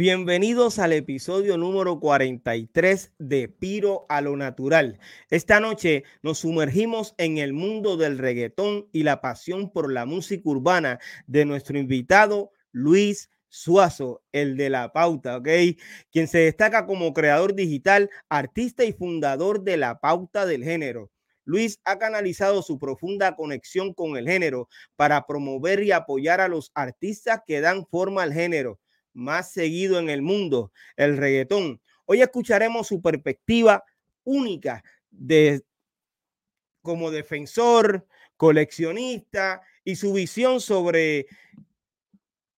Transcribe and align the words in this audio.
Bienvenidos 0.00 0.78
al 0.78 0.92
episodio 0.92 1.58
número 1.58 1.98
43 1.98 3.14
de 3.18 3.48
Piro 3.48 4.06
a 4.08 4.20
lo 4.20 4.36
Natural. 4.36 5.00
Esta 5.28 5.58
noche 5.58 6.04
nos 6.22 6.38
sumergimos 6.38 7.16
en 7.18 7.38
el 7.38 7.52
mundo 7.52 7.96
del 7.96 8.16
reggaetón 8.16 8.86
y 8.92 9.02
la 9.02 9.20
pasión 9.20 9.72
por 9.72 9.92
la 9.92 10.06
música 10.06 10.48
urbana 10.48 11.00
de 11.26 11.44
nuestro 11.44 11.78
invitado 11.78 12.52
Luis 12.70 13.28
Suazo, 13.48 14.22
el 14.30 14.56
de 14.56 14.70
la 14.70 14.92
pauta, 14.92 15.38
¿ok? 15.38 15.48
Quien 16.12 16.28
se 16.28 16.38
destaca 16.38 16.86
como 16.86 17.12
creador 17.12 17.56
digital, 17.56 18.08
artista 18.28 18.84
y 18.84 18.92
fundador 18.92 19.64
de 19.64 19.78
la 19.78 19.98
pauta 19.98 20.46
del 20.46 20.62
género. 20.62 21.10
Luis 21.44 21.80
ha 21.84 21.98
canalizado 21.98 22.62
su 22.62 22.78
profunda 22.78 23.34
conexión 23.34 23.94
con 23.94 24.16
el 24.16 24.28
género 24.28 24.68
para 24.94 25.26
promover 25.26 25.82
y 25.82 25.90
apoyar 25.90 26.40
a 26.40 26.46
los 26.46 26.70
artistas 26.76 27.40
que 27.44 27.60
dan 27.60 27.84
forma 27.84 28.22
al 28.22 28.32
género 28.32 28.78
más 29.18 29.52
seguido 29.52 29.98
en 29.98 30.08
el 30.08 30.22
mundo, 30.22 30.72
el 30.96 31.16
reggaetón. 31.16 31.80
Hoy 32.06 32.22
escucharemos 32.22 32.86
su 32.86 33.02
perspectiva 33.02 33.84
única 34.24 34.82
de 35.10 35.62
como 36.82 37.10
defensor, 37.10 38.06
coleccionista 38.36 39.60
y 39.84 39.96
su 39.96 40.12
visión 40.12 40.60
sobre 40.60 41.26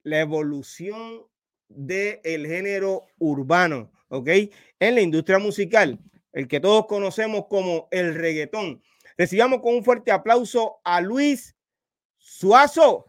la 0.02 0.20
evolución 0.20 1.22
del 1.68 2.46
género 2.46 3.06
urbano, 3.18 3.90
¿ok? 4.08 4.28
En 4.78 4.94
la 4.94 5.00
industria 5.00 5.38
musical, 5.38 5.98
el 6.32 6.46
que 6.46 6.60
todos 6.60 6.86
conocemos 6.86 7.46
como 7.48 7.88
el 7.90 8.14
reggaetón. 8.14 8.82
Recibamos 9.16 9.60
con 9.62 9.74
un 9.76 9.84
fuerte 9.84 10.12
aplauso 10.12 10.80
a 10.84 11.00
Luis 11.00 11.56
Suazo. 12.20 13.06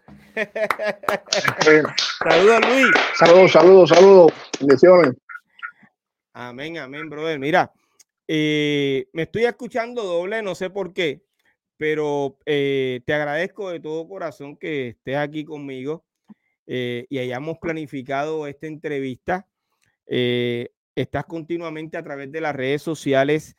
saludos, 2.20 2.62
Luis. 2.67 2.92
Saludos, 3.16 3.52
saludos, 3.52 3.90
saludos. 3.90 4.31
Bendiciones. 4.59 5.14
Amén, 6.34 6.78
amén, 6.78 7.09
brother. 7.09 7.38
Mira, 7.38 7.73
eh, 8.28 9.08
me 9.12 9.23
estoy 9.23 9.44
escuchando 9.44 10.04
doble, 10.04 10.42
no 10.42 10.56
sé 10.56 10.70
por 10.70 10.94
qué, 10.94 11.22
pero 11.76 12.38
eh, 12.45 13.02
te 13.06 13.14
agradezco 13.14 13.70
de 13.70 13.82
todo 13.82 14.08
corazón 14.08 14.56
que 14.56 14.89
estés 14.89 15.17
aquí 15.17 15.44
conmigo 15.44 16.06
eh, 16.66 17.06
y 17.09 17.20
hayamos 17.20 17.58
planificado 17.59 18.48
esta 18.48 18.67
entrevista. 18.67 19.45
estás 20.06 21.26
continuamente 21.26 21.98
a 21.98 22.04
través 22.04 22.32
de 22.32 22.42
las 22.42 22.56
redes 22.56 22.82
sociales 22.82 23.58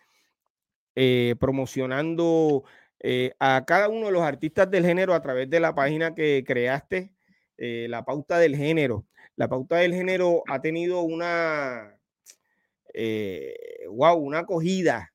promocionando 1.39 2.65
eh, 3.05 3.35
a 3.41 3.65
cada 3.67 3.89
uno 3.89 4.07
de 4.07 4.13
los 4.13 4.23
artistas 4.23 4.71
del 4.71 4.87
género 4.87 5.13
a 5.13 5.21
través 5.21 5.51
de 5.51 5.59
la 5.59 5.75
página 5.75 6.15
que 6.15 6.45
creaste, 6.47 7.11
eh, 7.59 7.87
la 7.89 8.05
pauta 8.05 8.39
del 8.39 8.57
género. 8.57 9.07
La 9.35 9.49
pauta 9.49 9.77
del 9.79 9.93
género 9.93 10.45
ha 10.47 10.61
tenido 10.61 11.03
una, 11.03 11.99
wow, 12.95 12.95
eh, 12.95 13.57
una 14.21 14.39
acogida 14.41 15.13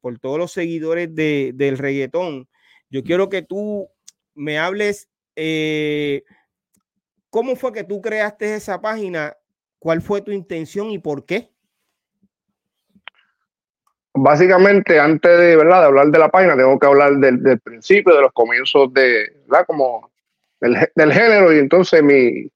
por 0.00 0.18
todos 0.18 0.38
los 0.38 0.52
seguidores 0.52 1.14
del 1.14 1.78
reggaetón. 1.78 2.46
Yo 2.90 3.02
quiero 3.02 3.30
que 3.30 3.40
tú 3.40 3.88
me 4.34 4.58
hables 4.58 5.08
cómo 7.30 7.56
fue 7.56 7.72
que 7.72 7.84
tú 7.84 8.02
creaste 8.02 8.54
esa 8.54 8.80
página, 8.82 9.34
cuál 9.78 10.02
fue 10.02 10.20
tu 10.20 10.30
intención 10.30 10.90
y 10.90 10.98
por 10.98 11.24
qué 11.24 11.55
básicamente, 14.16 14.98
antes 14.98 15.38
de, 15.38 15.56
¿verdad? 15.56 15.80
de 15.80 15.86
hablar 15.86 16.06
de 16.08 16.18
la 16.18 16.28
página, 16.28 16.56
tengo 16.56 16.78
que 16.78 16.86
hablar 16.86 17.14
del, 17.16 17.60
principio, 17.60 18.14
de 18.14 18.22
los 18.22 18.32
comienzos 18.32 18.92
de, 18.92 19.32
¿verdad? 19.46 19.66
Como 19.66 20.10
del, 20.60 21.12
género 21.12 21.52
y 21.52 21.58
entonces 21.58 22.02
mi, 22.02 22.50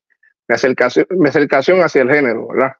acercación, 0.49 1.07
mi 1.11 1.29
acercación 1.29 1.81
hacia 1.81 2.03
el 2.03 2.11
género, 2.11 2.49
¿verdad? 2.49 2.73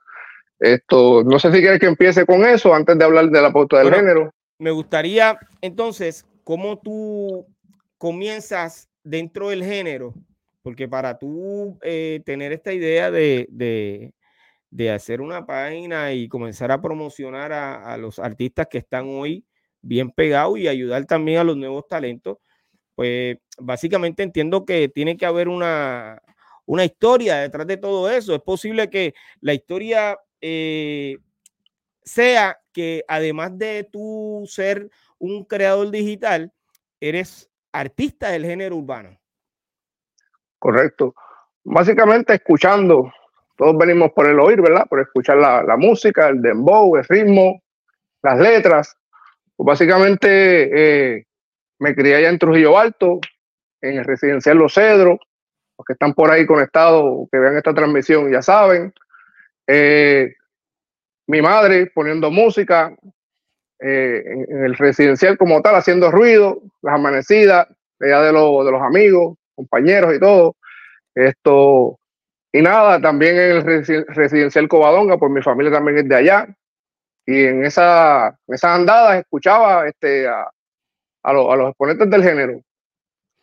Esto, 0.59 1.23
no 1.25 1.39
sé 1.39 1.53
si 1.53 1.61
quieres 1.61 1.81
que 1.81 1.87
empiece 1.87 2.27
con 2.27 2.45
eso 2.45 2.75
antes 2.75 2.99
de 2.99 3.05
hablar 3.05 3.31
de 3.31 3.41
la 3.41 3.53
pauta 3.53 3.79
del 3.79 3.95
género. 3.95 4.33
Me 4.59 4.71
gustaría, 4.71 5.39
entonces, 5.63 6.27
cómo 6.45 6.79
tú 6.79 7.47
comienzas 7.97 8.89
dentro 9.03 9.49
del 9.51 9.65
género, 9.65 10.15
porque 10.63 10.87
para 10.87 11.19
tú 11.19 11.79
eh, 11.83 12.21
tener 12.27 12.53
esta 12.53 12.73
idea 12.73 13.11
de, 13.11 13.47
de 13.51 14.13
hacer 14.91 15.21
una 15.21 15.47
página 15.47 16.13
y 16.13 16.29
comenzar 16.29 16.71
a 16.73 16.81
promocionar 16.81 17.53
a, 17.53 17.97
los 17.97 18.19
artistas 18.19 18.69
que 18.69 18.79
están 18.79 19.07
hoy 19.09 19.45
bien 19.83 20.11
pegados 20.11 20.59
y 20.59 20.69
ayudar 20.69 21.05
también 21.07 21.39
a 21.39 21.45
los 21.45 21.57
nuevos 21.57 21.89
talentos, 21.89 22.39
pues 22.95 23.39
básicamente 23.59 24.23
entiendo 24.23 24.65
que 24.65 24.89
tiene 24.89 25.17
que 25.17 25.27
haber 25.27 25.49
una, 25.49 26.23
una 26.67 26.85
historia 26.85 27.37
detrás 27.37 27.67
de 27.67 27.77
todo 27.77 28.09
eso. 28.11 28.35
Es 28.35 28.43
posible 28.43 28.91
que 28.91 29.15
la 29.41 29.55
historia 29.55 30.19
eh, 30.41 31.17
sea 32.05 32.61
que 32.73 33.05
además 33.09 33.59
de 33.59 33.89
tú 33.91 34.45
ser 34.47 34.91
un 35.19 35.45
creador 35.45 35.91
digital, 35.91 36.53
eres 37.01 37.51
artista 37.73 38.31
del 38.31 38.45
género 38.45 38.77
urbano. 38.77 39.19
Correcto. 40.59 41.15
Básicamente 41.65 42.35
escuchando 42.35 43.11
todos 43.61 43.77
venimos 43.77 44.13
por 44.13 44.27
el 44.27 44.41
oír, 44.41 44.63
¿verdad? 44.63 44.87
Por 44.89 45.01
escuchar 45.01 45.37
la, 45.37 45.77
música, 45.77 46.29
el 46.29 46.41
dembow, 46.41 46.97
el 46.97 47.05
ritmo, 47.05 47.63
las 48.23 48.39
letras. 48.39 48.97
Pues 49.55 49.67
básicamente 49.67 51.19
eh, 51.19 51.27
me 51.79 51.95
crié 51.95 52.15
allá 52.15 52.31
en 52.31 52.39
Trujillo 52.39 52.79
Alto, 52.79 53.21
en 53.83 53.99
el 53.99 54.05
residencial 54.07 54.57
Los 54.57 54.73
Cedros. 54.73 55.19
Los 55.77 55.85
que 55.87 55.93
están 55.93 56.15
por 56.15 56.31
ahí 56.31 56.47
conectados, 56.47 57.29
que 57.31 57.39
vean 57.39 57.59
esta 57.59 57.75
transmisión, 57.75 58.33
ya 58.33 58.41
saben. 58.41 58.95
Eh, 59.67 60.33
mi 61.27 61.43
madre 61.43 61.93
poniendo 61.95 62.31
música 62.31 62.97
eh, 63.79 64.23
en, 64.25 64.65
el 64.65 64.75
residencial 64.75 65.37
como 65.37 65.61
tal, 65.61 65.75
haciendo 65.75 66.11
ruido, 66.11 66.63
las 66.81 66.95
amanecidas, 66.95 67.69
allá 68.01 68.21
de, 68.23 68.29
de 68.29 68.33
los 68.33 68.83
amigos, 68.83 69.37
compañeros 69.55 70.15
y 70.15 70.19
todo. 70.19 70.57
Esto, 71.15 72.00
y 72.53 72.63
nada, 72.63 73.01
también 73.01 73.37
en 73.37 73.51
el 73.51 74.07
residencial 74.09 74.69
Covadonga, 74.69 75.19
pues 75.19 75.31
mi 75.31 75.43
familia 75.43 75.73
también 75.73 75.99
es 75.99 76.09
de 76.09 76.17
allá. 76.17 76.49
Y 77.25 77.45
en 77.45 77.65
esa, 77.65 78.37
esas 78.49 78.71
andadas 78.79 79.21
escuchaba 79.21 79.87
este, 79.87 80.27
a, 80.27 81.33
los 81.33 81.69
exponentes 81.69 82.11
del 82.11 82.25
género. 82.25 82.61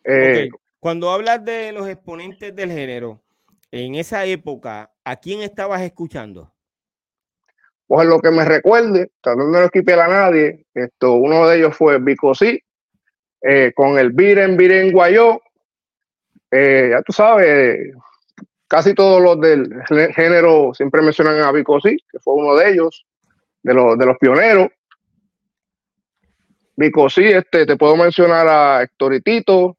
Eh, 0.04 0.50
Cuando 0.78 1.10
hablas 1.10 1.42
de 1.44 1.72
los 1.72 1.88
exponentes 1.88 2.54
del 2.54 2.70
género, 2.70 3.22
en 3.70 3.94
esa 3.94 4.26
época, 4.26 4.90
¿a 5.04 5.16
quién 5.16 5.40
estabas 5.40 5.80
escuchando? 5.82 6.52
Pues 7.86 8.02
en 8.02 8.10
lo 8.10 8.20
que 8.20 8.30
me 8.30 8.44
recuerde, 8.44 9.10
tratando 9.22 9.46
de 9.46 9.52
no 9.52 9.64
esquipear 9.64 10.00
a 10.00 10.08
nadie, 10.08 10.66
esto, 10.74 11.14
uno 11.14 11.48
de 11.48 11.56
ellos 11.56 11.74
fue 11.74 11.98
Vico 11.98 12.32
eh, 13.40 13.72
con 13.74 13.98
el 13.98 14.10
Viren 14.12 14.58
Viren 14.58 14.92
Guayó. 14.92 15.40
Eh, 16.50 16.88
ya 16.90 17.02
tú 17.02 17.12
sabes, 17.12 17.94
casi 18.68 18.94
todos 18.94 19.20
los 19.20 19.40
del 19.40 19.82
género 20.14 20.72
siempre 20.74 21.02
mencionan 21.02 21.40
a 21.40 21.50
Vicosi, 21.50 21.96
que 22.10 22.18
fue 22.20 22.34
uno 22.34 22.54
de 22.54 22.70
ellos, 22.70 23.06
de 23.62 23.74
los, 23.74 23.98
de 23.98 24.06
los 24.06 24.18
pioneros. 24.18 24.68
Vicosi, 26.76 27.24
este, 27.24 27.66
te 27.66 27.76
puedo 27.76 27.96
mencionar 27.96 28.46
a 28.46 28.82
Héctor 28.82 29.14
En, 29.24 29.76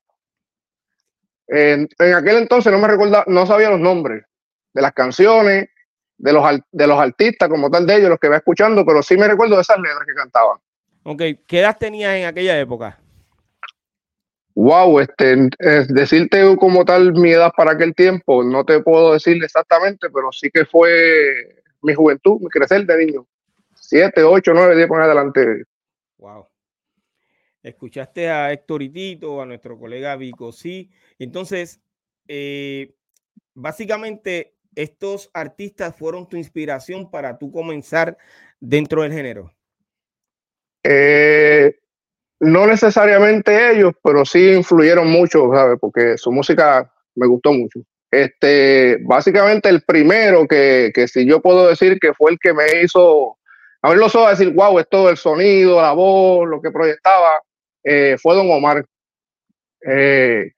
en, 1.97 2.13
aquel 2.13 2.38
entonces 2.38 2.74
no 2.74 2.80
me 2.80 2.88
recuerda, 2.88 3.24
no 3.27 3.45
sabía 3.45 3.69
los 3.69 3.80
nombres 3.80 4.25
de 4.74 4.81
las 4.81 4.91
canciones, 4.91 5.69
de 6.18 6.33
los, 6.33 6.44
de 6.71 6.88
los 6.88 7.00
artistas 7.00 7.47
como 7.47 7.71
tal 7.71 7.88
de 7.88 7.95
ellos, 7.95 8.09
los 8.09 8.19
que 8.19 8.27
iba 8.27 8.38
escuchando, 8.38 8.86
pero 8.86 9.01
sí 9.01 9.15
me 9.15 9.27
recuerdo 9.27 9.56
de 9.56 9.62
esas 9.62 9.77
letras 9.77 10.03
que 10.06 10.13
cantaban. 10.13 10.57
Ok, 11.03 11.21
¿qué 11.47 11.59
edad 11.59 11.77
tenías 11.77 12.15
en 12.15 12.25
aquella 12.25 12.59
época? 12.59 13.00
Wow, 14.61 15.00
este, 15.00 15.50
decirte 15.88 16.57
como 16.57 16.83
tal 16.83 17.13
mi 17.13 17.31
edad 17.31 17.53
para 17.56 17.71
aquel 17.71 17.95
tiempo, 17.95 18.44
no 18.44 18.65
te 18.65 18.81
puedo 18.81 19.13
decir 19.13 19.41
exactamente, 19.41 20.09
pero 20.09 20.33
sí 20.33 20.51
que 20.51 20.65
fue 20.65 21.63
mi 21.81 21.94
juventud, 21.94 22.41
mi 22.41 22.50
crecer 22.50 22.85
de 22.85 23.06
niño. 23.06 23.25
Siete, 23.73 24.21
ocho, 24.21 24.51
nueve, 24.53 24.75
diez 24.75 24.89
por 24.89 25.01
adelante. 25.01 25.63
Wow. 26.17 26.50
Escuchaste 27.63 28.29
a 28.29 28.51
Héctor 28.51 28.83
Itito, 28.83 29.41
a 29.41 29.45
nuestro 29.45 29.79
colega 29.79 30.17
Vico, 30.17 30.51
sí. 30.51 30.91
Entonces, 31.19 31.79
eh, 32.27 32.94
básicamente, 33.53 34.55
estos 34.75 35.31
artistas 35.33 35.95
fueron 35.95 36.27
tu 36.27 36.35
inspiración 36.35 37.09
para 37.09 37.38
tú 37.38 37.50
comenzar 37.50 38.17
dentro 38.59 39.03
del 39.03 39.13
género. 39.13 39.53
Eh, 40.83 41.79
no 42.39 42.68
necesariamente 42.68 43.71
ellos, 43.71 43.94
pero 44.03 44.25
sí 44.25 44.51
influyeron 44.53 45.09
mucho, 45.09 45.50
¿sabes? 45.53 45.77
Porque 45.80 46.18
su 46.18 46.31
música 46.31 46.91
me 47.15 47.27
gustó 47.27 47.53
mucho. 47.53 47.80
Este, 48.12 48.97
básicamente 49.03 49.69
el 49.69 49.81
primero 49.83 50.47
que, 50.47 50.91
que 50.94 51.07
si 51.07 51.25
yo 51.25 51.41
puedo 51.41 51.68
decir 51.68 52.00
que 52.00 52.13
fue 52.13 52.31
el 52.31 52.39
que 52.39 52.53
me 52.53 52.81
hizo 52.81 53.38
a 53.81 53.89
ver 53.89 53.97
los 53.97 54.13
ojos 54.15 54.38
decir, 54.38 54.53
wow, 54.53 54.77
esto, 54.80 55.09
el 55.09 55.18
sonido, 55.18 55.81
la 55.81 55.94
voz, 55.94 56.47
lo 56.47 56.62
que 56.62 56.71
proyectaba, 56.71 57.41
eh, 57.83 58.18
fue 58.21 58.36
Don 58.36 58.51
Omar. 58.51 58.86
Eh, 59.81 60.51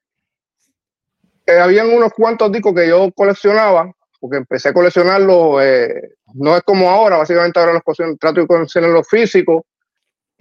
eh, 1.45 1.59
habían 1.59 1.89
unos 1.89 2.13
cuantos 2.13 2.51
discos 2.51 2.73
que 2.73 2.87
yo 2.87 3.11
coleccionaba, 3.11 3.91
porque 4.19 4.37
empecé 4.37 4.69
a 4.69 4.73
coleccionarlo, 4.73 5.61
eh, 5.61 6.13
no 6.33 6.57
es 6.57 6.63
como 6.63 6.89
ahora, 6.89 7.17
básicamente 7.17 7.59
ahora 7.59 7.73
los 7.73 8.17
trato 8.19 8.41
de 8.41 8.47
coleccionar 8.47 8.89
los 8.89 9.07
físicos 9.07 9.63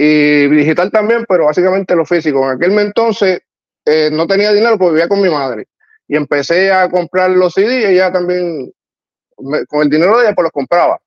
y 0.02 0.49
digital 0.49 0.91
también, 0.91 1.26
pero 1.29 1.44
básicamente 1.44 1.94
lo 1.94 2.06
físico. 2.06 2.43
En 2.44 2.56
aquel 2.56 2.79
entonces 2.79 3.43
eh, 3.85 4.08
no 4.11 4.26
tenía 4.26 4.50
dinero 4.50 4.79
porque 4.79 4.93
vivía 4.93 5.08
con 5.08 5.20
mi 5.20 5.29
madre 5.29 5.67
y 6.08 6.17
empecé 6.17 6.73
a 6.73 6.88
comprar 6.88 7.31
los 7.32 7.52
CD 7.52 7.81
y 7.81 7.85
ella 7.85 8.11
también, 8.11 8.73
con 9.37 9.82
el 9.82 9.91
dinero 9.91 10.17
de 10.17 10.25
ella, 10.25 10.35
pues 10.35 10.44
los 10.44 10.52
compraba. 10.52 10.99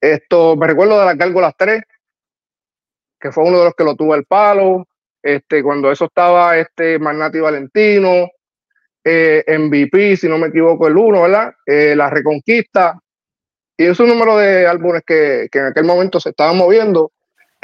Esto, 0.00 0.56
me 0.56 0.66
recuerdo 0.66 0.98
de 0.98 1.06
la 1.06 1.14
Gárgolas 1.14 1.54
3, 1.56 1.80
que 3.20 3.30
fue 3.30 3.44
uno 3.44 3.58
de 3.60 3.66
los 3.66 3.74
que 3.74 3.84
lo 3.84 3.94
tuvo 3.94 4.16
el 4.16 4.24
palo, 4.24 4.88
este, 5.22 5.62
cuando 5.62 5.92
eso 5.92 6.06
estaba 6.06 6.58
este 6.58 6.98
Magnati 6.98 7.38
Valentino, 7.38 8.28
eh, 9.04 9.44
MVP, 9.46 10.16
si 10.16 10.28
no 10.28 10.38
me 10.38 10.48
equivoco, 10.48 10.88
el 10.88 10.96
1, 10.96 11.22
¿verdad? 11.22 11.54
Eh, 11.64 11.94
la 11.94 12.10
Reconquista, 12.10 12.98
y 13.76 13.84
es 13.84 14.00
un 14.00 14.08
número 14.08 14.36
de 14.36 14.66
álbumes 14.66 15.02
que, 15.06 15.46
que 15.52 15.60
en 15.60 15.66
aquel 15.66 15.84
momento 15.84 16.18
se 16.18 16.30
estaban 16.30 16.56
moviendo, 16.56 17.12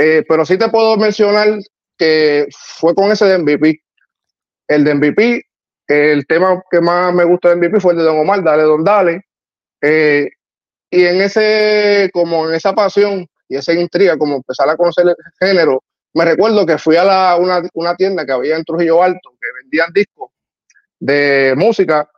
eh, 0.02 0.25
pero 0.26 0.47
sí 0.47 0.56
te 0.56 0.70
puedo 0.70 0.97
mencionar 0.97 1.58
que 1.99 2.49
fue 2.79 2.94
con 2.94 3.12
ese 3.12 3.26
de 3.26 3.37
MVP. 3.37 3.82
El 4.67 4.82
de 4.82 4.94
MVP, 4.94 5.43
el 5.88 6.26
tema 6.26 6.62
que 6.70 6.81
más 6.81 7.12
me 7.12 7.25
gusta 7.25 7.50
de 7.50 7.56
MVP 7.56 7.81
fue 7.81 7.93
el 7.93 7.99
de 7.99 8.05
Don 8.05 8.19
Omar, 8.19 8.43
Dale 8.43 8.62
Don 8.62 8.82
Dale. 8.82 9.26
Eh, 9.82 10.31
y 10.91 11.05
en 11.05 11.20
ese, 11.20 12.08
como 12.14 12.49
en 12.49 12.55
esa 12.55 12.75
pasión 12.75 13.26
y 13.47 13.56
esa 13.56 13.75
intriga, 13.75 14.17
como 14.17 14.37
empezar 14.37 14.70
a 14.70 14.76
conocer 14.76 15.06
el 15.06 15.17
género, 15.38 15.85
me 16.14 16.25
recuerdo 16.25 16.64
que 16.64 16.79
fui 16.79 16.97
a 16.97 17.05
la, 17.05 17.37
una, 17.37 17.61
una 17.75 17.94
tienda 17.94 18.25
que 18.25 18.32
había 18.32 18.56
en 18.56 18.64
Trujillo 18.64 19.02
Alto, 19.02 19.32
que 19.38 19.49
vendían 19.62 19.93
discos 19.93 20.31
de 20.99 21.52
música 21.58 22.08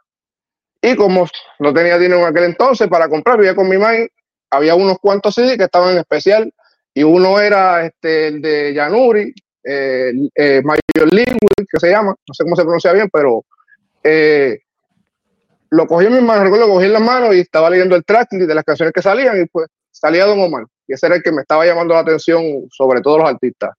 y 0.81 0.95
como 0.95 1.27
no 1.59 1.75
tenía 1.75 1.99
dinero 1.99 2.21
en 2.21 2.27
aquel 2.27 2.45
entonces 2.45 2.87
para 2.87 3.09
comprar, 3.09 3.39
vivía 3.39 3.57
con 3.57 3.69
mi 3.69 3.77
madre, 3.77 4.13
había 4.51 4.77
unos 4.77 4.99
cuantos 5.01 5.35
CDs 5.35 5.57
que 5.57 5.65
estaban 5.65 5.95
en 5.95 5.99
especial 5.99 6.53
y 6.95 7.03
uno 7.03 7.41
era 7.41 7.87
este, 7.87 8.29
el 8.29 8.43
de 8.43 8.75
Yanuri, 8.75 9.35
eh, 9.65 10.13
eh, 10.35 10.63
Major 10.63 11.13
League, 11.13 11.39
que 11.71 11.81
se 11.81 11.91
llama, 11.91 12.15
no 12.27 12.35
sé 12.35 12.45
cómo 12.45 12.57
se 12.57 12.63
pronuncia 12.63 12.93
bien, 12.93 13.09
pero 13.13 13.45
eh, 14.03 14.59
lo 15.71 15.87
cogí 15.87 16.07
en 16.07 16.15
mi 16.15 16.21
mano, 16.21 16.45
recuerdo, 16.45 16.67
lo 16.67 16.75
cogí 16.75 16.87
en 16.87 16.93
la 16.93 17.01
mano 17.01 17.33
y 17.33 17.41
estaba 17.41 17.71
leyendo 17.71 17.97
el 17.97 18.05
track 18.05 18.33
de 18.33 18.55
las 18.55 18.65
canciones 18.65 18.93
que 18.93 19.01
salían 19.01 19.41
y 19.41 19.47
pues 19.47 19.69
salía 19.91 20.27
Don 20.27 20.41
Omar. 20.41 20.65
Y 20.87 20.93
ese 20.93 21.07
era 21.07 21.17
el 21.17 21.23
que 21.23 21.33
me 21.33 21.43
estaba 21.43 21.65
llamando 21.65 21.95
la 21.95 22.01
atención 22.01 22.43
sobre 22.71 23.01
todos 23.01 23.19
los 23.19 23.29
artistas 23.29 23.71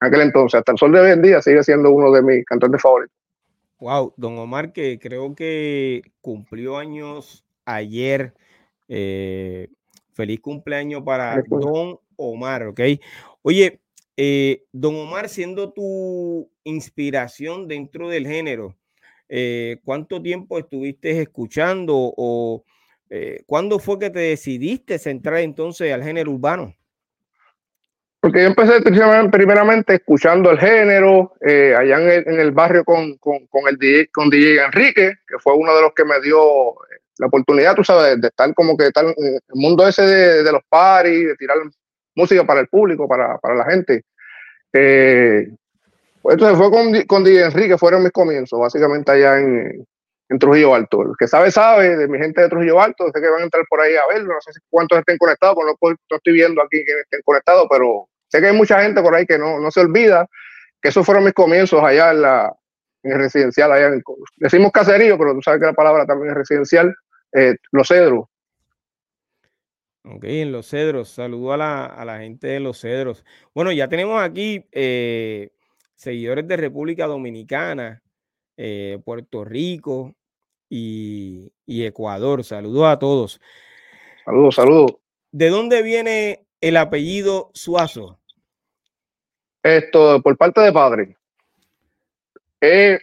en 0.00 0.08
aquel 0.08 0.20
entonces. 0.20 0.58
Hasta 0.58 0.72
el 0.72 0.78
sol 0.78 0.92
de 0.92 1.00
hoy 1.00 1.10
en 1.10 1.22
día 1.22 1.42
sigue 1.42 1.64
siendo 1.64 1.90
uno 1.90 2.12
de 2.12 2.22
mis 2.22 2.44
cantantes 2.44 2.80
favoritos. 2.80 3.16
Wow, 3.80 4.14
don 4.16 4.38
Omar, 4.38 4.72
que 4.72 5.00
creo 5.00 5.34
que 5.34 6.02
cumplió 6.20 6.76
años 6.76 7.44
ayer. 7.64 8.34
Eh, 8.86 9.68
feliz 10.12 10.40
cumpleaños 10.40 11.02
para 11.02 11.42
don 11.48 11.98
Omar, 12.16 12.66
¿ok? 12.68 12.80
Oye, 13.42 13.80
eh, 14.16 14.64
don 14.72 14.96
Omar, 14.96 15.28
siendo 15.28 15.72
tu 15.72 16.50
inspiración 16.64 17.68
dentro 17.68 18.08
del 18.08 18.26
género, 18.26 18.76
eh, 19.28 19.78
¿cuánto 19.84 20.20
tiempo 20.22 20.58
estuviste 20.58 21.20
escuchando 21.20 21.94
o 21.96 22.64
cuándo 23.44 23.78
fue 23.78 23.98
que 23.98 24.08
te 24.08 24.20
decidiste 24.20 24.98
centrar 24.98 25.40
entonces 25.40 25.92
al 25.92 26.02
género 26.02 26.30
urbano? 26.30 26.74
Porque 28.22 28.40
yo 28.40 28.46
empecé 28.46 28.80
primeramente 29.32 29.94
escuchando 29.94 30.52
el 30.52 30.58
género 30.60 31.32
eh, 31.40 31.74
allá 31.76 32.20
en 32.20 32.38
el, 32.38 32.52
barrio 32.52 32.84
con, 32.84 33.16
con, 33.16 33.48
el 33.68 33.76
DJ, 33.76 34.10
con 34.12 34.30
DJ 34.30 34.64
Enrique, 34.64 35.14
que 35.26 35.38
fue 35.40 35.56
uno 35.56 35.74
de 35.74 35.82
los 35.82 35.92
que 35.92 36.04
me 36.04 36.20
dio 36.20 36.70
eh, 36.70 37.00
la 37.18 37.26
oportunidad, 37.26 37.74
tú 37.74 37.82
sabes, 37.82 38.20
de, 38.20 38.28
estar 38.28 38.54
como 38.54 38.76
que 38.76 38.92
tal 38.92 39.06
en 39.16 39.34
el 39.34 39.40
mundo 39.54 39.88
ese 39.88 40.02
de, 40.02 40.52
los 40.52 40.62
paris, 40.68 41.26
de 41.26 41.34
tirar 41.34 41.56
música 42.14 42.44
para 42.44 42.60
el 42.60 42.68
público, 42.68 43.08
para, 43.08 43.38
para 43.38 43.54
la 43.54 43.64
gente. 43.64 44.04
Eh, 44.72 45.48
pues 46.20 46.34
entonces 46.34 46.58
fue 46.58 46.70
con, 46.70 47.02
con 47.02 47.24
DJ 47.24 47.46
Enrique, 47.46 47.78
fueron 47.78 48.02
mis 48.02 48.12
comienzos, 48.12 48.58
básicamente 48.58 49.12
allá 49.12 49.38
en, 49.38 49.86
en 50.28 50.38
Trujillo 50.38 50.74
Alto. 50.74 51.02
El 51.02 51.12
que 51.18 51.26
sabe, 51.26 51.50
sabe, 51.50 51.96
de 51.96 52.08
mi 52.08 52.18
gente 52.18 52.40
de 52.40 52.48
Trujillo 52.48 52.80
Alto, 52.80 53.10
sé 53.12 53.20
que 53.20 53.28
van 53.28 53.40
a 53.40 53.44
entrar 53.44 53.64
por 53.68 53.80
ahí 53.80 53.94
a 53.96 54.06
verlo, 54.06 54.34
no 54.34 54.40
sé 54.40 54.52
cuántos 54.70 54.98
estén 54.98 55.18
conectados, 55.18 55.54
porque 55.54 55.72
no, 55.72 55.90
no 56.10 56.16
estoy 56.16 56.32
viendo 56.32 56.62
aquí 56.62 56.84
que 56.84 56.92
estén 57.00 57.20
conectados, 57.24 57.66
pero 57.70 58.08
Sé 58.32 58.40
que 58.40 58.46
hay 58.46 58.56
mucha 58.56 58.82
gente 58.82 59.02
por 59.02 59.14
ahí 59.14 59.26
que 59.26 59.36
no, 59.36 59.70
se 59.70 59.80
olvida 59.80 60.26
que 60.80 60.88
esos 60.88 61.04
fueron 61.04 61.22
mis 61.22 61.34
comienzos 61.34 61.84
allá 61.84 62.12
en, 62.12 62.22
la, 62.22 62.56
en 63.02 63.12
el 63.12 63.18
residencial. 63.18 63.70
Allá 63.70 63.90
decimos 64.36 64.72
caserío, 64.72 65.18
pero 65.18 65.34
tú 65.34 65.42
sabes 65.42 65.60
que 65.60 65.66
la 65.66 65.74
palabra 65.74 66.06
también 66.06 66.30
es 66.30 66.38
residencial. 66.38 66.96
Eh, 67.34 67.56
los 67.72 67.86
Cedros. 67.86 68.24
Ok, 70.04 70.24
en 70.24 70.52
Los 70.52 70.68
Cedros. 70.68 71.10
Saludo 71.10 71.52
a 71.52 71.56
la, 71.56 72.18
gente 72.20 72.48
de 72.48 72.60
Los 72.60 72.80
Cedros. 72.80 73.24
Bueno, 73.54 73.72
ya 73.72 73.88
tenemos 73.88 74.20
aquí 74.20 74.66
eh, 74.72 75.50
seguidores 75.94 76.46
de 76.48 76.56
República 76.56 77.06
Dominicana, 77.06 78.02
eh, 78.56 78.98
Puerto 79.04 79.44
Rico 79.44 80.14
y, 80.68 81.52
y 81.66 81.84
Ecuador. 81.84 82.42
Saludos 82.44 82.86
a 82.86 82.98
todos. 82.98 83.40
Saludos, 84.24 84.54
saludos. 84.54 84.96
¿De 85.30 85.48
dónde 85.48 85.82
viene 85.82 86.46
el 86.60 86.76
apellido 86.76 87.50
Suazo? 87.54 88.18
Esto, 89.62 90.20
por 90.20 90.36
parte 90.36 90.60
de 90.60 90.72
padre. 90.72 91.16
Eh, 92.60 92.98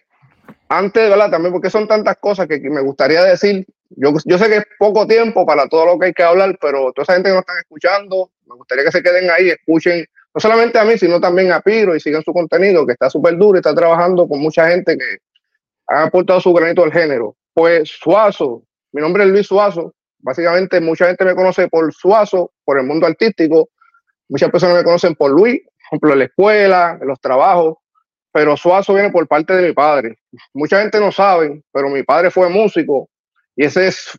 antes, 0.68 1.10
¿verdad? 1.10 1.32
También 1.32 1.54
porque 1.54 1.70
son 1.70 1.88
tantas 1.88 2.18
cosas 2.18 2.48
que, 2.48 2.60
me 2.60 2.82
gustaría 2.82 3.24
decir. 3.24 3.66
Yo, 3.90 4.14
yo 4.26 4.38
sé 4.38 4.48
que 4.48 4.58
es 4.58 4.66
poco 4.78 5.08
tiempo 5.08 5.46
para 5.46 5.68
todo 5.68 5.86
lo 5.86 6.00
que 6.00 6.08
hay 6.08 6.14
que 6.14 6.24
hablar, 6.24 6.58
pero 6.62 6.92
toda 6.94 7.04
esa 7.04 7.14
gente 7.14 7.30
que 7.30 7.36
nos 7.36 7.42
están 7.42 7.58
escuchando, 7.58 8.32
me 8.46 8.56
gustaría 8.56 8.86
que 8.86 8.92
se 8.92 9.04
queden 9.04 9.30
ahí, 9.30 9.50
escuchen 9.50 10.06
no 10.34 10.40
solamente 10.40 10.78
a 10.78 10.86
mí, 10.86 10.98
sino 10.98 11.20
también 11.20 11.52
a 11.52 11.62
Piro 11.62 11.96
y 11.96 12.00
sigan 12.00 12.24
su 12.24 12.32
contenido, 12.32 12.86
que 12.86 12.94
está 12.94 13.10
súper 13.10 13.36
duro 13.38 13.58
y 13.58 13.60
está 13.60 13.74
trabajando 13.74 14.28
con 14.28 14.40
mucha 14.40 14.70
gente 14.70 14.96
que 14.96 15.18
ha 15.88 16.04
aportado 16.04 16.40
su 16.40 16.54
granito 16.54 16.84
al 16.84 16.92
género. 16.92 17.36
Pues 17.54 17.90
Suazo, 17.90 18.64
mi 18.92 19.02
nombre 19.02 19.24
es 19.24 19.30
Luis 19.32 19.48
Suazo, 19.48 19.94
básicamente 20.20 20.80
mucha 20.80 21.08
gente 21.08 21.26
me 21.26 21.34
conoce 21.34 21.68
por 21.68 21.92
Suazo, 21.92 22.52
por 22.64 22.80
el 22.80 22.86
mundo 22.86 23.08
artístico, 23.08 23.70
muchas 24.28 24.52
personas 24.52 24.78
me 24.78 24.84
conocen 24.84 25.16
por 25.16 25.32
Luis, 25.32 25.62
ejemplo, 25.90 26.14
en 26.14 26.20
la 26.20 26.26
escuela, 26.26 27.00
los 27.02 27.20
trabajos, 27.20 27.78
pero 28.32 28.56
Suazo 28.56 28.94
viene 28.94 29.12
por 29.12 29.28
parte 29.28 29.54
de 29.54 29.68
mi 29.68 29.74
padre. 29.74 30.20
Mucha 30.54 30.80
gente 30.82 31.00
no 31.00 31.12
sabe, 31.12 31.64
pero 31.72 31.90
mi 31.90 32.04
padre 32.04 32.30
fue 32.30 32.48
músico 32.50 33.10
y 33.60 33.66
ese 33.66 33.88
es, 33.90 34.18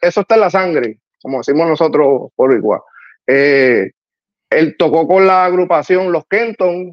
eso 0.00 0.20
está 0.22 0.34
en 0.34 0.40
la 0.40 0.50
sangre, 0.50 0.98
como 1.22 1.38
decimos 1.38 1.68
nosotros 1.68 2.32
por 2.34 2.52
igual. 2.52 2.80
Eh, 3.24 3.92
él 4.50 4.76
tocó 4.76 5.06
con 5.06 5.28
la 5.28 5.44
agrupación 5.44 6.10
Los 6.10 6.26
Kenton. 6.26 6.92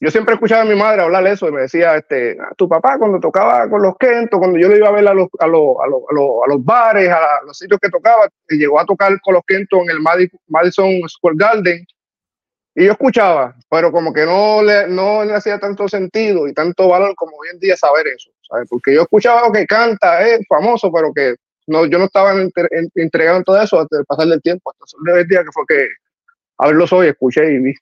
Yo 0.00 0.10
siempre 0.10 0.32
escuchaba 0.32 0.62
a 0.62 0.64
mi 0.64 0.74
madre 0.74 1.02
hablar 1.02 1.26
eso 1.26 1.46
y 1.46 1.52
me 1.52 1.60
decía, 1.60 1.96
este, 1.96 2.38
ah, 2.40 2.54
tu 2.56 2.70
papá 2.70 2.96
cuando 2.98 3.20
tocaba 3.20 3.68
con 3.68 3.82
los 3.82 3.98
Kenton, 3.98 4.40
cuando 4.40 4.58
yo 4.58 4.70
le 4.70 4.78
iba 4.78 4.88
a 4.88 4.92
ver 4.92 5.06
a 5.06 5.12
los, 5.12 5.28
a 5.40 5.46
los, 5.46 5.76
a 5.78 5.86
los, 5.88 6.02
a 6.46 6.48
los, 6.48 6.64
bares, 6.64 7.10
a 7.10 7.42
los 7.44 7.58
sitios 7.58 7.78
que 7.78 7.90
tocaba, 7.90 8.26
y 8.48 8.56
llegó 8.56 8.80
a 8.80 8.86
tocar 8.86 9.12
con 9.20 9.34
los 9.34 9.42
Kenton 9.46 9.82
en 9.82 9.90
el 9.90 10.00
Madison 10.48 11.06
Square 11.06 11.36
Garden, 11.38 11.86
y 12.74 12.86
yo 12.86 12.92
escuchaba, 12.92 13.54
pero 13.68 13.92
como 13.92 14.10
que 14.10 14.24
no 14.24 14.62
le, 14.62 14.88
no 14.88 15.22
le 15.22 15.34
hacía 15.34 15.58
tanto 15.58 15.86
sentido 15.86 16.48
y 16.48 16.54
tanto 16.54 16.88
valor 16.88 17.14
como 17.14 17.36
hoy 17.36 17.48
en 17.52 17.58
día 17.58 17.76
saber 17.76 18.06
eso, 18.06 18.30
¿sabes? 18.48 18.68
Porque 18.68 18.94
yo 18.94 19.02
escuchaba 19.02 19.52
que 19.52 19.66
canta, 19.66 20.26
es 20.26 20.40
famoso, 20.48 20.90
pero 20.92 21.12
que 21.12 21.34
no, 21.66 21.86
yo 21.86 21.98
no 21.98 22.04
estaba 22.04 22.32
entregado 22.94 23.38
en 23.38 23.44
todo 23.44 23.60
eso 23.60 23.80
hasta 23.80 23.98
el 23.98 24.04
pasar 24.04 24.26
del 24.28 24.42
tiempo, 24.42 24.70
hasta 24.70 25.20
el 25.20 25.26
día 25.26 25.42
que 25.42 25.52
fue 25.52 25.64
que 25.66 25.88
a 26.58 26.66
verlos 26.68 26.92
hoy, 26.92 27.08
escuché 27.08 27.52
y 27.52 27.58
vi. 27.58 27.74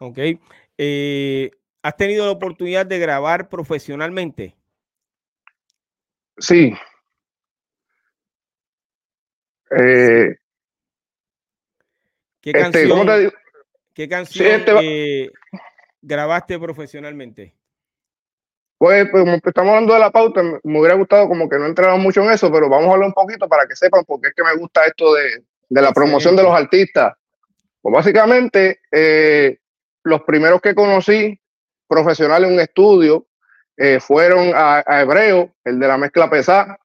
Ok. 0.00 0.18
Eh, 0.78 1.50
¿Has 1.82 1.96
tenido 1.96 2.26
la 2.26 2.32
oportunidad 2.32 2.86
de 2.86 2.98
grabar 2.98 3.48
profesionalmente? 3.48 4.56
Sí. 6.38 6.74
Eh, 9.70 10.36
¿Qué 12.40 12.50
este, 12.50 12.60
canción? 12.60 13.32
¿Qué 13.94 14.08
canción 14.08 14.60
este 14.60 15.32
grabaste 16.02 16.58
profesionalmente? 16.58 17.54
Pues, 18.82 19.08
pues, 19.12 19.22
como 19.22 19.36
estamos 19.36 19.70
hablando 19.70 19.94
de 19.94 20.00
la 20.00 20.10
pauta, 20.10 20.42
me 20.42 20.80
hubiera 20.80 20.96
gustado 20.96 21.28
como 21.28 21.48
que 21.48 21.56
no 21.56 21.66
entráramos 21.66 22.02
mucho 22.02 22.20
en 22.24 22.32
eso, 22.32 22.50
pero 22.50 22.68
vamos 22.68 22.88
a 22.88 22.94
hablar 22.94 23.06
un 23.06 23.14
poquito 23.14 23.48
para 23.48 23.64
que 23.64 23.76
sepan 23.76 24.04
por 24.04 24.20
qué 24.20 24.26
es 24.26 24.34
que 24.34 24.42
me 24.42 24.56
gusta 24.56 24.84
esto 24.84 25.14
de, 25.14 25.44
la 25.68 25.92
promoción 25.92 26.34
de 26.34 26.42
los 26.42 26.52
artistas. 26.52 27.14
Pues 27.80 27.94
básicamente, 27.94 28.80
eh, 28.90 29.56
los 30.02 30.22
primeros 30.22 30.60
que 30.60 30.74
conocí 30.74 31.38
profesionales 31.86 32.48
en 32.48 32.54
un 32.56 32.60
estudio 32.60 33.24
eh, 33.76 34.00
fueron 34.00 34.50
a, 34.52 34.82
Hebreo, 35.00 35.52
el 35.62 35.78
de 35.78 35.86
la 35.86 35.96
mezcla 35.96 36.28
pesada, 36.28 36.76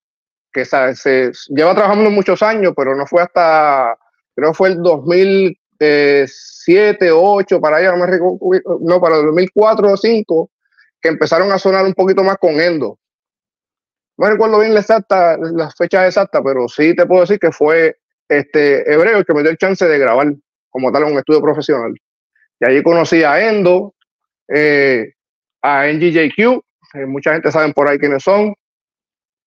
que 0.54 0.66
se, 0.66 1.32
lleva 1.50 1.74
trabajando 1.74 2.12
muchos 2.12 2.44
años, 2.44 2.74
pero 2.78 2.96
no 2.96 3.08
fue 3.08 3.24
hasta, 3.24 3.98
creo 4.36 4.52
que 4.52 4.56
fue 4.56 4.70
el 4.70 4.84
2000, 4.84 5.60
eh, 5.80 6.28
7, 6.30 7.10
8, 7.12 7.60
para 7.60 7.78
allá, 7.78 7.96
no, 7.96 8.06
me 8.06 8.20
no 8.82 9.02
para 9.02 9.18
el 9.18 9.26
2004 9.26 9.88
o 9.88 9.90
2005, 9.90 10.52
que 11.02 11.10
empezaron 11.10 11.52
a 11.52 11.60
sonar 11.60 11.86
un 11.86 11.94
poquito 11.94 12.24
más 12.24 12.38
con 12.38 12.60
Endo. 12.60 12.98
no 14.18 14.30
recuerdo 14.30 14.60
bien 14.60 14.74
la 14.74 14.82
exacta, 14.82 15.38
las 15.38 15.76
fechas 15.76 16.08
exactas, 16.08 16.42
pero 16.44 16.68
sí 16.68 16.96
te 16.96 17.06
puedo 17.06 17.22
decir 17.22 17.40
que 17.40 17.52
fue 17.52 17.98
este 18.28 18.92
Hebreo 18.92 19.20
el 19.20 19.26
que 19.26 19.34
me 19.34 19.42
dio 19.42 19.52
el 19.52 19.58
chance 19.58 19.86
de 19.86 20.00
grabar 20.00 20.34
como 20.70 20.92
tal 20.92 21.04
en 21.04 21.14
un 21.14 21.20
estudio 21.20 21.42
profesional. 21.42 21.94
Y 22.60 22.66
allí 22.66 22.84
conocí 22.84 23.24
a 23.24 23.50
Endo, 23.50 23.94
eh, 24.48 25.14
a 25.62 25.88
NGJQ, 25.88 26.40
eh, 26.94 27.06
mucha 27.06 27.34
gente 27.34 27.52
sabe 27.52 27.74
por 27.74 27.88
ahí 27.88 28.00
quiénes 28.00 28.24
son. 28.24 28.54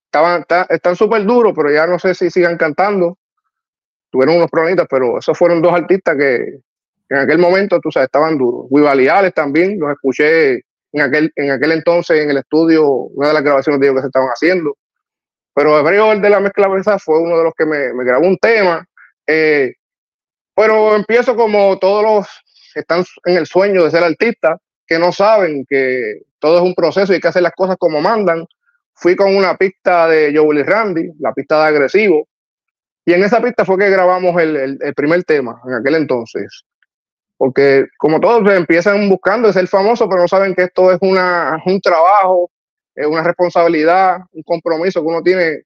Estaban, 0.06 0.44
están 0.68 0.96
súper 0.96 1.24
duros, 1.24 1.52
pero 1.54 1.70
ya 1.70 1.86
no 1.86 1.98
sé 1.98 2.14
si 2.14 2.30
sigan 2.30 2.56
cantando. 2.56 3.18
Tuvieron 4.10 4.36
unos 4.36 4.50
problemitas, 4.50 4.86
pero 4.90 5.18
esos 5.18 5.38
fueron 5.38 5.62
dos 5.62 5.72
artistas 5.72 6.16
que 6.16 6.60
en 7.10 7.16
aquel 7.16 7.38
momento, 7.38 7.80
tú 7.80 7.90
sabes, 7.90 8.06
estaban 8.06 8.38
duros. 8.38 8.66
Wivaliales 8.70 9.34
también, 9.34 9.78
los 9.78 9.92
escuché 9.92 10.62
en 10.92 11.02
aquel, 11.02 11.32
en 11.36 11.50
aquel 11.50 11.72
entonces 11.72 12.20
en 12.20 12.30
el 12.30 12.38
estudio, 12.38 12.86
una 12.88 13.28
de 13.28 13.34
las 13.34 13.42
grabaciones 13.42 13.80
ellos 13.82 13.96
que 13.96 14.00
se 14.02 14.06
estaban 14.06 14.28
haciendo. 14.28 14.76
Pero 15.54 15.78
Hebreo, 15.78 16.12
el 16.12 16.20
de 16.20 16.30
la 16.30 16.40
mezcla 16.40 16.68
fue 16.98 17.20
uno 17.20 17.36
de 17.38 17.44
los 17.44 17.52
que 17.56 17.66
me, 17.66 18.04
grabó 18.04 18.26
un 18.26 18.38
tema. 18.38 18.84
Eh, 19.26 19.74
pero 20.54 20.96
empiezo 20.96 21.36
como 21.36 21.78
todos 21.78 22.02
los 22.02 22.26
que 22.72 22.80
están 22.80 23.04
en 23.24 23.36
el 23.36 23.46
sueño 23.46 23.84
de 23.84 23.90
ser 23.90 24.04
artista, 24.04 24.58
que 24.86 24.98
no 24.98 25.12
saben 25.12 25.64
que 25.68 26.22
todo 26.38 26.58
es 26.58 26.62
un 26.62 26.74
proceso 26.74 27.12
y 27.12 27.16
hay 27.16 27.20
que 27.20 27.28
hacer 27.28 27.42
las 27.42 27.52
cosas 27.52 27.76
como 27.78 28.00
mandan. 28.00 28.46
Fui 28.94 29.16
con 29.16 29.34
una 29.34 29.56
pista 29.56 30.08
de 30.08 30.32
Joe 30.36 30.62
Randy, 30.62 31.10
la 31.18 31.32
pista 31.32 31.62
de 31.62 31.68
agresivo, 31.68 32.28
y 33.04 33.12
en 33.12 33.24
esa 33.24 33.40
pista 33.40 33.64
fue 33.64 33.78
que 33.78 33.90
grabamos 33.90 34.40
el, 34.40 34.78
el, 34.80 34.94
primer 34.94 35.24
tema 35.24 35.60
en 35.66 35.74
aquel 35.74 35.94
entonces. 35.94 36.64
Porque 37.40 37.86
como 37.96 38.20
todos 38.20 38.46
empiezan 38.54 39.08
buscando 39.08 39.50
ser 39.50 39.66
famoso, 39.66 40.06
pero 40.10 40.20
no 40.20 40.28
saben 40.28 40.54
que 40.54 40.64
esto 40.64 40.92
es 40.92 40.98
una, 41.00 41.58
un 41.64 41.80
trabajo, 41.80 42.50
es 42.94 43.06
una 43.06 43.22
responsabilidad, 43.22 44.18
un 44.32 44.42
compromiso 44.42 45.00
que 45.00 45.06
uno 45.06 45.22
tiene 45.22 45.62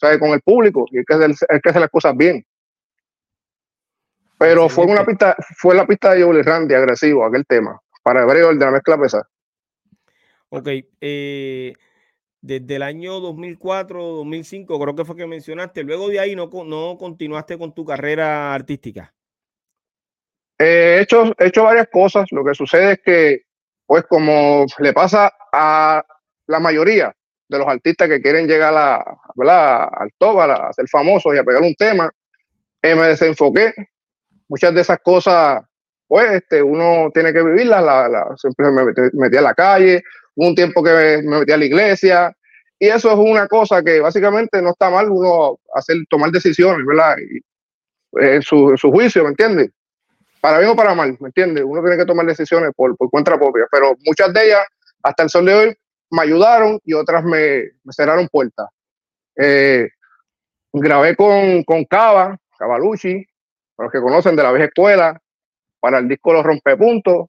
¿sabe? 0.00 0.18
con 0.18 0.30
el 0.30 0.40
público 0.40 0.86
y 0.90 0.96
hay 0.96 1.04
que, 1.04 1.12
hacer, 1.12 1.34
hay 1.50 1.60
que 1.60 1.68
hacer 1.68 1.82
las 1.82 1.90
cosas 1.90 2.16
bien. 2.16 2.42
Pero 4.38 4.70
fue 4.70 4.86
una 4.86 5.04
pista, 5.04 5.36
fue 5.58 5.74
la 5.74 5.86
pista 5.86 6.14
de 6.14 6.22
Joe 6.22 6.42
Randy 6.42 6.74
agresivo, 6.74 7.26
aquel 7.26 7.44
tema, 7.44 7.78
para 8.02 8.22
Hebreo, 8.22 8.48
el 8.48 8.58
de 8.58 8.64
la 8.64 8.70
mezcla 8.70 8.98
pesada. 8.98 9.28
Ok, 10.48 10.68
eh, 11.02 11.74
desde 12.40 12.76
el 12.76 12.82
año 12.82 13.20
2004, 13.20 14.02
2005, 14.02 14.80
creo 14.80 14.96
que 14.96 15.04
fue 15.04 15.14
que 15.14 15.26
mencionaste, 15.26 15.82
luego 15.82 16.08
de 16.08 16.20
ahí 16.20 16.34
no, 16.34 16.48
no 16.64 16.96
continuaste 16.96 17.58
con 17.58 17.74
tu 17.74 17.84
carrera 17.84 18.54
artística. 18.54 19.12
He, 20.58 21.00
hecho, 21.00 21.34
he 21.38 21.46
hecho 21.46 21.64
varias 21.64 21.88
cosas, 21.88 22.26
lo 22.32 22.44
que 22.44 22.54
sucede 22.54 22.92
es 22.92 23.00
que, 23.04 23.42
pues 23.86 24.04
como 24.04 24.66
le 24.78 24.92
pasa 24.92 25.32
a 25.52 26.04
la 26.46 26.60
mayoría 26.60 27.14
de 27.48 27.58
los 27.58 27.66
artistas 27.66 28.08
que 28.08 28.20
quieren 28.20 28.46
llegar 28.46 28.74
a, 28.74 28.96
al 28.96 30.10
top, 30.18 30.40
a, 30.40 30.72
ser 30.72 30.86
famosos 30.88 31.34
y 31.34 31.38
a 31.38 31.44
pegar 31.44 31.62
un 31.62 31.74
tema, 31.74 32.10
eh, 32.82 32.94
me 32.94 33.08
desenfoqué. 33.08 33.72
Muchas 34.48 34.74
de 34.74 34.80
esas 34.80 34.98
cosas, 35.00 35.62
pues 36.06 36.30
este, 36.32 36.62
uno 36.62 37.10
tiene 37.12 37.32
que 37.32 37.42
vivirlas, 37.42 37.82
la, 37.82 38.34
siempre 38.36 38.70
me 38.70 38.82
metí 39.12 39.36
a 39.36 39.42
la 39.42 39.54
calle, 39.54 40.02
un 40.34 40.54
tiempo 40.54 40.82
que 40.82 41.22
me 41.22 41.38
metí 41.38 41.52
a 41.52 41.56
la 41.56 41.64
iglesia, 41.64 42.34
y 42.78 42.88
eso 42.88 43.10
es 43.10 43.18
una 43.18 43.48
cosa 43.48 43.82
que 43.82 44.00
básicamente 44.00 44.62
no 44.62 44.70
está 44.70 44.88
mal 44.88 45.10
uno 45.10 45.58
hacer, 45.74 45.96
tomar 46.08 46.30
decisiones, 46.30 46.86
¿verdad? 46.86 47.18
Eh, 47.18 48.36
en, 48.36 48.42
su, 48.42 48.76
juicio, 48.82 49.24
¿me 49.24 49.30
entiendes? 49.30 49.70
Para 50.40 50.58
bien 50.58 50.70
o 50.70 50.76
para 50.76 50.94
mal, 50.94 51.16
¿me 51.20 51.28
entiendes? 51.28 51.64
Uno 51.66 51.80
tiene 51.82 51.96
que 51.96 52.04
tomar 52.04 52.26
decisiones 52.26 52.70
por, 52.76 52.96
por 52.96 53.10
cuenta 53.10 53.36
propia, 53.36 53.66
pero 53.70 53.96
muchas 54.04 54.32
de 54.32 54.46
ellas, 54.46 54.66
hasta 55.02 55.22
el 55.24 55.30
sol 55.30 55.46
de 55.46 55.54
hoy, 55.54 55.76
me 56.10 56.22
ayudaron 56.22 56.80
y 56.84 56.94
otras 56.94 57.24
me, 57.24 57.72
cerraron 57.90 58.28
puertas. 58.28 58.68
Eh, 59.36 59.88
grabé 60.72 61.16
con, 61.16 61.62
con 61.64 61.84
Cava, 61.84 62.36
Cavalucci, 62.58 63.24
para 63.74 63.86
los 63.86 63.92
que 63.92 64.00
conocen 64.00 64.36
de 64.36 64.42
la 64.42 64.52
vieja 64.52 64.66
escuela, 64.66 65.20
para 65.80 65.98
el 65.98 66.08
disco 66.08 66.32
Los 66.32 66.44
Rompepuntos, 66.44 67.26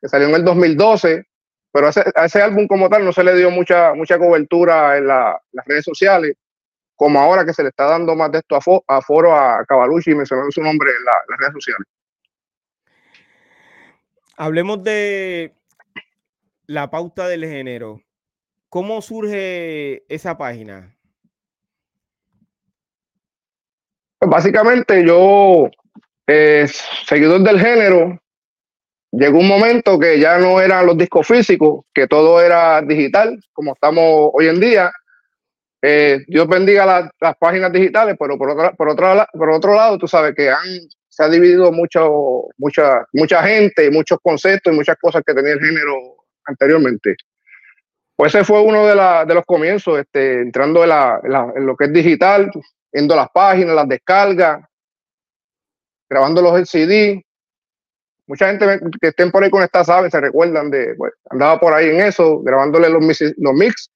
que 0.00 0.08
salió 0.08 0.28
en 0.28 0.34
el 0.34 0.44
2012 0.44 1.26
pero 1.74 1.88
a 1.88 2.24
ese, 2.24 2.40
álbum 2.40 2.68
como 2.68 2.88
tal 2.88 3.04
no 3.04 3.12
se 3.12 3.24
le 3.24 3.34
dio 3.34 3.50
mucha, 3.50 3.94
mucha 3.94 4.16
cobertura 4.16 4.96
en 4.96 5.08
las 5.08 5.40
redes 5.66 5.84
sociales, 5.84 6.36
como 6.94 7.18
ahora 7.18 7.44
que 7.44 7.52
se 7.52 7.64
le 7.64 7.70
está 7.70 7.86
dando 7.86 8.14
más 8.14 8.30
de 8.30 8.38
esto 8.38 8.56
a, 8.86 9.02
foro 9.02 9.36
a 9.36 9.64
Cavalucci 9.66 10.14
mencionando 10.14 10.52
su 10.52 10.62
nombre 10.62 10.88
en, 10.90 11.04
las 11.04 11.36
redes 11.36 11.54
sociales. 11.54 11.84
Hablemos 14.36 14.82
de 14.82 15.54
la 16.66 16.90
pauta 16.90 17.28
del 17.28 17.44
género. 17.44 18.00
¿Cómo 18.68 19.00
surge 19.00 20.04
esa 20.12 20.36
página? 20.36 20.96
Pues 24.18 24.30
básicamente 24.30 25.06
yo, 25.06 25.70
eh, 26.26 26.66
seguidor 27.06 27.42
del 27.42 27.60
género, 27.60 28.18
llegó 29.12 29.38
un 29.38 29.46
momento 29.46 29.98
que 29.98 30.18
ya 30.18 30.38
no 30.38 30.60
eran 30.60 30.86
los 30.86 30.98
discos 30.98 31.26
físicos, 31.26 31.84
que 31.94 32.08
todo 32.08 32.40
era 32.40 32.82
digital, 32.82 33.38
como 33.52 33.74
estamos 33.74 34.30
hoy 34.32 34.48
en 34.48 34.58
día. 34.58 34.92
Eh, 35.80 36.24
Dios 36.26 36.48
bendiga 36.48 37.12
las 37.20 37.36
páginas 37.36 37.70
digitales, 37.70 38.16
pero 38.18 38.36
por 38.36 38.50
otro, 38.50 38.74
por, 38.74 38.88
otro, 38.88 39.26
por 39.32 39.50
otro 39.50 39.74
lado, 39.74 39.98
tú 39.98 40.08
sabes 40.08 40.34
que 40.34 40.50
han, 40.50 40.80
se 41.14 41.22
ha 41.22 41.28
dividido 41.28 41.70
mucho, 41.70 42.48
mucha, 42.58 43.06
mucha 43.12 43.40
gente, 43.44 43.88
muchos 43.88 44.18
conceptos 44.20 44.72
y 44.72 44.76
muchas 44.76 44.96
cosas 45.00 45.22
que 45.24 45.32
tenía 45.32 45.52
el 45.52 45.60
género 45.60 46.16
anteriormente. 46.44 47.14
Pues 48.16 48.34
ese 48.34 48.44
fue 48.44 48.60
uno 48.60 48.84
de, 48.84 48.94
de 49.26 49.34
los 49.34 49.44
comienzos, 49.44 50.00
este, 50.00 50.40
entrando 50.40 50.82
en, 50.82 50.90
en, 51.54 51.66
lo 51.66 51.76
que 51.76 51.84
es 51.84 51.92
digital, 51.92 52.50
viendo 52.92 53.14
las 53.14 53.28
páginas, 53.32 53.76
las 53.76 53.88
descargas, 53.88 54.64
grabando 56.10 56.42
los 56.42 56.68
CD, 56.68 57.24
mucha 58.26 58.48
gente 58.48 58.80
que 59.00 59.08
estén 59.08 59.30
por 59.30 59.44
ahí 59.44 59.50
con 59.50 59.62
esta 59.62 59.84
sabe, 59.84 60.10
se 60.10 60.20
recuerdan 60.20 60.68
de, 60.68 60.96
pues, 60.96 61.12
andaba 61.30 61.60
por 61.60 61.74
ahí 61.74 61.90
en 61.90 62.00
eso, 62.00 62.40
grabándole 62.40 62.88
los, 62.88 63.04
los 63.36 63.54
mix 63.54 63.88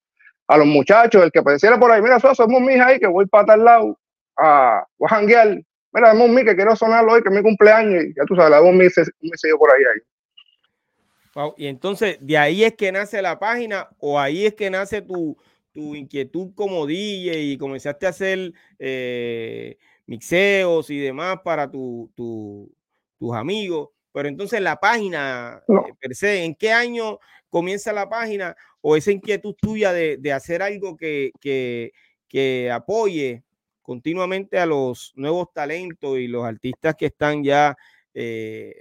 a 0.47 0.57
los 0.57 0.67
muchachos, 0.67 1.21
el 1.21 1.31
que 1.31 1.39
apareciera 1.39 1.77
por 1.77 1.91
ahí, 1.91 2.01
mira, 2.01 2.17
somos 2.17 2.61
mix 2.61 2.79
ahí 2.79 2.97
que 2.97 3.07
voy 3.07 3.25
para 3.25 3.45
tal 3.45 3.65
lado 3.65 3.99
a, 4.37 4.77
a 4.79 5.07
janguear, 5.09 5.59
mira, 5.91 6.09
dame 6.09 6.25
un 6.25 6.33
mix 6.33 6.49
que 6.49 6.55
quiero 6.55 6.75
sonarlo 6.75 7.13
hoy, 7.13 7.21
que 7.21 7.29
es 7.29 7.35
mi 7.35 7.41
cumpleaños, 7.41 8.03
y 8.03 8.13
ya 8.13 8.23
tú 8.25 8.35
sabes, 8.35 8.51
le 8.51 8.69
un 8.69 8.77
mix, 8.77 8.97
un 8.97 9.05
mix 9.21 9.41
por 9.57 9.69
ahí. 9.71 9.83
ahí. 9.83 11.51
y 11.57 11.67
entonces, 11.67 12.17
¿de 12.21 12.37
ahí 12.37 12.63
es 12.63 12.75
que 12.75 12.91
nace 12.91 13.21
la 13.21 13.39
página 13.39 13.89
o 13.99 14.19
ahí 14.19 14.45
es 14.45 14.53
que 14.55 14.69
nace 14.69 15.01
tu, 15.01 15.37
tu 15.71 15.95
inquietud 15.95 16.51
como 16.55 16.85
DJ 16.85 17.41
y 17.41 17.57
comenzaste 17.57 18.05
a 18.05 18.09
hacer 18.09 18.53
eh, 18.77 19.77
mixeos 20.05 20.89
y 20.89 20.99
demás 20.99 21.39
para 21.43 21.69
tu, 21.69 22.11
tus 22.15 23.35
amigos? 23.35 23.89
Pero 24.11 24.27
entonces 24.27 24.59
la 24.61 24.79
página, 24.79 25.61
eh, 25.67 25.93
per 25.99 26.15
se, 26.15 26.43
¿en 26.43 26.55
qué 26.55 26.71
año 26.71 27.19
comienza 27.49 27.93
la 27.93 28.09
página? 28.09 28.55
¿O 28.81 28.95
esa 28.95 29.11
inquietud 29.11 29.55
tuya 29.55 29.93
de, 29.93 30.33
hacer 30.33 30.61
algo 30.61 30.97
que, 30.97 31.31
que, 31.39 32.71
apoye 32.71 33.43
continuamente 33.89 34.59
a 34.59 34.67
los 34.67 35.13
nuevos 35.15 35.51
talentos 35.51 36.19
y 36.19 36.27
los 36.27 36.45
artistas 36.45 36.93
que 36.95 37.07
están 37.07 37.43
ya 37.43 37.75
eh, 38.13 38.75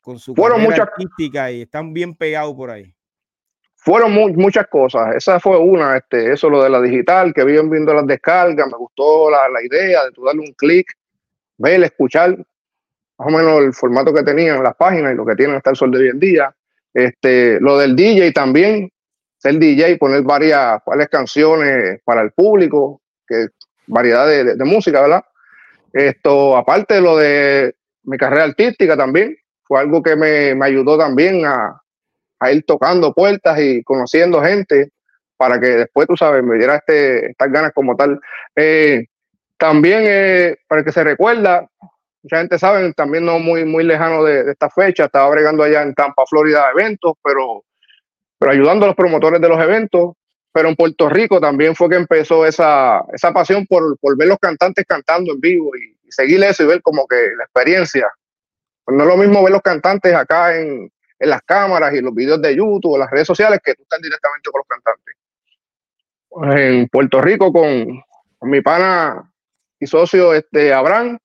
con 0.00 0.18
su 0.18 0.34
fueron 0.34 0.62
carrera 0.62 0.84
artística 0.84 1.52
y 1.52 1.60
están 1.60 1.92
bien 1.92 2.14
pegados 2.14 2.54
por 2.54 2.70
ahí? 2.70 2.94
Fueron 3.74 4.14
muchas 4.14 4.66
cosas. 4.68 5.14
Esa 5.14 5.38
fue 5.38 5.58
una, 5.58 5.98
este, 5.98 6.32
eso 6.32 6.48
lo 6.48 6.62
de 6.62 6.70
la 6.70 6.80
digital, 6.80 7.34
que 7.34 7.44
viven 7.44 7.68
viendo 7.68 7.92
las 7.92 8.06
descargas, 8.06 8.66
me 8.66 8.78
gustó 8.78 9.30
la, 9.30 9.46
la 9.46 9.62
idea 9.62 10.06
de 10.06 10.12
tú 10.12 10.24
darle 10.24 10.40
un 10.40 10.54
clic, 10.54 10.90
ver, 11.58 11.84
escuchar 11.84 12.34
más 12.38 13.28
o 13.28 13.30
menos 13.30 13.62
el 13.62 13.74
formato 13.74 14.14
que 14.14 14.22
tenían 14.22 14.62
las 14.62 14.74
páginas 14.74 15.12
y 15.12 15.16
lo 15.16 15.26
que 15.26 15.36
tienen 15.36 15.56
hasta 15.56 15.68
el 15.68 15.76
sol 15.76 15.90
de 15.90 15.98
hoy 15.98 16.08
en 16.08 16.18
día. 16.18 16.56
Este, 16.94 17.60
lo 17.60 17.76
del 17.76 17.94
DJ 17.94 18.32
también, 18.32 18.90
ser 19.36 19.58
DJ, 19.58 19.98
poner 19.98 20.22
varias, 20.22 20.80
varias 20.86 21.10
canciones 21.10 22.00
para 22.04 22.22
el 22.22 22.32
público, 22.32 23.01
que 23.32 23.48
variedad 23.86 24.26
de, 24.26 24.64
música, 24.64 25.00
¿verdad? 25.00 25.24
Esto, 25.92 26.56
aparte 26.56 26.94
de 26.94 27.00
lo 27.00 27.16
de 27.16 27.74
mi 28.04 28.16
carrera 28.16 28.44
artística 28.44 28.96
también, 28.96 29.36
fue 29.64 29.80
algo 29.80 30.02
que 30.02 30.16
me, 30.16 30.54
me 30.54 30.66
ayudó 30.66 30.98
también 30.98 31.44
a, 31.46 31.80
a, 32.38 32.52
ir 32.52 32.64
tocando 32.66 33.12
puertas 33.12 33.58
y 33.60 33.82
conociendo 33.84 34.42
gente 34.42 34.90
para 35.36 35.58
que 35.58 35.66
después, 35.66 36.06
tú 36.06 36.16
sabes, 36.16 36.42
me 36.42 36.56
diera 36.56 36.76
este, 36.76 37.30
estas 37.30 37.50
ganas 37.50 37.72
como 37.72 37.96
tal. 37.96 38.20
Eh, 38.54 39.06
también, 39.56 40.02
eh, 40.04 40.56
para 40.68 40.84
que 40.84 40.92
se 40.92 41.02
recuerda, 41.02 41.66
mucha 42.22 42.38
gente 42.38 42.58
sabe, 42.58 42.92
también 42.94 43.24
no 43.24 43.38
muy, 43.38 43.64
muy 43.64 43.84
lejano 43.84 44.22
de, 44.22 44.50
esta 44.50 44.70
fecha, 44.70 45.06
estaba 45.06 45.28
bregando 45.30 45.62
allá 45.62 45.82
en 45.82 45.94
Tampa, 45.94 46.24
Florida, 46.28 46.70
eventos, 46.72 47.14
pero, 47.22 47.64
pero 48.38 48.52
ayudando 48.52 48.84
a 48.84 48.88
los 48.88 48.96
promotores 48.96 49.40
de 49.40 49.48
los 49.48 49.60
eventos. 49.60 50.14
Pero 50.52 50.68
en 50.68 50.76
Puerto 50.76 51.08
Rico 51.08 51.40
también 51.40 51.74
fue 51.74 51.88
que 51.88 51.96
empezó 51.96 52.44
esa, 52.44 53.02
esa 53.12 53.32
pasión 53.32 53.66
por, 53.66 53.98
por 53.98 54.16
ver 54.16 54.28
los 54.28 54.38
cantantes 54.38 54.84
cantando 54.86 55.32
en 55.32 55.40
vivo 55.40 55.70
y, 55.76 55.96
seguir 56.10 56.44
eso 56.44 56.62
y 56.62 56.66
ver 56.66 56.82
como 56.82 57.06
que 57.06 57.16
la 57.38 57.44
experiencia. 57.44 58.06
Pues 58.84 58.98
no 58.98 59.04
es 59.04 59.08
lo 59.08 59.16
mismo 59.16 59.42
ver 59.42 59.52
los 59.52 59.62
cantantes 59.62 60.14
acá 60.14 60.54
en, 60.54 60.92
en 61.22 61.30
las 61.30 61.40
cámaras 61.42 61.94
y 61.94 62.00
los 62.00 62.12
videos 62.14 62.42
de 62.42 62.56
YouTube 62.56 62.92
o 62.92 62.98
las 62.98 63.10
redes 63.10 63.28
sociales 63.28 63.60
que 63.64 63.74
tú 63.74 63.82
estás 63.82 64.02
directamente 64.02 64.50
con 64.50 64.58
los 64.58 64.66
cantantes. 64.66 65.14
en 66.60 66.88
Puerto 66.88 67.20
Rico 67.20 67.52
con, 67.52 68.02
mi 68.42 68.60
pana 68.60 69.32
y 69.78 69.86
socio 69.86 70.34
este 70.34 70.74
Abraham, 70.74 71.16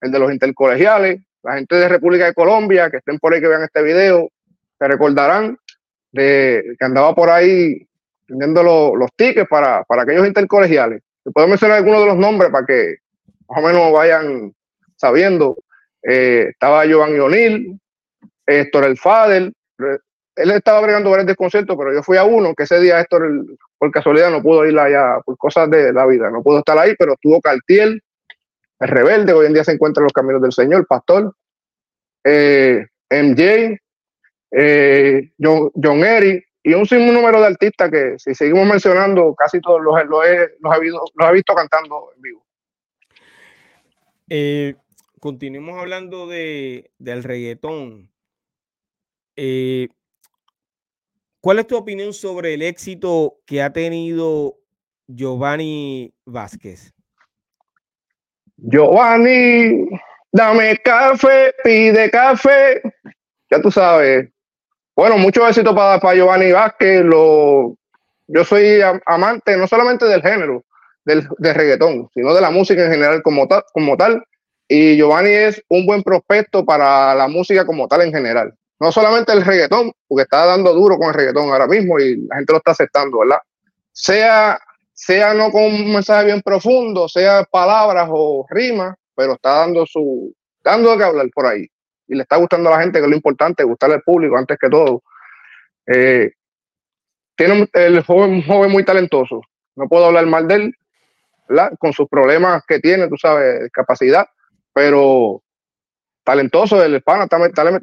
el 0.00 0.10
de 0.10 0.18
los 0.18 0.32
intercolegiales, 0.32 1.20
la 1.44 1.54
gente 1.54 1.76
de 1.76 1.88
República 1.88 2.26
de 2.26 2.34
Colombia, 2.34 2.90
que 2.90 2.96
estén 2.96 3.18
por 3.20 3.32
ahí 3.32 3.40
que 3.40 3.46
vean 3.46 3.62
este 3.62 3.82
video, 3.82 4.28
se 4.76 4.88
recordarán 4.88 5.56
de 6.10 6.74
que 6.76 6.84
andaba 6.84 7.14
por 7.14 7.30
ahí 7.30 7.86
vendiendo 8.30 8.94
los 8.96 9.10
tickets 9.16 9.48
para, 9.48 9.84
para 9.84 10.02
aquellos 10.02 10.26
intercolegiales. 10.26 11.02
Te 11.24 11.30
puedo 11.30 11.48
mencionar 11.48 11.78
algunos 11.78 12.00
de 12.00 12.06
los 12.06 12.16
nombres 12.16 12.50
para 12.50 12.64
que 12.64 12.96
más 13.48 13.58
o 13.58 13.66
menos 13.66 13.92
vayan 13.92 14.54
sabiendo. 14.96 15.56
Eh, 16.02 16.48
estaba 16.50 16.86
Giovanni 16.86 17.18
O'Neill, 17.18 17.78
Héctor 18.46 18.84
El 18.84 18.96
Fadel, 18.96 19.52
él 20.36 20.50
estaba 20.52 20.78
agregando 20.78 21.10
varios 21.10 21.36
conciertos, 21.36 21.76
pero 21.76 21.92
yo 21.92 22.02
fui 22.02 22.16
a 22.16 22.24
uno 22.24 22.54
que 22.54 22.62
ese 22.62 22.80
día 22.80 23.00
Héctor, 23.00 23.28
por 23.78 23.90
casualidad, 23.90 24.30
no 24.30 24.42
pudo 24.42 24.64
ir 24.66 24.78
allá 24.78 25.20
por 25.24 25.36
cosas 25.36 25.70
de 25.70 25.92
la 25.92 26.06
vida, 26.06 26.30
no 26.30 26.42
pudo 26.42 26.58
estar 26.58 26.78
ahí, 26.78 26.94
pero 26.98 27.14
estuvo 27.14 27.40
Cartiel, 27.40 28.02
el 28.78 28.88
rebelde, 28.88 29.32
hoy 29.32 29.46
en 29.46 29.54
día 29.54 29.64
se 29.64 29.72
encuentra 29.72 30.00
en 30.00 30.04
los 30.04 30.12
caminos 30.12 30.40
del 30.40 30.52
Señor, 30.52 30.86
Pastor, 30.86 31.34
eh, 32.24 32.86
MJ, 33.10 33.78
eh, 34.52 35.30
John, 35.38 35.70
John 35.74 36.04
Eric, 36.04 36.46
y 36.62 36.74
un 36.74 36.86
sinnúmero 36.86 37.40
de 37.40 37.46
artistas 37.46 37.90
que 37.90 38.18
si 38.18 38.34
seguimos 38.34 38.66
mencionando, 38.66 39.34
casi 39.34 39.60
todos 39.60 39.80
los, 39.80 39.94
los, 40.06 40.26
he, 40.26 40.50
los, 40.60 40.76
he, 40.76 41.32
visto, 41.32 41.54
cantando 41.54 42.12
en 42.14 42.22
vivo. 42.22 42.46
Eh, 44.28 44.74
continuemos 45.18 45.78
hablando 45.78 46.26
de, 46.26 46.90
del 46.98 47.24
reggaetón. 47.24 48.10
Eh, 49.36 49.88
¿Cuál 51.40 51.60
es 51.60 51.66
tu 51.66 51.76
opinión 51.76 52.12
sobre 52.12 52.52
el 52.54 52.62
éxito 52.62 53.38
que 53.46 53.62
ha 53.62 53.72
tenido 53.72 54.58
Giovanni 55.06 56.12
Vázquez? 56.26 56.92
Giovanni, 58.58 59.88
dame 60.30 60.76
café, 60.84 61.54
pide 61.64 62.10
café. 62.10 62.82
Ya 63.50 63.62
tú 63.62 63.70
sabes. 63.70 64.28
Bueno, 65.00 65.16
mucho 65.16 65.48
éxito 65.48 65.74
para, 65.74 65.98
para 65.98 66.14
Giovanni 66.14 66.52
Vázquez. 66.52 67.02
Lo, 67.02 67.74
yo 68.26 68.44
soy 68.44 68.82
amante 69.06 69.56
no 69.56 69.66
solamente 69.66 70.04
del 70.04 70.20
género 70.20 70.62
del, 71.06 71.26
reggaetón, 71.38 72.10
sino 72.12 72.34
de 72.34 72.42
la 72.42 72.50
música 72.50 72.84
en 72.84 72.90
general 72.90 73.22
como 73.22 73.48
tal, 73.48 73.64
como 73.72 73.96
tal. 73.96 74.22
Y 74.68 74.98
Giovanni 74.98 75.30
es 75.30 75.62
un 75.70 75.86
buen 75.86 76.02
prospecto 76.02 76.66
para 76.66 77.14
la 77.14 77.28
música 77.28 77.64
como 77.64 77.88
tal 77.88 78.02
en 78.02 78.12
general 78.12 78.52
no 78.78 78.92
solamente 78.92 79.32
el 79.32 79.42
reggaetón, 79.42 79.90
porque 80.06 80.24
está 80.24 80.44
dando 80.44 80.74
duro 80.74 80.98
con 80.98 81.08
el 81.08 81.14
reggaetón 81.14 81.48
ahora 81.48 81.66
mismo 81.66 81.98
y 81.98 82.16
la 82.26 82.36
gente 82.36 82.52
lo 82.52 82.58
está 82.58 82.72
aceptando, 82.72 83.20
¿verdad? 83.20 83.38
Sea, 83.92 84.60
sea 84.92 85.32
no 85.32 85.50
con 85.50 85.62
un 85.62 85.94
mensaje 85.94 86.26
bien 86.26 86.42
profundo, 86.42 87.08
sea 87.08 87.44
palabras 87.44 88.06
o 88.10 88.44
rimas, 88.50 88.96
pero 89.14 89.32
está 89.32 89.60
dando 89.60 89.86
su, 89.86 90.34
dando 90.62 90.90
de 90.90 90.98
que 90.98 91.04
hablar 91.04 91.26
por 91.34 91.46
ahí. 91.46 91.66
Y 92.10 92.16
le 92.16 92.22
está 92.22 92.36
gustando 92.36 92.68
a 92.68 92.76
la 92.76 92.82
gente, 92.82 92.98
que 92.98 93.04
es 93.04 93.10
lo 93.10 93.14
importante, 93.14 93.62
gustarle 93.62 93.94
al 93.94 94.02
público 94.02 94.36
antes 94.36 94.58
que 94.58 94.68
todo. 94.68 95.04
Eh, 95.86 96.32
tiene 97.36 97.68
el 97.72 98.02
joven, 98.02 98.32
un 98.32 98.42
joven 98.42 98.72
muy 98.72 98.84
talentoso. 98.84 99.42
No 99.76 99.88
puedo 99.88 100.06
hablar 100.06 100.26
mal 100.26 100.48
de 100.48 100.54
él, 100.56 100.74
¿verdad? 101.48 101.72
Con 101.78 101.92
sus 101.92 102.08
problemas 102.08 102.64
que 102.66 102.80
tiene, 102.80 103.06
tú 103.06 103.16
sabes, 103.16 103.70
capacidad, 103.72 104.26
pero 104.72 105.40
talentoso, 106.24 106.82
el 106.82 107.00
pana 107.00 107.28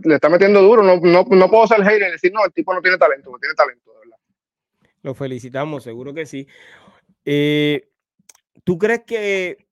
le 0.03 0.15
está 0.15 0.27
metiendo 0.27 0.61
duro. 0.61 0.83
No, 0.83 0.99
no, 0.99 1.49
puedo 1.49 1.67
ser 1.67 1.81
hater 1.83 2.09
y 2.09 2.11
decir, 2.11 2.33
no, 2.33 2.43
el 2.43 2.51
tipo 2.51 2.73
no 2.73 2.81
tiene 2.81 2.97
talento, 2.97 3.31
no 3.31 3.39
tiene 3.39 3.55
talento, 3.55 3.93
verdad. 3.97 4.17
Lo 5.03 5.13
felicitamos, 5.13 5.85
seguro 5.85 6.13
que 6.13 6.25
sí. 6.25 6.49
Eh, 7.23 7.87
¿Tú 8.65 8.77
crees 8.77 9.03
que, 9.05 9.67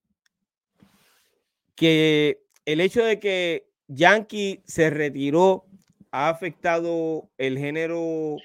que 1.74 2.40
el 2.64 2.80
hecho 2.80 3.04
de 3.04 3.20
que 3.20 3.65
Yankee 3.88 4.62
se 4.66 4.90
retiró 4.90 5.64
ha 6.12 6.28
afectado 6.28 7.28
el 7.36 7.58
género 7.58 8.36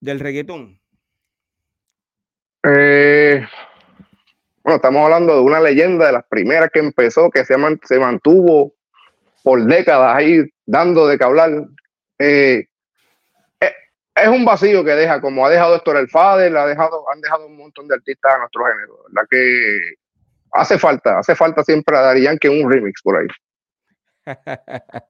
del 0.00 0.20
reggaetón? 0.20 0.78
Eh, 2.62 3.44
bueno, 4.62 4.76
estamos 4.76 5.02
hablando 5.02 5.34
de 5.34 5.40
una 5.40 5.60
leyenda 5.60 6.06
de 6.06 6.12
las 6.12 6.24
primeras 6.26 6.70
que 6.72 6.78
empezó, 6.78 7.30
que 7.30 7.44
se, 7.44 7.58
mantuvo 7.98 8.74
por 9.42 9.64
décadas 9.64 10.16
ahí 10.16 10.44
dando 10.64 11.06
de 11.06 11.18
que 11.18 11.24
hablar. 11.24 11.50
Eh, 12.18 12.66
eh, 13.60 13.72
es 14.14 14.28
un 14.28 14.44
vacío 14.44 14.84
que 14.84 14.92
deja, 14.92 15.20
como 15.20 15.44
ha 15.44 15.50
dejado 15.50 15.76
Héctor 15.76 15.96
El 15.96 16.08
Fader, 16.08 16.56
ha 16.56 16.66
dejado, 16.66 17.10
han 17.10 17.20
dejado 17.20 17.46
un 17.46 17.56
montón 17.56 17.88
de 17.88 17.96
artistas 17.96 18.34
a 18.34 18.38
nuestro 18.38 18.64
género, 18.66 18.98
La 19.12 19.26
que 19.28 19.94
hace 20.52 20.78
falta, 20.78 21.18
hace 21.18 21.34
falta 21.34 21.64
siempre 21.64 21.96
a 21.96 22.02
Darían 22.02 22.38
que 22.38 22.48
un 22.48 22.70
remix 22.70 23.02
por 23.02 23.16
ahí. 23.18 23.26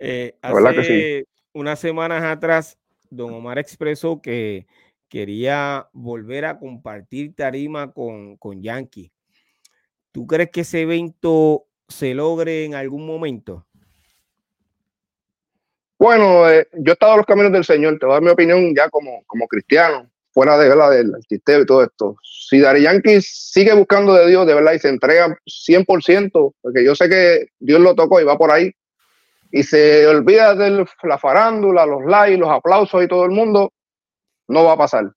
eh, 0.00 0.36
hace 0.42 1.26
unas 1.52 1.78
semanas 1.78 2.22
atrás, 2.22 2.78
Don 3.10 3.32
Omar 3.34 3.58
expresó 3.58 4.20
que 4.20 4.66
quería 5.08 5.88
volver 5.92 6.44
a 6.44 6.58
compartir 6.58 7.34
tarima 7.34 7.92
con, 7.92 8.36
con 8.36 8.62
Yankee. 8.62 9.12
¿Tú 10.12 10.26
crees 10.26 10.50
que 10.50 10.62
ese 10.62 10.82
evento 10.82 11.66
se 11.88 12.14
logre 12.14 12.64
en 12.64 12.74
algún 12.74 13.06
momento? 13.06 13.66
Bueno, 15.98 16.48
eh, 16.48 16.68
yo 16.72 16.92
he 16.92 16.94
estado 16.94 17.12
en 17.12 17.18
los 17.18 17.26
caminos 17.26 17.52
del 17.52 17.64
Señor, 17.64 17.98
te 17.98 18.06
voy 18.06 18.12
a 18.12 18.16
dar 18.16 18.22
mi 18.22 18.30
opinión 18.30 18.74
ya 18.74 18.90
como, 18.90 19.24
como 19.26 19.48
cristiano, 19.48 20.10
fuera 20.36 20.58
de 20.58 20.76
la 20.76 20.90
del 20.90 21.14
artisteo 21.14 21.62
y 21.62 21.64
todo 21.64 21.82
esto. 21.82 22.16
Si 22.22 22.60
Dari 22.60 22.82
Yankee 22.82 23.22
sigue 23.22 23.72
buscando 23.72 24.12
de 24.12 24.28
Dios 24.28 24.46
de 24.46 24.52
verdad 24.52 24.74
y 24.74 24.78
se 24.78 24.90
entrega 24.90 25.34
100%, 25.46 26.54
porque 26.60 26.84
yo 26.84 26.94
sé 26.94 27.08
que 27.08 27.46
Dios 27.58 27.80
lo 27.80 27.94
tocó 27.94 28.20
y 28.20 28.24
va 28.24 28.36
por 28.36 28.50
ahí, 28.50 28.70
y 29.50 29.62
se 29.62 30.06
olvida 30.06 30.54
de 30.54 30.84
la 31.04 31.16
farándula, 31.16 31.86
los 31.86 32.04
likes, 32.04 32.36
los 32.36 32.50
aplausos 32.50 33.02
y 33.02 33.08
todo 33.08 33.24
el 33.24 33.30
mundo, 33.30 33.72
no 34.48 34.64
va 34.64 34.72
a 34.72 34.76
pasar. 34.76 35.10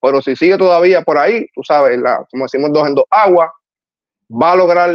Pero 0.00 0.22
si 0.22 0.36
sigue 0.36 0.56
todavía 0.56 1.02
por 1.02 1.18
ahí, 1.18 1.48
tú 1.52 1.64
sabes, 1.64 1.98
como 2.30 2.44
decimos 2.44 2.72
dos 2.72 2.86
en 2.86 2.94
dos 2.94 3.06
aguas, 3.10 3.50
va 4.30 4.52
a 4.52 4.56
lograr, 4.56 4.94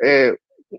eh, 0.00 0.36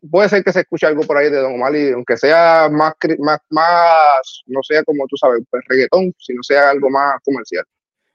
puede 0.09 0.29
ser 0.29 0.43
que 0.43 0.51
se 0.51 0.61
escuche 0.61 0.87
algo 0.87 1.03
por 1.03 1.17
ahí 1.17 1.29
de 1.29 1.37
Don 1.37 1.53
Omar, 1.53 1.75
y 1.75 1.91
aunque 1.91 2.17
sea 2.17 2.69
más, 2.71 2.93
más, 3.19 3.39
más, 3.49 4.43
no 4.45 4.61
sea 4.63 4.83
como 4.83 5.05
tú 5.07 5.17
sabes, 5.17 5.41
pues 5.49 5.63
reggaetón, 5.67 6.13
sino 6.17 6.43
sea 6.43 6.69
algo 6.69 6.89
más 6.89 7.19
comercial. 7.23 7.65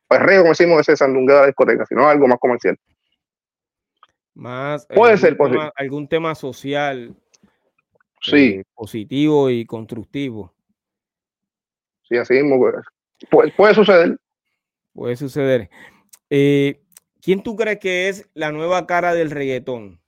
Pues 0.09 0.21
rey, 0.21 0.39
como 0.39 0.51
decimos, 0.51 0.81
ese 0.81 0.97
sandungueo 0.97 1.37
de 1.37 1.41
la 1.43 1.47
discoteca, 1.47 1.87
sino 1.87 2.07
algo 2.07 2.27
más 2.29 2.39
comercial. 2.39 2.79
Más 4.35 4.87
puede 4.87 5.17
ser 5.19 5.37
algún 5.77 6.09
tema 6.09 6.35
social 6.35 7.15
sí. 8.23 8.37
Eh, 8.37 8.65
positivo 8.75 9.51
y 9.51 9.67
constructivo. 9.67 10.53
Sí, 12.09 12.17
así 12.17 12.35
mismo. 12.35 12.59
Pues. 13.31 13.53
Puede, 13.57 13.75
suceder. 13.75 14.19
Puede 14.93 15.17
suceder. 15.17 15.71
Eh, 16.31 16.81
¿Quién 17.21 17.43
tú 17.43 17.57
crees 17.57 17.79
que 17.79 18.09
es 18.09 18.29
la 18.35 18.51
nueva 18.53 18.87
cara 18.87 19.15
del 19.15 19.31
reggaetón? 19.31 20.01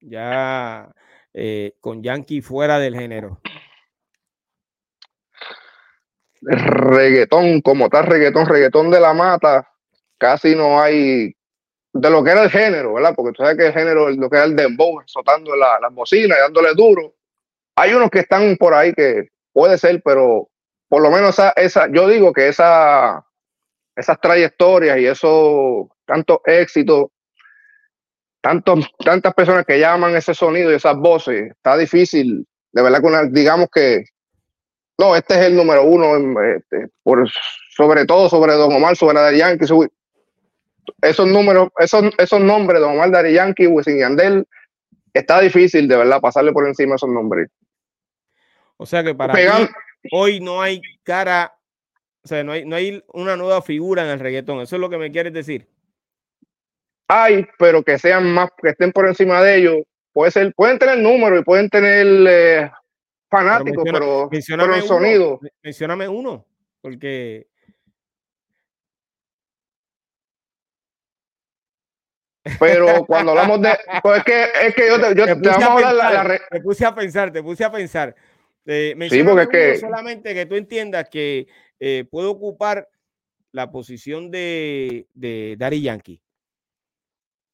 Ya 0.00 0.94
eh, 1.40 1.76
con 1.80 2.02
Yankee 2.02 2.40
fuera 2.40 2.78
del 2.78 2.96
género. 2.96 3.40
reggaetón, 6.40 7.60
como 7.60 7.88
tal, 7.88 8.06
reggaetón, 8.06 8.46
reggaetón 8.46 8.90
de 8.90 9.00
la 9.00 9.14
mata, 9.14 9.68
casi 10.18 10.54
no 10.54 10.80
hay 10.80 11.34
de 11.92 12.10
lo 12.10 12.22
que 12.22 12.30
era 12.30 12.42
el 12.42 12.50
género, 12.50 12.94
¿verdad? 12.94 13.14
Porque 13.14 13.32
tú 13.32 13.42
sabes 13.42 13.56
que 13.56 13.66
el 13.66 13.72
género, 13.72 14.10
lo 14.10 14.28
que 14.28 14.36
era 14.36 14.46
el 14.46 14.56
dembow, 14.56 15.00
soltando 15.06 15.54
las 15.56 15.92
bocinas 15.92 16.38
y 16.38 16.40
dándole 16.40 16.74
duro. 16.74 17.14
Hay 17.76 17.94
unos 17.94 18.10
que 18.10 18.20
están 18.20 18.56
por 18.56 18.74
ahí 18.74 18.92
que 18.92 19.28
puede 19.52 19.78
ser, 19.78 20.02
pero 20.04 20.48
por 20.88 21.02
lo 21.02 21.10
menos 21.10 21.30
esa, 21.30 21.50
esa 21.50 21.88
yo 21.88 22.08
digo 22.08 22.32
que 22.32 22.48
esa, 22.48 23.24
esas 23.96 24.20
trayectorias 24.20 24.98
y 24.98 25.06
esos 25.06 25.86
tantos 26.04 26.38
éxitos, 26.44 27.06
tantos, 28.40 28.90
tantas 29.04 29.34
personas 29.34 29.64
que 29.64 29.78
llaman 29.78 30.16
ese 30.16 30.34
sonido 30.34 30.70
y 30.70 30.76
esas 30.76 30.96
voces, 30.96 31.50
está 31.50 31.76
difícil, 31.76 32.46
de 32.72 32.82
verdad 32.82 33.00
que 33.00 33.30
digamos 33.32 33.68
que, 33.72 34.04
no, 34.98 35.14
este 35.14 35.34
es 35.34 35.40
el 35.46 35.56
número 35.56 35.84
uno, 35.84 36.40
este, 36.42 36.88
por, 37.02 37.28
sobre 37.76 38.04
todo 38.04 38.28
sobre 38.28 38.54
Don 38.54 38.72
Omar, 38.72 38.96
sobre 38.96 39.20
Dari 39.20 39.38
Yankee, 39.38 39.66
esos 41.02 41.26
números, 41.26 41.68
esos, 41.78 42.04
esos 42.18 42.40
nombres, 42.40 42.80
Don 42.80 42.94
Omar, 42.94 43.10
Dari 43.10 43.32
Yankee, 43.34 43.66
Wisin 43.66 43.98
Yandel, 43.98 44.46
está 45.12 45.40
difícil 45.40 45.88
de 45.88 45.96
verdad 45.96 46.20
pasarle 46.20 46.52
por 46.52 46.66
encima 46.66 46.96
esos 46.96 47.08
nombres. 47.08 47.50
O 48.76 48.86
sea 48.86 49.02
que 49.02 49.14
para 49.14 49.34
hoy 50.12 50.40
no 50.40 50.62
hay 50.62 50.80
cara, 51.02 51.54
o 52.22 52.28
sea, 52.28 52.44
no 52.44 52.52
hay, 52.52 52.64
no 52.64 52.76
hay 52.76 53.02
una 53.08 53.36
nueva 53.36 53.60
figura 53.62 54.04
en 54.04 54.10
el 54.10 54.20
reggaetón. 54.20 54.60
Eso 54.60 54.76
es 54.76 54.80
lo 54.80 54.88
que 54.88 54.98
me 54.98 55.10
quieres 55.10 55.32
decir 55.32 55.68
hay, 57.08 57.48
pero 57.58 57.82
que 57.82 57.98
sean 57.98 58.30
más, 58.32 58.50
que 58.62 58.68
estén 58.68 58.92
por 58.92 59.08
encima 59.08 59.42
de 59.42 59.56
ellos. 59.56 59.76
Puede 60.12 60.30
ser, 60.30 60.52
pueden 60.54 60.78
tener 60.78 60.98
números 60.98 61.40
y 61.40 61.44
pueden 61.44 61.68
tener 61.70 62.06
eh, 62.28 62.70
fanáticos, 63.30 63.84
pero, 63.90 64.28
menciona, 64.30 64.64
el 64.64 64.70
uno, 64.70 64.82
sonido. 64.82 65.40
Mencióname 65.62 66.06
uno, 66.06 66.46
porque. 66.80 67.46
Pero 72.58 72.86
cuando 73.06 73.32
hablamos 73.32 73.62
de. 73.62 73.70
Pues 74.02 74.18
es 74.18 74.24
que, 74.24 74.44
es 74.66 74.74
que 74.74 74.88
yo 74.88 75.00
te, 75.00 75.14
yo 75.14 75.26
te, 75.26 75.48
vamos 75.48 75.82
a, 75.82 75.88
hablar 75.90 76.40
la, 76.50 76.60
puse 76.60 76.84
a 76.84 76.94
pensar, 76.94 77.32
te 77.32 77.42
puse 77.42 77.64
a 77.64 77.72
pensar. 77.72 78.14
Eh, 78.66 78.94
sí, 79.08 79.22
porque 79.22 79.42
es 79.42 79.48
que. 79.48 79.78
Solamente 79.78 80.34
que 80.34 80.46
tú 80.46 80.56
entiendas 80.56 81.08
que 81.08 81.46
eh, 81.80 82.04
puede 82.10 82.28
ocupar 82.28 82.88
la 83.52 83.70
posición 83.70 84.30
de, 84.30 85.06
de 85.14 85.80
Yankee. 85.80 86.20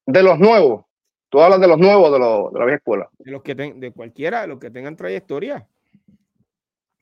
De 0.05 0.23
los 0.23 0.39
nuevos. 0.39 0.85
Tú 1.29 1.41
hablas 1.41 1.59
de 1.59 1.67
los 1.67 1.77
nuevos 1.77 2.11
de, 2.11 2.19
los, 2.19 2.53
de 2.53 2.59
la 2.59 2.65
vieja 2.65 2.77
escuela. 2.77 3.09
De 3.19 3.31
los 3.31 3.43
que 3.43 3.55
de 3.55 3.91
cualquiera, 3.91 4.41
de 4.41 4.47
los 4.47 4.59
que 4.59 4.69
tengan 4.69 4.95
trayectoria. 4.95 5.67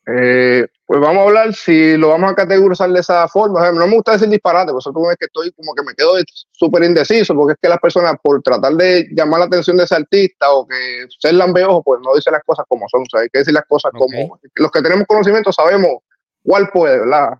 Eh, 0.06 0.68
pues 0.86 1.00
vamos 1.00 1.20
a 1.20 1.28
hablar 1.28 1.54
si 1.54 1.96
lo 1.96 2.10
vamos 2.10 2.32
a 2.32 2.36
categorizar 2.36 2.89
de 2.89 3.00
esa 3.00 3.26
forma. 3.30 3.72
no 3.72 3.88
me 3.88 3.96
gusta 3.96 4.13
decir 4.13 4.28
disparate, 4.28 4.72
por 4.72 4.80
eso 4.80 4.92
tú 4.92 5.08
ves 5.08 5.16
que 5.18 5.26
estoy 5.26 5.52
como 5.54 5.74
que 5.74 5.84
me 5.84 5.94
quedo 5.94 6.16
súper 6.52 6.84
indeciso, 6.84 7.34
porque 7.34 7.54
es 7.54 7.60
que 7.62 7.70
las 7.70 7.80
personas, 7.80 8.16
por 8.22 8.42
tratar 8.42 8.74
de 8.74 9.08
llamar 9.12 9.39
la 9.39 9.46
atención 9.46 9.78
de 9.78 9.86
ese 9.86 9.96
artista 9.96 10.52
o 10.52 10.68
que 10.68 11.06
ser 11.20 11.36
lambeojo, 11.36 11.82
pues 11.84 12.02
no 12.04 12.13
dice 12.16 12.32
las 12.32 12.44
cosas 12.44 12.66
como 12.68 12.88
son. 12.89 13.04
O 13.04 13.06
sea, 13.10 13.22
hay 13.22 13.30
que 13.30 13.39
decir 13.39 13.54
las 13.54 13.66
cosas 13.66 13.92
como. 13.94 14.39
Los 14.56 14.72
que 14.72 14.82
tenemos 14.82 15.08
conocimiento 15.08 15.54
sabemos 15.54 16.00
cuál 16.44 16.70
puede, 16.70 17.00
¿verdad? 17.00 17.39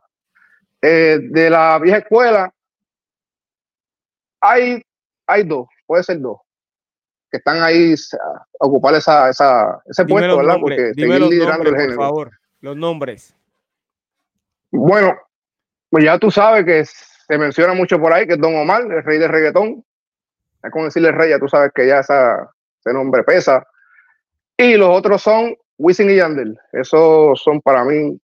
Eh, 0.82 1.20
de 1.22 1.50
la 1.50 1.80
vieja 1.80 1.98
escuela, 2.00 2.54
hay, 4.40 4.82
hay 5.28 5.44
dos, 5.44 5.68
puede 5.86 6.04
ser 6.04 6.20
dos 6.20 6.40
que 7.32 7.38
están 7.38 7.64
ahí 7.64 7.94
a 7.94 8.66
ocupar 8.66 8.94
esa, 8.94 9.30
esa, 9.30 9.82
ese 9.88 10.06
puesto, 10.06 10.38
¿verdad? 10.38 10.58
Porque 10.62 10.94
seguir 10.94 11.20
liderando 11.20 11.70
el 11.70 11.76
género. 11.76 11.96
Por 11.96 12.06
favor 12.06 12.32
los 12.64 12.78
nombres. 12.78 13.36
Bueno, 14.72 15.16
pues 15.90 16.06
ya 16.06 16.18
tú 16.18 16.32
sabes 16.32 16.66
que 16.66 16.86
se 16.86 17.38
menciona 17.38 17.74
mucho 17.74 18.00
por 18.00 18.14
ahí 18.14 18.26
que 18.26 18.34
es 18.34 18.40
Don 18.40 18.56
Omar, 18.56 18.84
el 18.84 19.04
rey 19.04 19.20
del 19.20 19.30
reggaetón. 19.30 19.84
Es 20.64 20.72
como 20.72 20.86
decirle 20.86 21.12
rey, 21.12 21.32
ya 21.32 21.40
tú 21.40 21.50
sabes 21.50 21.72
que 21.76 21.86
ya 21.86 22.00
esa, 22.00 22.50
ese 22.80 22.94
nombre 22.94 23.24
pesa. 23.24 23.68
Y 24.58 24.78
los 24.78 24.98
otros 24.98 25.22
son 25.22 25.56
Wisin 25.78 26.10
y 26.10 26.16
Yandel. 26.16 26.58
Esos 26.72 27.42
son 27.42 27.60
para 27.60 27.84
mí, 27.84 28.18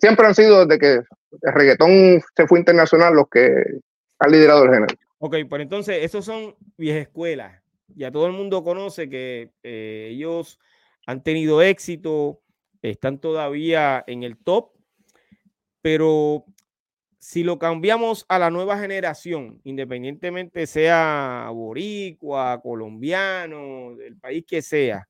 siempre 0.00 0.26
han 0.26 0.34
sido 0.34 0.66
desde 0.66 0.80
que 0.80 0.92
el 1.42 1.54
reggaetón 1.54 2.20
se 2.34 2.48
fue 2.48 2.58
internacional 2.58 3.14
los 3.14 3.28
que 3.30 3.54
han 4.18 4.32
liderado 4.32 4.64
el 4.64 4.72
género. 4.72 4.96
Ok, 5.22 5.36
pues 5.50 5.60
entonces, 5.60 6.02
esos 6.02 6.24
son 6.24 6.56
viejas 6.78 7.02
escuelas. 7.02 7.62
Ya 7.88 8.10
todo 8.10 8.26
el 8.26 8.32
mundo 8.32 8.64
conoce 8.64 9.10
que 9.10 9.52
eh, 9.62 10.08
ellos 10.12 10.58
han 11.06 11.22
tenido 11.22 11.60
éxito, 11.60 12.40
están 12.80 13.18
todavía 13.20 14.02
en 14.06 14.22
el 14.22 14.38
top, 14.38 14.70
pero 15.82 16.46
si 17.18 17.44
lo 17.44 17.58
cambiamos 17.58 18.24
a 18.30 18.38
la 18.38 18.50
nueva 18.50 18.78
generación, 18.78 19.60
independientemente 19.64 20.66
sea 20.66 21.50
boricua, 21.52 22.58
colombiano, 22.62 23.96
del 23.96 24.16
país 24.16 24.44
que 24.46 24.62
sea, 24.62 25.06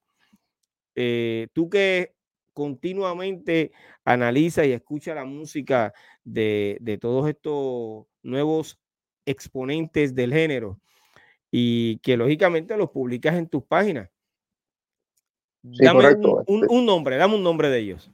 eh, 0.96 1.46
tú 1.52 1.70
que 1.70 2.14
continuamente 2.52 3.70
analiza 4.04 4.66
y 4.66 4.72
escucha 4.72 5.14
la 5.14 5.24
música 5.24 5.92
de, 6.24 6.78
de, 6.80 6.98
todos 6.98 7.28
estos 7.28 8.06
nuevos 8.22 8.80
exponentes 9.26 10.14
del 10.14 10.32
género 10.32 10.78
y 11.50 11.98
que 11.98 12.16
lógicamente 12.16 12.76
los 12.76 12.90
publicas 12.90 13.34
en 13.34 13.48
tus 13.48 13.64
páginas 13.64 14.08
dame 15.62 16.08
este 16.08 16.28
un, 16.46 16.86
nombre, 16.86 17.16
dame 17.16 17.34
un 17.34 17.42
nombre 17.42 17.68
de 17.68 17.78
ellos. 17.78 18.10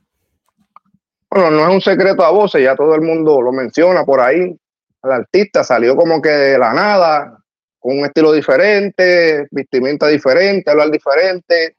Bueno, 1.31 1.51
no 1.51 1.69
es 1.69 1.75
un 1.75 1.81
secreto 1.81 2.25
a 2.25 2.31
voces, 2.31 2.62
ya 2.62 2.75
todo 2.75 2.95
el 2.95 3.03
mundo 3.03 3.40
lo 3.40 3.53
menciona 3.53 4.05
por 4.05 4.21
ahí. 4.21 4.57
El 5.03 5.11
artista 5.11 5.62
salió 5.62 5.97
como 5.97 6.21
que 6.21 6.31
de 6.31 6.59
la 6.59 6.73
nada, 6.73 7.38
con 7.79 7.99
un 7.99 8.05
estilo 8.05 8.33
diferente, 8.33 9.47
vestimenta 9.51 10.09
diferente, 10.09 10.71
hablar 10.71 10.90
diferente, 10.90 11.77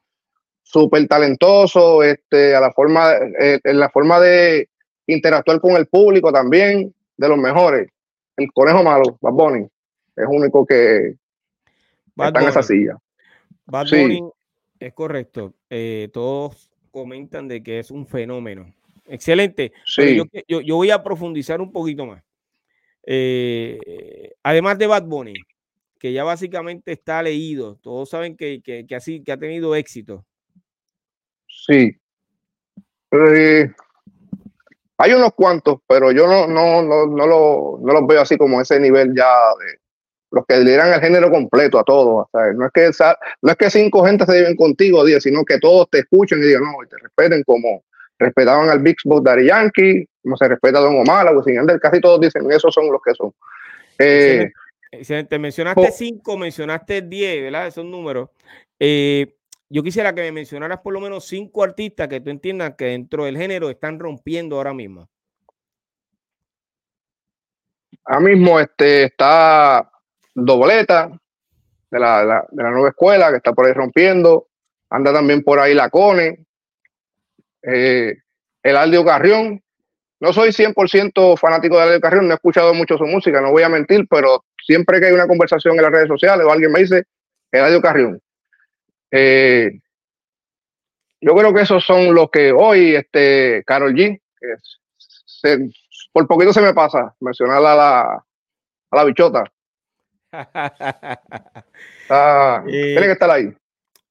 súper 0.62 1.06
talentoso, 1.08 2.02
este, 2.02 2.54
a 2.54 2.60
la 2.60 2.72
forma, 2.72 3.12
eh, 3.40 3.58
en 3.62 3.80
la 3.80 3.90
forma 3.90 4.20
de 4.20 4.68
interactuar 5.06 5.60
con 5.60 5.72
el 5.72 5.86
público 5.86 6.32
también, 6.32 6.94
de 7.16 7.28
los 7.28 7.38
mejores. 7.38 7.90
El 8.38 8.52
conejo 8.52 8.84
malo, 8.84 9.18
Bad 9.20 9.32
Bunny, 9.32 9.66
es 10.14 10.26
único 10.28 10.64
que 10.64 11.16
está 12.16 12.40
en 12.40 12.48
esa 12.48 12.62
silla. 12.62 12.96
Bad 13.66 13.88
Bunny 13.90 14.22
es 14.78 14.94
correcto. 14.94 15.54
Eh, 15.68 16.08
todos 16.12 16.70
comentan 16.92 17.48
de 17.48 17.62
que 17.64 17.80
es 17.80 17.90
un 17.90 18.06
fenómeno. 18.06 18.72
Excelente. 19.06 19.72
Yo, 20.46 20.76
voy 20.76 20.90
a 20.90 21.02
profundizar 21.02 21.60
un 21.60 21.72
poquito 21.72 22.06
más. 22.06 22.22
Eh, 23.04 24.32
además 24.44 24.78
de 24.78 24.86
Bad 24.86 25.04
Bunny, 25.04 25.34
que 25.98 26.12
ya 26.12 26.22
básicamente 26.22 26.92
está 26.92 27.20
leído, 27.20 27.76
todos 27.82 28.10
saben 28.10 28.36
que, 28.36 28.62
así, 28.96 29.20
que 29.24 29.32
ha 29.32 29.36
tenido 29.36 29.74
éxito. 29.74 30.24
Sí. 31.48 31.98
Eh, 33.10 33.72
hay 34.98 35.12
unos 35.12 35.32
cuantos, 35.34 35.78
pero 35.86 36.12
yo 36.12 36.26
no, 36.26 36.46
no, 36.46 36.82
no, 36.82 37.06
no, 37.06 37.26
lo, 37.26 37.78
no 37.80 37.92
los 37.92 38.06
veo 38.06 38.20
así 38.20 38.36
como 38.36 38.60
ese 38.60 38.78
nivel 38.80 39.14
ya 39.16 39.26
de, 39.26 39.78
los 40.30 40.44
que 40.46 40.58
lideran 40.58 40.92
el 40.92 41.00
género 41.00 41.30
completo 41.30 41.78
a 41.78 41.84
todos. 41.84 42.26
No, 42.32 42.66
es 42.66 42.72
que, 42.72 42.90
no 43.42 43.50
es 43.52 43.56
que 43.56 43.70
cinco 43.70 44.04
gente 44.04 44.26
se 44.26 44.32
lleven 44.32 44.56
contigo, 44.56 45.04
diez, 45.04 45.22
sino 45.22 45.44
que 45.44 45.58
todos 45.58 45.88
te 45.90 46.00
escuchen 46.00 46.38
y 46.38 46.46
digan, 46.46 46.64
no, 46.64 46.82
y 46.82 46.88
te 46.88 46.96
respeten 46.98 47.42
como 47.44 47.82
respetaban 48.18 48.68
al 48.68 48.80
Big 48.80 48.96
Boss 49.04 49.22
Daddy 49.22 49.46
Yankee, 49.46 50.04
como 50.22 50.36
se 50.36 50.48
respeta 50.48 50.78
a 50.78 50.82
Don 50.82 50.98
Omar, 50.98 51.28
a 51.28 51.32
Wisin 51.32 51.64
casi 51.80 52.00
todos 52.00 52.20
dicen, 52.20 52.50
esos 52.50 52.74
son 52.74 52.90
los 52.90 53.00
que 53.00 53.14
son. 53.14 53.32
Eh, 53.98 54.50
te 55.28 55.38
mencionaste 55.38 55.92
cinco, 55.92 56.36
mencionaste 56.36 57.02
diez, 57.02 57.42
¿verdad? 57.44 57.68
Esos 57.68 57.84
números. 57.84 58.30
Eh, 58.80 59.36
yo 59.70 59.82
quisiera 59.82 60.14
que 60.14 60.22
me 60.22 60.32
mencionaras 60.32 60.80
por 60.80 60.94
lo 60.94 61.00
menos 61.00 61.26
cinco 61.26 61.62
artistas 61.62 62.08
que 62.08 62.20
tú 62.20 62.30
entiendas 62.30 62.74
que 62.76 62.86
dentro 62.86 63.24
del 63.24 63.36
género 63.36 63.68
están 63.70 63.98
rompiendo 63.98 64.56
ahora 64.56 64.72
mismo. 64.72 65.08
Ahora 68.04 68.20
mismo 68.20 68.58
este, 68.58 69.04
está 69.04 69.90
Dobleta, 70.34 71.10
de 71.90 71.98
la, 71.98 72.46
nueva 72.52 72.88
escuela, 72.88 73.30
que 73.30 73.36
está 73.36 73.52
por 73.52 73.66
ahí 73.66 73.72
rompiendo. 73.72 74.48
Anda 74.90 75.12
también 75.12 75.42
por 75.42 75.58
ahí 75.58 75.74
la 75.74 75.90
Cone. 75.90 76.46
Eh, 77.62 78.16
el 78.62 78.76
Aldio 78.76 79.04
Carrión. 79.04 79.62
No 80.20 80.32
soy 80.32 80.50
100% 80.50 81.38
fanático 81.38 81.76
de 81.76 81.82
Aldio 81.82 82.00
Carrión, 82.00 82.26
no 82.26 82.32
he 82.32 82.36
escuchado 82.36 82.74
mucho 82.74 82.98
su 82.98 83.06
música, 83.06 83.40
no 83.40 83.52
voy 83.52 83.62
a 83.62 83.68
mentir, 83.68 84.04
pero 84.10 84.44
siempre 84.66 84.98
que 84.98 85.06
hay 85.06 85.12
una 85.12 85.28
conversación 85.28 85.76
en 85.76 85.82
las 85.82 85.92
redes 85.92 86.08
sociales 86.08 86.44
o 86.44 86.50
alguien 86.50 86.72
me 86.72 86.80
dice, 86.80 87.04
el 87.52 87.60
Aldio 87.60 87.80
Carrión. 87.80 88.20
Eh, 89.10 89.80
yo 91.20 91.34
creo 91.34 91.52
que 91.52 91.62
esos 91.62 91.84
son 91.84 92.14
los 92.14 92.30
que 92.30 92.52
hoy, 92.52 92.94
este, 92.94 93.64
Carol 93.64 93.94
G, 93.94 94.20
que 95.42 95.68
por 96.12 96.26
poquito 96.26 96.52
se 96.52 96.60
me 96.60 96.74
pasa 96.74 97.14
mencionar 97.20 97.58
a 97.58 97.60
la, 97.60 98.00
a 98.90 98.96
la 98.96 99.04
bichota. 99.04 99.44
Ah, 102.10 102.62
tiene 102.66 103.02
que 103.02 103.12
estar 103.12 103.30
ahí. 103.30 103.52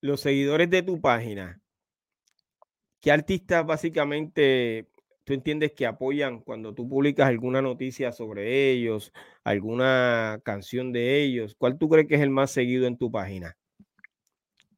Los 0.02 0.22
seguidores 0.22 0.70
de 0.70 0.84
tu 0.84 1.02
página, 1.02 1.60
¿qué 3.02 3.12
artistas 3.12 3.66
básicamente 3.66 4.88
tú 5.24 5.34
entiendes 5.34 5.72
que 5.72 5.88
apoyan 5.88 6.42
cuando 6.42 6.76
tú 6.76 6.88
publicas 6.88 7.28
alguna 7.28 7.64
noticia 7.64 8.12
sobre 8.12 8.70
ellos, 8.70 9.12
alguna 9.44 10.40
canción 10.44 10.94
de 10.94 11.24
ellos? 11.24 11.56
¿Cuál 11.58 11.80
tú 11.80 11.90
crees 11.90 12.08
que 12.08 12.16
es 12.16 12.22
el 12.22 12.30
más 12.30 12.52
seguido 12.52 12.86
en 12.86 13.00
tu 13.00 13.12
página? 13.12 13.58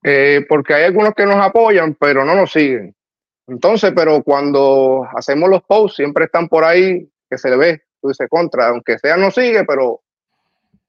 Eh, 0.04 0.46
porque 0.48 0.74
hay 0.74 0.84
algunos 0.86 1.14
que 1.14 1.26
nos 1.26 1.36
apoyan, 1.36 1.96
pero 1.96 2.24
no 2.24 2.36
nos 2.36 2.52
siguen. 2.52 2.96
Entonces, 3.48 3.92
pero 3.96 4.24
cuando 4.24 5.08
hacemos 5.16 5.50
los 5.50 5.64
posts, 5.64 5.98
siempre 5.98 6.26
están 6.26 6.48
por 6.48 6.64
ahí 6.64 7.10
que 7.30 7.38
se 7.38 7.50
le 7.50 7.58
ve, 7.58 7.82
tú 8.02 8.10
dices 8.10 8.28
contra, 8.30 8.68
aunque 8.68 8.98
sea 9.00 9.18
no 9.18 9.32
sigue, 9.32 9.64
pero 9.66 10.02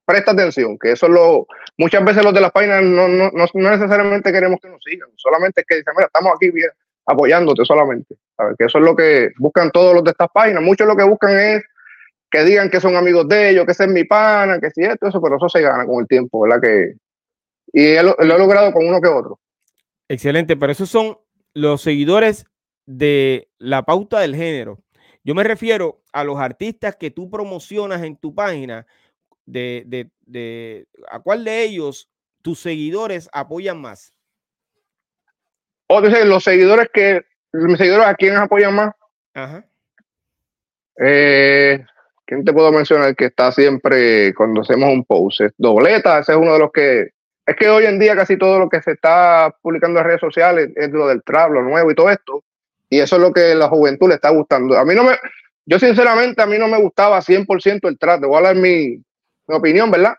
presta 0.05 0.33
atención, 0.33 0.79
que 0.79 0.93
eso 0.93 1.07
es 1.07 1.13
lo, 1.13 1.47
muchas 1.79 2.05
veces 2.05 2.25
los 2.25 2.35
de 2.35 2.41
las 2.41 2.51
páginas 2.51 2.83
no, 2.83 3.07
no, 3.07 3.31
no, 3.33 3.47
necesariamente 3.71 4.33
queremos 4.33 4.59
que 4.61 4.69
nos 4.69 4.83
sigan, 4.83 5.09
solamente 5.17 5.61
es 5.61 5.67
que 5.67 5.77
dicen, 5.77 5.95
mira, 5.97 6.07
estamos 6.07 6.33
aquí 6.35 6.51
bien, 6.51 6.71
apoyándote 7.07 7.65
solamente, 7.65 8.17
¿sabes? 8.37 8.57
que 8.59 8.65
eso 8.65 8.79
es 8.79 8.85
lo 8.85 8.97
que 8.97 9.31
buscan 9.39 9.71
todos 9.71 9.95
los 9.95 10.03
de 10.03 10.11
estas 10.11 10.29
páginas, 10.33 10.63
muchos 10.63 10.87
lo 10.87 10.97
que 10.97 11.05
buscan 11.05 11.39
es 11.39 11.63
que 12.31 12.45
digan 12.45 12.71
que 12.71 12.81
son 12.81 12.97
amigos 12.97 13.29
de 13.29 13.51
ellos, 13.51 13.67
que 13.67 13.73
ese 13.73 13.85
es 13.85 13.91
mi 13.91 14.05
pana, 14.05 14.61
que 14.61 14.71
si 14.71 14.83
esto, 14.83 15.09
eso, 15.09 15.21
pero 15.21 15.37
eso 15.37 15.49
se 15.49 15.61
gana 15.61 15.85
con 15.87 16.01
el 16.01 16.09
tiempo, 16.09 16.41
¿verdad? 16.41 16.61
Que, 16.61 16.95
y 17.73 17.95
lo, 17.97 18.17
lo 18.19 18.35
he 18.35 18.39
logrado 18.39 18.73
con 18.73 18.87
uno 18.87 19.01
que 19.01 19.09
otro. 19.09 19.39
Excelente, 20.09 20.57
pero 20.57 20.73
esos 20.73 20.91
son 20.91 21.19
los 21.55 21.83
seguidores 21.83 22.47
de 22.87 23.49
la 23.59 23.85
pauta 23.85 24.21
del 24.21 24.35
género. 24.35 24.79
Yo 25.23 25.35
me 25.35 25.45
refiero 25.45 26.03
a 26.13 26.25
los 26.25 26.39
artistas 26.39 26.97
que 26.97 27.11
tú 27.11 27.31
promocionas 27.31 28.03
en 28.03 28.17
tu 28.17 28.35
página 28.35 28.87
de, 29.47 29.85
de, 29.87 30.11
de, 30.23 30.87
a 31.09 31.21
cuál 31.21 31.45
de 31.45 31.63
ellos 31.63 32.09
tus 32.43 32.59
seguidores 32.61 33.29
apoyan 33.33 33.81
más. 33.81 34.13
O 35.89 36.01
dice, 36.01 36.25
los 36.25 36.45
seguidores 36.45 36.89
que, 36.93 37.23
mis 37.53 37.79
seguidores 37.79 38.07
a 38.07 38.15
quiénes 38.15 38.39
apoyan 38.39 38.75
más. 38.75 38.95
Ajá. 39.35 39.65
Eh, 41.03 41.85
¿quién 42.25 42.45
te 42.45 42.53
puedo 42.53 42.71
mencionar 42.73 43.15
que 43.17 43.27
está 43.27 43.51
siempre 43.53 44.35
cuando 44.35 44.63
hacemos 44.63 44.89
un 44.91 45.05
post? 45.05 45.41
Dobleta, 45.59 46.21
ese 46.21 46.33
es 46.33 46.39
uno 46.39 46.53
de 46.53 46.59
los 46.59 46.73
que 46.73 47.11
es 47.51 47.57
que 47.57 47.69
hoy 47.69 47.85
en 47.85 47.99
día 47.99 48.15
casi 48.15 48.37
todo 48.37 48.61
lo 48.61 48.69
que 48.69 48.81
se 48.81 48.93
está 48.93 49.53
publicando 49.61 49.99
en 49.99 50.07
redes 50.07 50.21
sociales 50.21 50.71
es 50.77 50.89
lo 50.91 51.09
del 51.09 51.21
trap, 51.25 51.51
lo 51.51 51.63
nuevo 51.63 51.91
y 51.91 51.97
todo 51.97 52.09
esto. 52.09 52.45
Y 52.89 53.01
eso 53.01 53.17
es 53.17 53.23
lo 53.23 53.33
que 53.33 53.57
la 53.57 53.69
juventud 53.69 54.09
le 54.09 54.15
está 54.15 54.31
gustando. 54.31 54.79
A 54.79 54.85
mí 54.85 54.95
no 54.95 55.03
me, 55.03 55.17
yo 55.67 55.81
sinceramente 55.81 56.41
a 56.41 56.47
mí 56.47 56.59
no 56.59 56.69
me 56.69 56.81
gustaba 56.81 57.21
100% 57.21 57.89
el 57.89 57.99
trap. 57.99 58.21
Te 58.21 58.27
voy 58.29 58.39
a 58.39 58.43
dar 58.43 58.55
mi, 58.55 59.03
opinión, 59.49 59.91
¿verdad? 59.91 60.15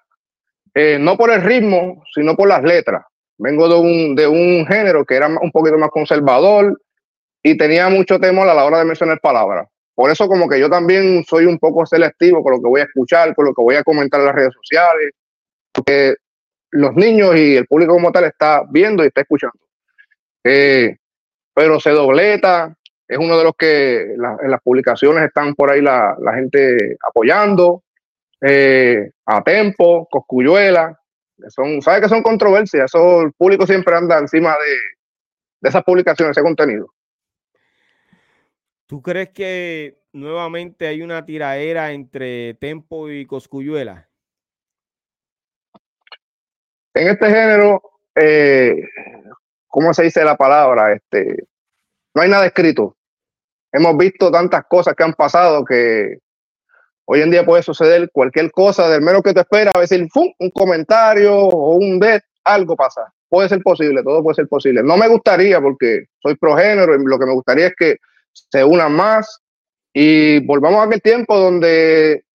Eh, 0.74 0.98
no 1.00 1.16
por 1.16 1.32
el 1.32 1.42
ritmo, 1.42 2.04
sino 2.14 2.36
por 2.36 2.50
las 2.50 2.64
letras. 2.64 3.06
Vengo 3.38 3.70
de 3.70 3.76
un, 3.76 4.14
de 4.14 4.28
un 4.28 4.68
género 4.68 5.06
que 5.06 5.16
era 5.16 5.28
un 5.28 5.52
poquito 5.52 5.78
más 5.78 5.90
conservador 5.90 6.82
y 7.42 7.58
tenía 7.58 7.88
mucho 7.88 8.20
temor 8.20 8.50
a 8.50 8.54
la 8.54 8.66
hora 8.66 8.80
de 8.80 8.86
mencionar 8.86 9.22
palabras. 9.22 9.70
Por 9.96 10.12
eso 10.12 10.28
como 10.28 10.50
que 10.50 10.60
yo 10.60 10.70
también 10.70 11.24
soy 11.24 11.46
un 11.46 11.58
poco 11.58 11.86
selectivo 11.86 12.44
con 12.44 12.56
lo 12.56 12.62
que 12.62 12.68
voy 12.68 12.82
a 12.82 12.86
escuchar, 12.86 13.34
con 13.34 13.46
lo 13.46 13.54
que 13.54 13.62
voy 13.62 13.76
a 13.76 13.84
comentar 13.84 14.20
en 14.20 14.26
las 14.26 14.36
redes 14.36 14.54
sociales, 14.54 15.12
porque 15.72 16.16
los 16.72 16.96
niños 16.96 17.36
y 17.36 17.56
el 17.56 17.68
público 17.68 17.94
como 17.94 18.12
tal 18.12 18.26
está 18.26 18.64
viendo 18.70 19.04
y 19.04 19.08
está 19.08 19.22
escuchando. 19.22 19.60
Eh, 20.44 20.98
pero 21.54 21.80
se 21.80 21.92
dobleta, 21.92 22.76
es 23.08 23.18
uno 23.18 23.38
de 23.38 23.44
los 23.44 23.54
que 23.58 24.14
en 24.14 24.52
las 24.52 24.62
publicaciones 24.64 25.26
están 25.26 25.54
por 25.54 25.70
ahí 25.70 25.82
la, 25.82 26.16
gente 26.34 26.98
apoyando, 27.08 27.84
eh, 28.42 29.12
a 29.26 29.44
Tempo, 29.44 30.08
Coscuyuela, 30.10 30.98
son, 31.50 31.82
¿sabe 31.82 32.02
que 32.02 32.10
son 32.10 32.24
controversias? 32.24 32.86
Eso 32.86 33.22
el 33.22 33.34
público 33.34 33.68
siempre 33.68 33.96
anda 33.96 34.18
encima 34.18 34.52
de, 34.52 34.76
de 35.62 35.70
esas 35.70 35.84
publicaciones, 35.84 36.38
ese 36.38 36.44
contenido. 36.44 36.88
¿Tú 38.86 39.02
crees 39.02 39.30
que 39.30 40.00
nuevamente 40.14 40.88
hay 40.88 41.02
una 41.02 41.26
tiraera 41.26 41.92
entre 41.92 42.56
Tempo 42.56 43.10
y 43.10 43.26
Coscuyuela? 43.26 44.11
En 46.94 47.08
este 47.08 47.28
género, 47.28 47.82
eh, 48.16 48.84
¿cómo 49.68 49.94
se 49.94 50.04
dice 50.04 50.24
la 50.24 50.36
palabra? 50.36 50.94
Este, 50.94 51.46
no 52.14 52.22
hay 52.22 52.30
nada 52.30 52.46
escrito. 52.46 52.98
Hemos 53.72 53.96
visto 53.98 54.30
tantas 54.30 54.66
cosas 54.66 54.96
que 54.96 55.04
han 55.04 55.14
pasado 55.14 55.64
que 55.64 56.18
hoy 57.06 57.22
en 57.22 57.32
día 57.32 57.46
puede 57.46 57.64
suceder 57.64 58.10
cualquier 58.12 58.52
cosa, 58.52 58.90
del 58.90 59.02
menos 59.02 59.24
que 59.24 59.34
te 59.34 59.40
espera, 59.42 59.72
a 59.74 59.80
decir 59.80 60.08
un 60.14 60.50
comentario 60.52 61.34
o 61.34 61.76
un 61.76 62.00
de 62.00 62.22
algo 62.44 62.76
pasa. 62.76 63.14
Puede 63.30 63.48
ser 63.48 63.62
posible, 63.62 64.04
todo 64.04 64.22
puede 64.22 64.36
ser 64.36 64.48
posible. 64.50 64.84
No 64.84 64.98
me 64.98 65.08
gustaría 65.08 65.62
porque 65.62 66.06
soy 66.22 66.36
progénero 66.36 66.96
y 66.96 67.06
lo 67.06 67.18
que 67.18 67.26
me 67.26 67.34
gustaría 67.34 67.68
es 67.68 67.76
que 67.78 67.98
se 68.34 68.64
unan 68.64 68.94
más 68.94 69.42
y 69.94 70.46
volvamos 70.46 70.82
a 70.82 70.84
aquel 70.84 71.02
tiempo 71.02 71.38
donde 71.38 72.26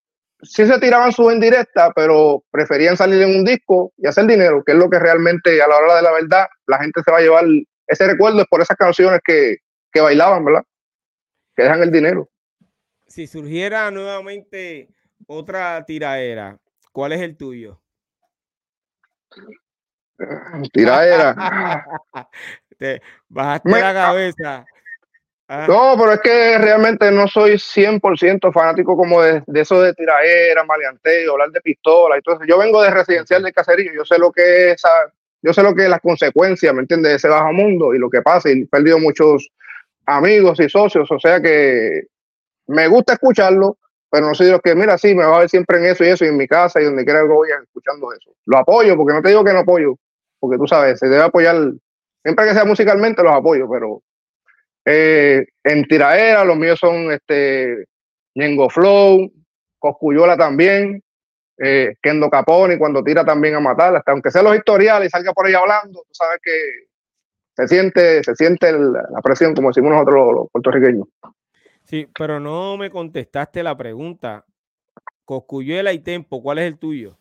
sí 0.41 0.65
se 0.65 0.79
tiraban 0.79 1.11
sus 1.11 1.31
indirectas, 1.33 1.91
pero 1.95 2.43
preferían 2.51 2.97
salir 2.97 3.21
en 3.21 3.37
un 3.37 3.45
disco 3.45 3.93
y 3.97 4.07
hacer 4.07 4.25
dinero, 4.25 4.63
que 4.63 4.73
es 4.73 4.77
lo 4.77 4.89
que 4.89 4.99
realmente 4.99 5.61
a 5.61 5.67
la 5.67 5.77
hora 5.77 5.95
de 5.95 6.01
la 6.01 6.11
verdad 6.11 6.47
la 6.67 6.79
gente 6.79 7.01
se 7.03 7.11
va 7.11 7.17
a 7.17 7.21
llevar 7.21 7.45
ese 7.87 8.05
recuerdo 8.05 8.41
es 8.41 8.47
por 8.47 8.61
esas 8.61 8.77
canciones 8.77 9.21
que, 9.23 9.57
que 9.91 10.01
bailaban, 10.01 10.43
¿verdad? 10.43 10.63
Que 11.55 11.63
dejan 11.63 11.81
el 11.81 11.91
dinero. 11.91 12.29
Si 13.07 13.25
surgiera 13.25 13.89
nuevamente 13.91 14.89
otra 15.25 15.83
tiraera, 15.85 16.59
¿cuál 16.91 17.13
es 17.13 17.21
el 17.21 17.37
tuyo? 17.37 17.81
Tiraera. 20.73 21.85
Te 22.77 23.01
bajaste 23.29 23.69
la 23.69 23.93
cabeza. 23.93 24.65
Ah. 25.49 25.65
No, 25.67 25.95
pero 25.97 26.13
es 26.13 26.19
que 26.19 26.57
realmente 26.57 27.09
no 27.09 27.27
soy 27.27 27.57
100% 27.57 28.51
fanático 28.51 28.97
como 28.97 29.21
de, 29.21 29.41
eso 29.55 29.81
de 29.81 29.93
tiraera, 29.93 30.65
maleanteo, 30.65 31.31
hablar 31.31 31.51
de 31.51 31.61
pistola. 31.61 32.17
Entonces, 32.17 32.45
yo 32.49 32.57
vengo 32.57 32.81
de 32.81 32.91
residencial 32.91 33.43
de 33.43 33.53
caserío, 33.53 33.93
yo 33.93 34.03
sé 34.03 34.17
lo 34.19 34.31
que 34.31 34.71
es, 34.71 34.81
yo 35.41 35.53
sé 35.53 35.63
lo 35.63 35.73
que 35.73 35.83
es 35.83 35.89
las 35.89 36.01
consecuencias, 36.01 36.73
¿me 36.73 36.81
entiendes? 36.81 37.11
De 37.11 37.15
ese 37.15 37.29
bajo 37.29 37.53
mundo 37.53 37.93
y 37.93 37.99
lo 37.99 38.09
que 38.09 38.21
pasa. 38.21 38.49
Y 38.49 38.63
he 38.63 38.67
perdido 38.67 38.99
muchos 38.99 39.49
amigos 40.05 40.59
y 40.59 40.67
socios, 40.67 41.09
o 41.11 41.19
sea 41.19 41.41
que 41.41 42.03
me 42.67 42.87
gusta 42.87 43.13
escucharlo, 43.13 43.77
pero 44.09 44.27
no 44.27 44.35
soy 44.35 44.47
de 44.47 44.53
los 44.53 44.61
que, 44.61 44.75
mira, 44.75 44.97
sí, 44.97 45.15
me 45.15 45.25
va 45.25 45.37
a 45.37 45.39
ver 45.39 45.49
siempre 45.49 45.77
en 45.77 45.85
eso 45.85 46.03
y 46.03 46.07
eso, 46.07 46.25
y 46.25 46.29
en 46.29 46.37
mi 46.37 46.47
casa 46.47 46.81
y 46.81 46.85
donde 46.85 47.05
quiera 47.05 47.21
que 47.21 47.27
voy 47.27 47.49
escuchando 47.49 48.11
eso. 48.11 48.31
Lo 48.45 48.57
apoyo, 48.57 48.97
porque 48.97 49.13
no 49.13 49.21
te 49.21 49.29
digo 49.29 49.43
que 49.45 49.53
no 49.53 49.59
apoyo, 49.59 49.95
porque 50.39 50.57
tú 50.57 50.67
sabes, 50.67 50.99
se 50.99 51.07
debe 51.07 51.23
apoyar, 51.23 51.55
siempre 52.23 52.45
que 52.45 52.53
sea 52.53 52.65
musicalmente 52.65 53.23
los 53.23 53.33
apoyo, 53.33 53.69
pero 53.69 54.01
eh, 54.89 55.45
en 55.65 55.83
tiraera, 55.83 56.45
los 56.45 56.55
míos 56.55 56.79
son 56.79 57.11
este 57.11 57.87
Ñengo 58.35 58.69
Flow, 58.69 59.29
Coscuyola 59.77 60.37
también, 60.37 61.03
eh, 61.57 61.95
Kendo 62.01 62.29
Caponi 62.29 62.77
cuando 62.77 63.03
tira 63.03 63.25
también 63.25 63.55
a 63.55 63.59
matar, 63.59 63.93
hasta 63.97 64.13
aunque 64.13 64.31
sea 64.31 64.43
los 64.43 64.55
historiales 64.55 65.07
y 65.07 65.09
salga 65.09 65.33
por 65.33 65.45
ahí 65.45 65.53
hablando, 65.53 66.03
tú 66.07 66.13
sabes 66.13 66.39
que 66.41 66.51
se 67.57 67.67
siente, 67.67 68.23
se 68.23 68.33
siente 68.35 68.71
la 68.71 69.21
presión, 69.21 69.53
como 69.53 69.69
decimos 69.69 69.91
nosotros 69.91 70.33
los, 70.33 70.51
puertorriqueños. 70.51 71.07
Sí, 71.83 72.07
pero 72.17 72.39
no 72.39 72.77
me 72.77 72.89
contestaste 72.89 73.63
la 73.63 73.75
pregunta. 73.75 74.45
Coscuyuela 75.25 75.91
y 75.91 75.99
Tempo, 75.99 76.41
¿cuál 76.41 76.59
es 76.59 76.67
el 76.67 76.77
tuyo? 76.77 77.17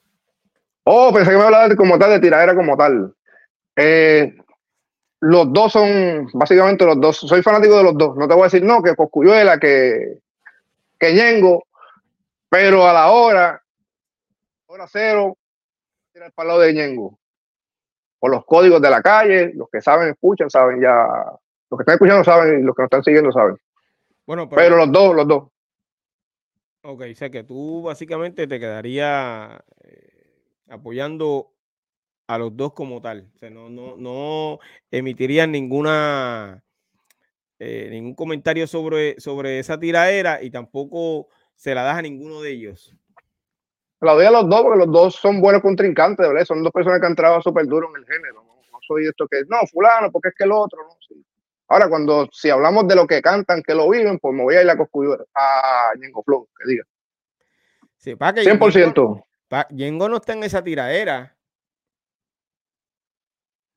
Oh, 0.84 1.12
pensé 1.12 1.32
que 1.32 1.36
me 1.36 1.42
hablaba 1.42 1.74
como 1.74 1.98
tal, 1.98 2.10
de 2.10 2.20
tiradera 2.20 2.54
como 2.54 2.76
tal. 2.76 3.12
Eh, 3.74 4.36
los 5.20 5.52
dos 5.52 5.72
son, 5.72 6.28
básicamente 6.34 6.84
los 6.84 7.00
dos, 7.00 7.16
soy 7.16 7.42
fanático 7.42 7.76
de 7.76 7.84
los 7.84 7.96
dos. 7.96 8.16
No 8.16 8.28
te 8.28 8.34
voy 8.34 8.42
a 8.42 8.46
decir 8.46 8.62
no, 8.62 8.82
que 8.82 8.94
Coscuyuela, 8.94 9.58
que, 9.58 10.18
que 10.98 11.12
Ñengo, 11.12 11.64
pero 12.48 12.86
a 12.86 12.92
la 12.92 13.10
hora, 13.10 13.62
hora 14.66 14.86
cero, 14.88 15.36
tirar 16.12 16.32
para 16.32 16.44
el 16.44 16.48
lado 16.48 16.60
de 16.60 16.72
Ñengo. 16.74 17.18
Por 18.18 18.30
los 18.30 18.44
códigos 18.44 18.80
de 18.80 18.90
la 18.90 19.02
calle, 19.02 19.52
los 19.54 19.68
que 19.70 19.80
saben, 19.80 20.08
escuchan, 20.08 20.50
saben 20.50 20.80
ya. 20.80 21.06
Los 21.70 21.78
que 21.78 21.82
están 21.82 21.94
escuchando 21.94 22.24
saben 22.24 22.60
y 22.60 22.62
los 22.62 22.74
que 22.74 22.82
nos 22.82 22.86
están 22.86 23.04
siguiendo 23.04 23.32
saben. 23.32 23.56
Bueno, 24.26 24.48
pero, 24.48 24.76
los 24.76 24.90
dos, 24.90 25.14
los 25.14 25.28
dos. 25.28 25.44
Ok, 26.82 27.02
o 27.10 27.14
sea 27.14 27.30
que 27.30 27.42
tú 27.42 27.82
básicamente 27.82 28.46
te 28.46 28.60
quedaría 28.60 29.60
eh, 29.82 30.62
apoyando 30.68 31.55
a 32.26 32.38
los 32.38 32.56
dos 32.56 32.72
como 32.72 33.00
tal. 33.00 33.30
O 33.34 33.38
sea, 33.38 33.50
no, 33.50 33.68
no, 33.68 33.96
no 33.96 34.58
emitirían 34.90 35.52
ninguna 35.52 36.62
eh, 37.58 37.88
ningún 37.90 38.14
comentario 38.14 38.66
sobre, 38.66 39.18
sobre 39.18 39.58
esa 39.58 39.78
tiraera 39.78 40.42
y 40.42 40.50
tampoco 40.50 41.28
se 41.54 41.74
la 41.74 41.82
das 41.82 41.98
a 41.98 42.02
ninguno 42.02 42.42
de 42.42 42.50
ellos. 42.50 42.94
La 44.00 44.12
doy 44.12 44.26
a 44.26 44.30
los 44.30 44.48
dos 44.48 44.62
porque 44.62 44.78
los 44.78 44.92
dos 44.92 45.14
son 45.14 45.40
buenos 45.40 45.62
contrincantes, 45.62 46.28
¿verdad? 46.28 46.44
Son 46.44 46.62
dos 46.62 46.72
personas 46.72 47.00
que 47.00 47.06
han 47.06 47.16
trabajado 47.16 47.42
súper 47.42 47.66
duro 47.66 47.88
en 47.90 48.02
el 48.02 48.06
género. 48.06 48.42
¿no? 48.42 48.56
soy 48.86 49.06
esto 49.06 49.26
que, 49.26 49.42
no, 49.48 49.66
fulano, 49.66 50.12
porque 50.12 50.28
es 50.28 50.34
que 50.36 50.44
el 50.44 50.52
otro, 50.52 50.80
¿no? 50.82 50.96
Ahora, 51.68 51.88
cuando, 51.88 52.28
si 52.30 52.48
hablamos 52.48 52.86
de 52.86 52.94
lo 52.94 53.06
que 53.06 53.20
cantan, 53.20 53.62
que 53.62 53.74
lo 53.74 53.90
viven, 53.90 54.18
pues 54.20 54.32
me 54.32 54.44
voy 54.44 54.54
a 54.54 54.62
ir 54.62 54.70
a 54.70 54.76
Coscuyuela, 54.76 55.24
a 55.34 55.90
Yengo 56.00 56.22
Flow, 56.22 56.48
que 56.56 56.70
diga. 56.70 56.84
Sí, 57.96 58.14
para 58.14 58.34
que 58.34 58.42
100%. 58.42 59.24
Yengo, 59.70 60.08
no 60.08 60.16
está 60.18 60.34
en 60.34 60.44
esa 60.44 60.62
tiraera. 60.62 61.35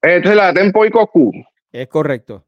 Entonces 0.01 0.35
la 0.35 0.53
Tempo 0.53 0.85
y 0.85 0.91
Coscu. 0.91 1.31
Es 1.71 1.87
correcto. 1.87 2.45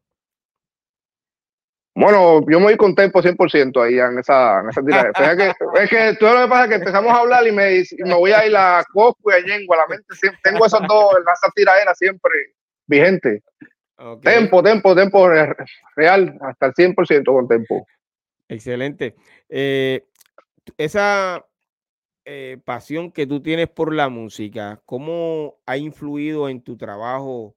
Bueno, 1.94 2.40
yo 2.48 2.58
me 2.58 2.66
voy 2.66 2.76
con 2.76 2.94
Tempo 2.94 3.20
100% 3.20 3.84
ahí 3.84 3.98
en 3.98 4.18
esa, 4.18 4.60
en 4.60 4.70
esa 4.70 4.80
es, 4.80 5.36
que, 5.36 5.82
es 5.82 5.90
que 5.90 6.16
todo 6.18 6.34
lo 6.34 6.44
que 6.44 6.48
pasa 6.48 6.64
es 6.64 6.68
que 6.70 6.74
empezamos 6.76 7.12
a 7.12 7.18
hablar 7.18 7.46
y 7.46 7.52
me, 7.52 7.82
me 7.98 8.14
voy 8.14 8.32
a 8.32 8.46
ir 8.46 8.56
a 8.56 8.82
Coscu 8.92 9.30
y 9.30 9.34
a 9.34 9.40
Yengo. 9.40 9.74
A 9.74 9.78
la 9.78 9.86
mente 9.88 10.06
tengo 10.42 10.64
esos 10.64 10.80
dos, 10.88 11.16
esa 11.18 11.52
tiradera 11.54 11.94
siempre 11.94 12.32
vigente. 12.86 13.42
Tempo, 14.22 14.62
tempo, 14.62 14.94
tempo 14.96 15.28
real, 15.96 16.38
hasta 16.40 16.66
el 16.66 16.72
100% 16.72 17.24
con 17.24 17.46
tempo. 17.46 17.86
Excelente. 18.48 19.14
Eh, 19.48 20.02
esa 20.76 21.44
eh, 22.24 22.58
pasión 22.64 23.10
que 23.10 23.26
tú 23.26 23.42
tienes 23.42 23.68
por 23.68 23.92
la 23.92 24.08
música, 24.08 24.80
¿cómo 24.86 25.56
ha 25.66 25.76
influido 25.76 26.48
en 26.48 26.62
tu 26.62 26.76
trabajo 26.76 27.56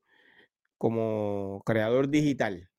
como 0.78 1.62
creador 1.66 2.10
digital? 2.10 2.70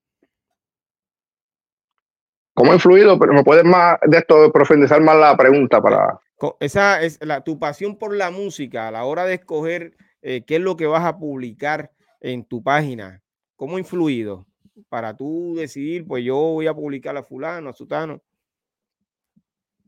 ¿Cómo 2.55 2.73
ha 2.73 2.75
influido? 2.75 3.19
Pero 3.19 3.35
me 3.35 3.45
puedes 3.45 3.65
más 3.65 3.99
de 4.07 4.19
esto 4.19 4.51
profundizar 4.51 5.01
más 5.01 5.17
la 5.17 5.37
pregunta 5.37 5.81
para. 5.81 6.19
Esa 6.59 7.03
es 7.03 7.19
la, 7.25 7.43
tu 7.43 7.59
pasión 7.59 7.97
por 7.97 8.15
la 8.15 8.31
música 8.31 8.89
a 8.89 8.91
la 8.91 9.05
hora 9.05 9.25
de 9.25 9.35
escoger 9.35 9.97
eh, 10.23 10.43
qué 10.45 10.57
es 10.57 10.63
lo 10.63 10.77
que 10.77 10.87
vas 10.87 11.05
a 11.05 11.19
publicar 11.19 11.93
en 12.21 12.45
tu 12.45 12.63
página. 12.63 13.23
¿Cómo 13.57 13.77
ha 13.77 13.81
influido 13.81 14.47
para 14.89 15.17
tú 15.17 15.55
decidir, 15.57 16.07
pues 16.07 16.25
yo 16.25 16.37
voy 16.37 16.67
a 16.67 16.75
publicar 16.75 17.17
a 17.17 17.23
fulano, 17.23 17.71
a 17.71 17.73
sutano? 17.73 18.23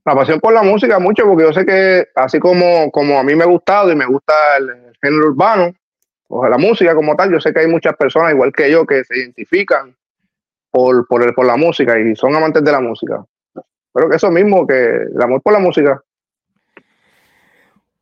La 0.08 0.14
pasión 0.14 0.40
por 0.40 0.52
la 0.52 0.62
música 0.62 0.98
mucho, 0.98 1.24
porque 1.24 1.44
yo 1.44 1.52
sé 1.52 1.66
que 1.66 2.08
así 2.14 2.38
como, 2.38 2.90
como 2.90 3.18
a 3.18 3.22
mí 3.22 3.34
me 3.34 3.44
ha 3.44 3.46
gustado 3.46 3.92
y 3.92 3.96
me 3.96 4.06
gusta 4.06 4.32
el, 4.58 4.92
género 5.00 5.28
urbano, 5.28 5.72
o 6.28 6.48
la 6.48 6.58
música 6.58 6.94
como 6.94 7.14
tal, 7.14 7.30
yo 7.30 7.40
sé 7.40 7.52
que 7.52 7.60
hay 7.60 7.68
muchas 7.68 7.96
personas 7.96 8.32
igual 8.32 8.52
que 8.52 8.70
yo 8.70 8.84
que 8.84 9.04
se 9.04 9.18
identifican 9.18 9.94
por, 10.70 11.06
por, 11.06 11.34
por 11.34 11.46
la 11.46 11.56
música 11.56 11.98
y 11.98 12.16
son 12.16 12.34
amantes 12.34 12.64
de 12.64 12.72
la 12.72 12.80
música. 12.80 13.24
Creo 13.92 14.10
que 14.10 14.16
eso 14.16 14.30
mismo, 14.30 14.66
que 14.66 14.74
el 14.74 15.22
amor 15.22 15.40
por 15.42 15.52
la 15.52 15.58
música. 15.58 16.02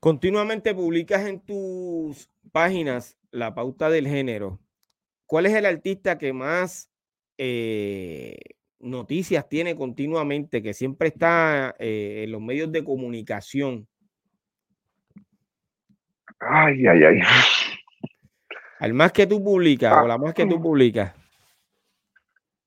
Continuamente 0.00 0.74
publicas 0.74 1.26
en 1.26 1.40
tus 1.40 2.30
páginas 2.52 3.16
la 3.30 3.54
pauta 3.54 3.90
del 3.90 4.06
género. 4.06 4.58
¿Cuál 5.26 5.46
es 5.46 5.54
el 5.54 5.66
artista 5.66 6.18
que 6.18 6.32
más 6.32 6.90
eh, 7.38 8.36
noticias 8.80 9.48
tiene 9.48 9.76
continuamente, 9.76 10.62
que 10.62 10.74
siempre 10.74 11.08
está 11.08 11.74
eh, 11.78 12.22
en 12.24 12.32
los 12.32 12.40
medios 12.40 12.70
de 12.72 12.84
comunicación? 12.84 13.86
Ay, 16.38 16.86
ay, 16.86 17.04
ay. 17.04 17.20
Al 18.78 18.94
más 18.94 19.12
que 19.12 19.26
tú 19.26 19.42
publicas 19.42 19.96
o 20.02 20.06
la 20.06 20.18
más 20.18 20.34
que 20.34 20.46
tú 20.46 20.60
publicas. 20.60 21.14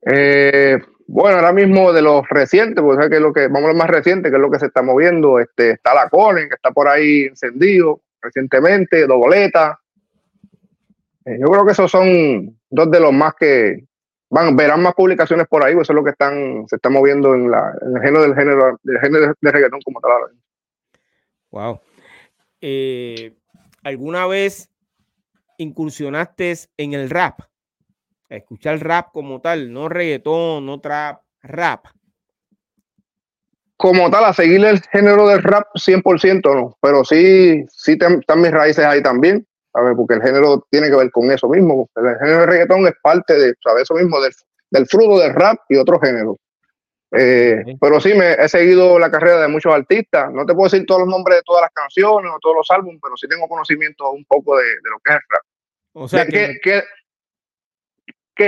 Eh, 0.02 0.80
bueno, 1.08 1.38
ahora 1.38 1.52
mismo 1.52 1.92
de 1.92 2.02
los 2.02 2.28
recientes, 2.30 2.84
porque 2.84 3.10
que 3.10 3.16
es 3.16 3.22
lo 3.22 3.34
que, 3.34 3.48
vamos 3.48 3.66
a 3.66 3.74
lo 3.74 3.76
más 3.76 3.90
reciente, 3.90 4.30
que 4.30 4.36
es 4.36 4.42
lo 4.42 4.50
que 4.50 4.60
se 4.60 4.68
está 4.68 4.82
moviendo, 4.82 5.40
este, 5.40 5.72
está 5.72 5.94
la 5.94 6.10
Conen, 6.10 6.50
que 6.50 6.56
está 6.56 6.72
por 6.72 6.88
ahí 6.88 7.24
encendido 7.24 8.02
recientemente, 8.22 9.06
Doboleta. 9.08 9.80
Eh, 11.26 11.38
yo 11.40 11.48
creo 11.48 11.66
que 11.66 11.72
esos 11.72 11.90
son 11.90 12.58
dos 12.70 12.92
de 12.92 13.00
los 13.00 13.14
más 13.14 13.34
que 13.36 13.86
van, 14.30 14.56
verán 14.56 14.82
más 14.82 14.94
publicaciones 14.94 15.48
por 15.48 15.64
ahí, 15.64 15.74
pues 15.74 15.86
eso 15.86 15.94
es 15.94 15.96
lo 15.96 16.04
que 16.04 16.12
están, 16.12 16.66
se 16.68 16.76
está 16.76 16.90
moviendo 16.90 17.34
en, 17.34 17.50
la, 17.50 17.74
en 17.82 17.98
el 17.98 18.02
género 18.02 18.22
del 18.22 18.36
género, 18.36 18.80
del 18.84 19.00
género 19.00 19.34
de 19.40 19.52
reggaetón 19.52 19.82
como 19.82 20.00
tal. 20.00 20.12
Wow. 21.52 21.82
Eh, 22.62 23.36
¿Alguna 23.84 24.28
vez 24.28 24.70
incursionaste 25.58 26.54
en 26.78 26.94
el 26.94 27.10
rap? 27.10 27.42
escuchar 28.30 28.80
rap 28.80 29.12
como 29.12 29.42
tal, 29.42 29.74
no 29.74 29.90
reggaetón, 29.90 30.66
no 30.66 30.80
trap, 30.80 31.22
rap. 31.42 31.86
Como 33.76 34.12
tal, 34.12 34.26
a 34.26 34.34
seguir 34.34 34.64
el 34.66 34.82
género 34.82 35.28
del 35.28 35.42
rap 35.42 35.68
100% 35.74 36.54
no, 36.54 36.78
pero 36.82 37.04
sí, 37.04 37.66
sí 37.72 37.98
están 38.00 38.42
mis 38.42 38.52
raíces 38.52 38.86
ahí 38.86 39.02
también, 39.02 39.48
¿sabes? 39.74 39.94
Porque 39.96 40.16
el 40.16 40.22
género 40.22 40.66
tiene 40.70 40.90
que 40.90 40.96
ver 40.96 41.12
con 41.12 41.32
eso 41.32 41.48
mismo. 41.50 41.90
El 41.96 42.18
género 42.18 42.40
de 42.40 42.46
reggaetón 42.46 42.88
es 42.88 42.94
parte 43.02 43.34
de, 43.34 43.54
¿sabes? 43.64 43.84
Eso 43.84 43.96
mismo, 43.96 44.20
del, 44.22 44.34
del 44.72 44.88
fruto 44.88 45.20
del 45.20 45.34
rap 45.34 45.60
y 45.70 45.78
otros 45.78 46.00
géneros. 46.02 46.38
Eh, 47.12 47.64
pero 47.82 48.00
sí, 48.00 48.14
me 48.14 48.34
he 48.34 48.48
seguido 48.48 49.00
la 49.00 49.10
carrera 49.10 49.42
de 49.42 49.48
muchos 49.48 49.74
artistas. 49.74 50.32
No 50.32 50.46
te 50.46 50.54
puedo 50.54 50.70
decir 50.70 50.86
todos 50.86 51.02
los 51.02 51.10
nombres 51.10 51.40
de 51.40 51.44
todas 51.44 51.64
las 51.64 51.72
canciones 51.72 52.32
o 52.34 52.40
todos 52.40 52.58
los 52.58 52.72
álbumes, 52.72 53.00
pero 53.02 53.18
sí 53.18 53.28
tengo 53.28 53.48
conocimiento 53.48 54.12
un 54.12 54.26
poco 54.26 54.58
de, 54.58 54.66
lo 54.84 55.00
que 55.04 55.12
es 55.12 55.16
el 55.16 55.22
rap. 55.30 55.44
O 55.94 56.08
sea, 56.08 56.26
que, 56.26 56.60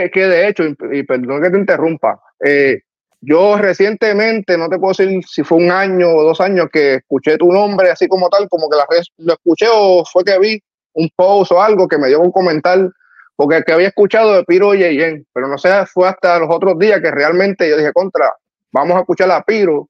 que, 0.09 0.27
de 0.27 0.47
hecho, 0.47 0.63
y, 0.63 1.03
perdón 1.03 1.41
que 1.41 1.49
te 1.49 1.57
interrumpa, 1.57 2.21
eh, 2.45 2.81
yo 3.19 3.57
recientemente, 3.57 4.57
no 4.57 4.69
te 4.69 4.79
puedo 4.79 4.93
decir 4.93 5.21
si 5.27 5.43
fue 5.43 5.57
un 5.57 5.71
año 5.71 6.09
o 6.09 6.23
dos 6.23 6.39
años 6.39 6.67
que 6.71 6.95
escuché 6.95 7.37
tu 7.37 7.51
nombre 7.51 7.91
así 7.91 8.07
como 8.07 8.29
tal, 8.29 8.47
como 8.49 8.69
que 8.69 8.77
la 8.77 8.87
vez 8.89 9.07
lo 9.17 9.33
escuché 9.33 9.67
o 9.69 10.03
fue 10.05 10.23
que 10.23 10.39
vi 10.39 10.63
un 10.93 11.09
post 11.15 11.51
o 11.51 11.61
algo 11.61 11.87
que 11.87 11.97
me 11.97 12.07
dio 12.07 12.19
un 12.19 12.31
comentario, 12.31 12.91
porque 13.35 13.63
que 13.63 13.73
había 13.73 13.87
escuchado 13.87 14.33
de 14.33 14.43
Piro 14.43 14.73
y 14.75 14.79
Yeyen, 14.79 15.25
pero 15.33 15.47
no 15.47 15.57
sé, 15.57 15.69
fue 15.87 16.07
hasta 16.07 16.39
los 16.39 16.49
otros 16.49 16.77
días 16.77 17.01
que 17.01 17.11
realmente 17.11 17.69
yo 17.69 17.77
dije, 17.77 17.91
contra, 17.93 18.33
vamos 18.71 18.97
a 18.97 19.01
escuchar 19.01 19.31
a 19.31 19.41
Piro 19.41 19.89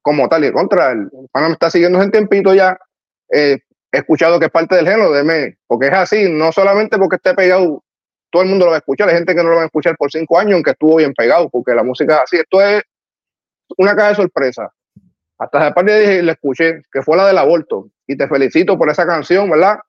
como 0.00 0.28
tal, 0.28 0.44
y 0.44 0.52
contra, 0.52 0.92
el 0.92 1.08
pana 1.30 1.48
me 1.48 1.52
está 1.54 1.70
siguiendo 1.70 2.02
en 2.02 2.10
tiempito 2.10 2.54
ya, 2.54 2.76
eh, 3.30 3.58
he 3.92 3.98
escuchado 3.98 4.38
que 4.38 4.46
es 4.46 4.50
parte 4.50 4.76
del 4.76 4.88
género, 4.88 5.12
de 5.12 5.56
porque 5.66 5.86
es 5.86 5.92
así, 5.92 6.28
no 6.28 6.50
solamente 6.52 6.98
porque 6.98 7.16
esté 7.16 7.34
pegado 7.34 7.82
todo 8.32 8.42
el 8.42 8.48
mundo 8.48 8.64
lo 8.64 8.70
va 8.70 8.78
a 8.78 8.80
escuchar. 8.80 9.08
Hay 9.08 9.14
gente 9.14 9.34
que 9.34 9.42
no 9.44 9.50
lo 9.50 9.56
va 9.56 9.62
a 9.62 9.66
escuchar 9.66 9.94
por 9.96 10.10
cinco 10.10 10.38
años, 10.38 10.54
aunque 10.54 10.70
estuvo 10.70 10.96
bien 10.96 11.12
pegado, 11.12 11.50
porque 11.50 11.74
la 11.74 11.84
música 11.84 12.14
es 12.14 12.20
así. 12.22 12.36
Esto 12.38 12.62
es 12.62 12.82
una 13.76 13.94
caja 13.94 14.08
de 14.08 14.14
sorpresa. 14.14 14.72
Hasta 15.38 15.64
de 15.64 15.72
parte 15.72 15.92
de 15.92 16.22
le 16.22 16.32
escuché, 16.32 16.82
que 16.90 17.02
fue 17.02 17.16
la 17.16 17.26
del 17.26 17.36
aborto. 17.36 17.90
Y 18.06 18.16
te 18.16 18.26
felicito 18.26 18.78
por 18.78 18.88
esa 18.88 19.06
canción, 19.06 19.50
¿verdad? 19.50 19.80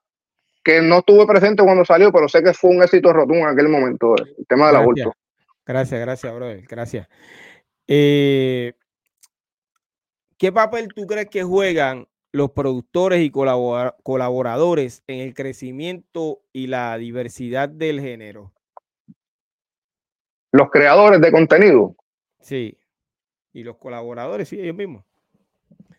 Que 0.63 0.82
no 0.82 0.99
estuve 0.99 1.26
presente 1.28 1.63
cuando 1.63 1.84
salió, 1.84 2.12
pero 2.12 2.30
sé 2.30 2.41
que 2.41 2.54
fue 2.54 2.71
un 2.71 2.84
éxito 2.84 3.12
rotundo 3.12 3.47
en 3.47 3.54
aquel 3.54 3.67
momento, 3.67 4.15
el 4.15 4.45
tema 4.47 4.67
del 4.67 4.78
aborto. 4.78 5.13
Gracias, 5.65 5.99
gracias, 5.99 6.34
brother. 6.34 6.65
Gracias. 6.67 7.08
Eh, 7.88 8.73
¿Qué 10.38 10.52
papel 10.52 10.89
tú 10.93 11.06
crees 11.06 11.30
que 11.30 11.43
juegan 11.43 12.08
los 12.32 12.52
productores 12.52 13.21
y 13.21 13.30
colaboradores 13.32 15.04
en 15.08 15.19
el 15.19 15.34
crecimiento 15.34 16.41
y 16.52 16.67
la 16.67 16.97
diversidad 16.97 17.69
del 17.69 18.02
género? 18.02 18.52
Los 20.52 20.69
creadores 20.69 21.21
de 21.21 21.32
contenido. 21.32 21.95
Sí. 22.41 22.78
Y 23.54 23.63
los 23.63 23.78
colaboradores, 23.78 24.49
sí, 24.49 24.60
ellos 24.60 24.76
mismos. 24.76 25.06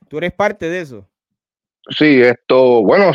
Tú 0.08 0.18
eres 0.18 0.32
parte 0.32 0.68
de 0.68 0.80
eso. 0.80 1.08
Sí, 1.90 2.22
esto, 2.22 2.82
bueno, 2.82 3.12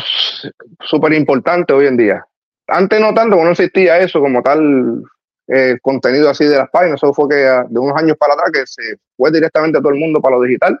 súper 0.80 1.12
importante 1.12 1.72
hoy 1.72 1.86
en 1.86 1.96
día. 1.96 2.24
Antes 2.68 3.00
no 3.00 3.12
tanto, 3.12 3.36
no 3.36 3.50
existía 3.50 3.98
eso 3.98 4.20
como 4.20 4.42
tal 4.42 5.02
eh, 5.48 5.76
contenido 5.82 6.30
así 6.30 6.44
de 6.44 6.56
las 6.56 6.70
páginas. 6.70 7.02
Eso 7.02 7.12
fue 7.12 7.28
que 7.28 7.46
ah, 7.46 7.64
de 7.68 7.78
unos 7.78 7.96
años 7.96 8.16
para 8.16 8.34
atrás 8.34 8.50
que 8.52 8.66
se 8.66 8.96
fue 9.16 9.32
directamente 9.32 9.78
a 9.78 9.80
todo 9.80 9.92
el 9.92 9.98
mundo 9.98 10.20
para 10.20 10.36
lo 10.36 10.42
digital 10.42 10.80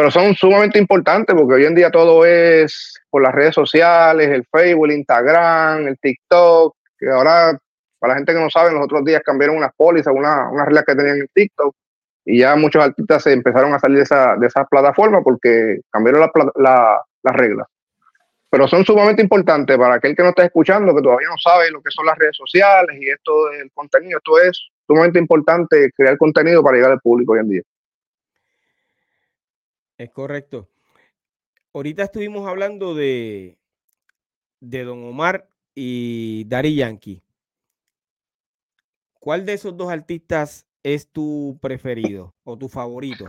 pero 0.00 0.10
son 0.10 0.34
sumamente 0.34 0.78
importantes 0.78 1.36
porque 1.36 1.54
hoy 1.54 1.64
en 1.66 1.74
día 1.74 1.90
todo 1.90 2.24
es 2.24 2.98
por 3.10 3.22
las 3.22 3.34
redes 3.34 3.54
sociales, 3.54 4.28
el 4.28 4.46
Facebook, 4.50 4.86
el 4.86 4.92
Instagram, 4.92 5.88
el 5.88 5.98
TikTok, 5.98 6.74
que 6.98 7.10
ahora, 7.10 7.58
para 7.98 8.14
la 8.14 8.16
gente 8.16 8.32
que 8.32 8.40
no 8.40 8.48
sabe, 8.48 8.72
los 8.72 8.84
otros 8.84 9.04
días 9.04 9.22
cambiaron 9.22 9.56
unas 9.56 9.72
pólizas, 9.76 10.14
unas 10.16 10.50
una 10.50 10.64
reglas 10.64 10.84
que 10.86 10.94
tenían 10.94 11.18
en 11.18 11.28
TikTok, 11.34 11.74
y 12.30 12.38
ya 12.38 12.54
muchos 12.54 12.84
artistas 12.84 13.24
se 13.24 13.32
empezaron 13.32 13.74
a 13.74 13.80
salir 13.80 13.98
de 13.98 14.04
esa, 14.04 14.36
de 14.36 14.48
plataforma 14.70 15.20
porque 15.22 15.80
cambiaron 15.90 16.30
las 16.54 17.36
reglas. 17.36 17.66
Pero 18.48 18.68
son 18.68 18.84
sumamente 18.84 19.20
importantes 19.20 19.76
para 19.76 19.96
aquel 19.96 20.14
que 20.14 20.22
no 20.22 20.28
está 20.28 20.44
escuchando, 20.44 20.94
que 20.94 21.02
todavía 21.02 21.28
no 21.28 21.38
sabe 21.38 21.70
lo 21.72 21.82
que 21.82 21.90
son 21.90 22.06
las 22.06 22.16
redes 22.16 22.36
sociales 22.36 22.96
y 23.00 23.08
esto 23.08 23.48
del 23.50 23.70
contenido. 23.72 24.18
Esto 24.18 24.40
es 24.40 24.60
sumamente 24.86 25.18
importante 25.18 25.90
crear 25.96 26.16
contenido 26.18 26.62
para 26.62 26.76
llegar 26.76 26.92
al 26.92 27.00
público 27.00 27.32
hoy 27.32 27.40
en 27.40 27.48
día. 27.48 27.62
Es 29.98 30.10
correcto. 30.10 30.68
Ahorita 31.74 32.04
estuvimos 32.04 32.48
hablando 32.48 32.94
de, 32.94 33.58
de 34.60 34.84
Don 34.84 35.02
Omar 35.04 35.48
y 35.74 36.44
Dari 36.46 36.76
Yankee. 36.76 37.22
¿Cuál 39.18 39.44
de 39.46 39.54
esos 39.54 39.76
dos 39.76 39.90
artistas 39.90 40.69
es 40.82 41.08
tu 41.10 41.58
preferido 41.60 42.34
o 42.44 42.56
tu 42.56 42.68
favorito? 42.68 43.26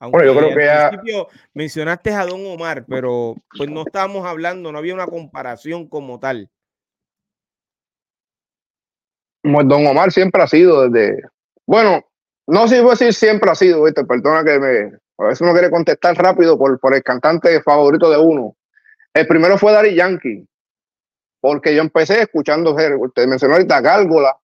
Aunque 0.00 0.18
bueno, 0.18 0.32
yo 0.32 0.38
creo 0.38 0.56
que 0.56 0.70
al 0.70 0.90
principio 0.90 1.28
mencionaste 1.54 2.12
a 2.12 2.24
Don 2.24 2.46
Omar, 2.46 2.84
pero 2.86 3.34
pues 3.56 3.68
no 3.68 3.82
estábamos 3.82 4.24
hablando, 4.26 4.70
no 4.70 4.78
había 4.78 4.94
una 4.94 5.06
comparación 5.06 5.88
como 5.88 6.20
tal. 6.20 6.48
Don 9.42 9.86
Omar 9.86 10.12
siempre 10.12 10.42
ha 10.42 10.46
sido 10.46 10.88
desde, 10.88 11.22
bueno, 11.66 12.04
no 12.46 12.68
sé 12.68 12.76
si 12.76 12.82
puedo 12.82 12.92
decir 12.92 13.12
siempre 13.12 13.50
ha 13.50 13.54
sido, 13.54 13.82
¿viste? 13.84 14.04
perdona 14.04 14.44
que 14.44 14.58
me, 14.58 14.98
a 15.18 15.24
veces 15.24 15.40
uno 15.40 15.52
quiere 15.52 15.70
contestar 15.70 16.16
rápido 16.16 16.56
por, 16.56 16.78
por 16.78 16.94
el 16.94 17.02
cantante 17.02 17.60
favorito 17.62 18.08
de 18.10 18.18
uno. 18.18 18.56
El 19.12 19.26
primero 19.26 19.58
fue 19.58 19.72
Dari 19.72 19.94
Yankee, 19.94 20.46
porque 21.40 21.74
yo 21.74 21.82
empecé 21.82 22.22
escuchando, 22.22 22.76
usted 23.00 23.26
mencionó 23.26 23.54
ahorita 23.54 23.80
Gárgola, 23.80 24.36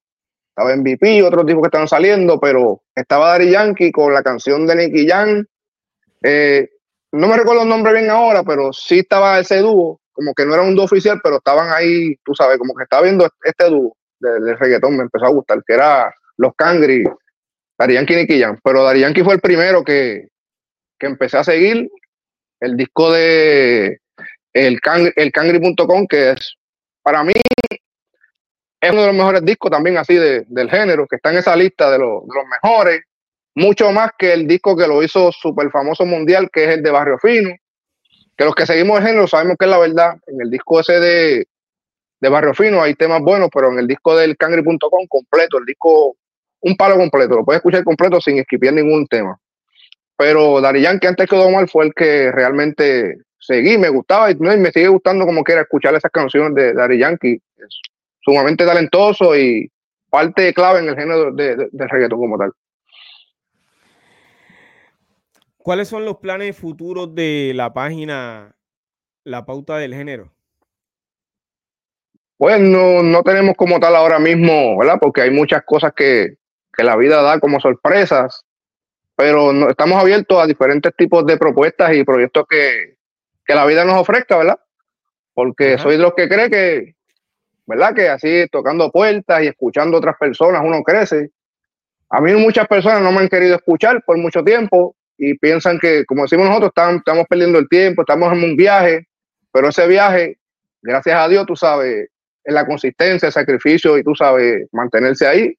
estaba 0.54 0.72
en 0.72 0.84
VP, 0.84 1.24
otros 1.24 1.44
tipos 1.46 1.62
que 1.62 1.66
estaban 1.66 1.88
saliendo, 1.88 2.38
pero 2.38 2.80
estaba 2.94 3.30
Dari 3.30 3.50
Yankee 3.50 3.90
con 3.90 4.14
la 4.14 4.22
canción 4.22 4.68
de 4.68 4.76
Nicky 4.76 5.08
Jam. 5.08 5.44
Eh, 6.22 6.68
no 7.10 7.26
me 7.26 7.36
recuerdo 7.36 7.62
el 7.62 7.68
nombre 7.68 7.92
bien 7.92 8.08
ahora, 8.08 8.44
pero 8.44 8.72
sí 8.72 9.00
estaba 9.00 9.40
ese 9.40 9.58
dúo, 9.58 10.00
como 10.12 10.32
que 10.32 10.46
no 10.46 10.54
era 10.54 10.62
un 10.62 10.76
dúo 10.76 10.84
oficial, 10.84 11.20
pero 11.24 11.38
estaban 11.38 11.72
ahí, 11.72 12.14
tú 12.24 12.34
sabes, 12.36 12.58
como 12.58 12.72
que 12.74 12.84
estaba 12.84 13.02
viendo 13.02 13.28
este 13.42 13.64
dúo 13.68 13.96
del 14.20 14.56
reggaetón, 14.56 14.96
me 14.96 15.02
empezó 15.02 15.26
a 15.26 15.30
gustar, 15.30 15.60
que 15.66 15.74
era 15.74 16.14
Los 16.36 16.54
Cangri, 16.54 17.02
Dari 17.76 17.94
Yankee 17.94 18.14
y 18.14 18.16
Nicky 18.18 18.40
Jam. 18.40 18.56
Pero 18.62 18.84
Dari 18.84 19.00
Yankee 19.00 19.24
fue 19.24 19.34
el 19.34 19.40
primero 19.40 19.82
que, 19.82 20.28
que 21.00 21.06
empecé 21.06 21.36
a 21.36 21.44
seguir 21.44 21.90
el 22.60 22.76
disco 22.76 23.10
de 23.10 23.98
el, 24.52 24.78
el 25.16 25.32
cangri.com, 25.32 26.06
que 26.06 26.30
es 26.30 26.54
para 27.02 27.24
mí 27.24 27.32
es 28.84 28.92
uno 28.92 29.00
de 29.00 29.06
los 29.08 29.16
mejores 29.16 29.44
discos 29.44 29.70
también 29.70 29.96
así 29.96 30.14
de, 30.14 30.44
del 30.46 30.70
género, 30.70 31.06
que 31.06 31.16
está 31.16 31.30
en 31.30 31.38
esa 31.38 31.56
lista 31.56 31.90
de, 31.90 31.98
los 31.98 32.22
mejores, 32.62 33.00
mucho 33.54 33.90
más 33.92 34.10
que 34.18 34.32
el 34.32 34.46
disco 34.46 34.76
que 34.76 34.86
lo 34.86 35.02
hizo 35.02 35.32
súper 35.32 35.70
famoso 35.70 36.04
mundial, 36.04 36.50
que 36.52 36.64
es 36.64 36.70
el 36.70 36.82
de 36.82 36.90
Barrio 36.90 37.18
Fino, 37.18 37.54
que 38.36 38.44
los 38.44 38.54
que 38.54 38.66
seguimos 38.66 38.98
el 38.98 39.06
género 39.06 39.26
sabemos 39.26 39.56
que 39.58 39.64
es 39.64 39.70
la 39.70 39.78
verdad, 39.78 40.16
en 40.26 40.40
el 40.40 40.50
disco 40.50 40.80
ese 40.80 41.00
de, 41.00 41.46
de 42.20 42.28
Barrio 42.28 42.52
Fino 42.52 42.82
hay 42.82 42.94
temas 42.94 43.22
buenos, 43.22 43.48
pero 43.52 43.72
en 43.72 43.78
el 43.78 43.86
disco 43.86 44.14
del 44.16 44.36
cangri.com 44.36 45.06
completo, 45.08 45.58
el 45.58 45.64
disco, 45.64 46.16
un 46.60 46.76
palo 46.76 46.96
completo, 46.96 47.36
lo 47.36 47.44
puedes 47.44 47.60
escuchar 47.60 47.84
completo 47.84 48.20
sin 48.20 48.38
esquipiar 48.38 48.74
ningún 48.74 49.06
tema. 49.06 49.38
Pero 50.16 50.60
Dari 50.60 50.82
Yankee 50.82 51.06
antes 51.06 51.28
que 51.28 51.36
Omar 51.36 51.68
fue 51.68 51.86
el 51.86 51.94
que 51.94 52.30
realmente 52.30 53.16
seguí, 53.38 53.78
me 53.78 53.88
gustaba 53.88 54.30
y, 54.30 54.36
me 54.36 54.70
sigue 54.70 54.88
gustando 54.88 55.24
como 55.24 55.42
quiera 55.42 55.62
escuchar 55.62 55.94
esas 55.94 56.10
canciones 56.10 56.54
de 56.54 56.74
Dari 56.74 56.98
Yankee. 56.98 57.40
Sumamente 58.24 58.64
talentoso 58.64 59.36
y 59.36 59.70
parte 60.10 60.54
clave 60.54 60.80
en 60.80 60.88
el 60.88 60.96
género 60.96 61.32
de, 61.32 61.56
del 61.70 61.88
reggaetón 61.88 62.18
como 62.18 62.38
tal. 62.38 62.52
¿Cuáles 65.58 65.88
son 65.88 66.04
los 66.04 66.18
planes 66.18 66.56
futuros 66.56 67.14
de 67.14 67.52
la 67.54 67.72
página 67.72 68.54
La 69.24 69.44
Pauta 69.46 69.78
del 69.78 69.94
Género? 69.94 70.30
Pues 72.36 72.60
no, 72.60 73.02
no 73.02 73.22
tenemos 73.22 73.54
como 73.56 73.80
tal 73.80 73.96
ahora 73.96 74.18
mismo, 74.18 74.76
¿verdad? 74.78 74.98
Porque 75.00 75.22
hay 75.22 75.30
muchas 75.30 75.62
cosas 75.64 75.92
que, 75.94 76.36
que 76.76 76.84
la 76.84 76.96
vida 76.96 77.22
da 77.22 77.40
como 77.40 77.60
sorpresas, 77.60 78.44
pero 79.16 79.52
no, 79.52 79.70
estamos 79.70 80.00
abiertos 80.00 80.38
a 80.38 80.46
diferentes 80.46 80.94
tipos 80.96 81.24
de 81.24 81.38
propuestas 81.38 81.94
y 81.94 82.04
proyectos 82.04 82.44
que, 82.48 82.96
que 83.44 83.54
la 83.54 83.64
vida 83.66 83.84
nos 83.84 83.96
ofrezca, 83.96 84.36
¿verdad? 84.36 84.58
Porque 85.32 85.78
soy 85.78 85.96
de 85.96 86.02
los 86.02 86.14
que 86.14 86.28
cree 86.28 86.50
que, 86.50 86.94
¿verdad? 87.66 87.94
Que 87.94 88.08
así 88.08 88.46
tocando 88.50 88.90
puertas 88.90 89.42
y 89.42 89.46
escuchando 89.46 89.96
a 89.96 89.98
otras 89.98 90.16
personas 90.18 90.62
uno 90.64 90.82
crece. 90.82 91.30
A 92.10 92.20
mí 92.20 92.32
muchas 92.34 92.68
personas 92.68 93.02
no 93.02 93.12
me 93.12 93.20
han 93.20 93.28
querido 93.28 93.56
escuchar 93.56 94.02
por 94.04 94.16
mucho 94.18 94.44
tiempo 94.44 94.94
y 95.16 95.34
piensan 95.38 95.78
que, 95.78 96.04
como 96.04 96.22
decimos 96.22 96.46
nosotros, 96.46 96.70
estamos, 96.70 96.96
estamos 96.96 97.26
perdiendo 97.28 97.58
el 97.58 97.68
tiempo, 97.68 98.02
estamos 98.02 98.32
en 98.32 98.44
un 98.44 98.56
viaje, 98.56 99.06
pero 99.52 99.68
ese 99.68 99.86
viaje, 99.86 100.38
gracias 100.82 101.16
a 101.16 101.28
Dios, 101.28 101.46
tú 101.46 101.56
sabes, 101.56 102.08
en 102.44 102.54
la 102.54 102.66
consistencia, 102.66 103.26
el 103.26 103.32
sacrificio 103.32 103.96
y 103.96 104.04
tú 104.04 104.14
sabes, 104.14 104.68
mantenerse 104.72 105.26
ahí, 105.26 105.56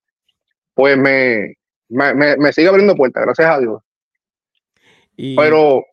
pues 0.74 0.98
me, 0.98 1.56
me, 1.90 2.54
sigue 2.54 2.68
abriendo 2.68 2.96
puertas, 2.96 3.24
gracias 3.24 3.50
a 3.50 3.60
Dios. 3.60 3.82
Y 5.16 5.36
pero 5.36 5.86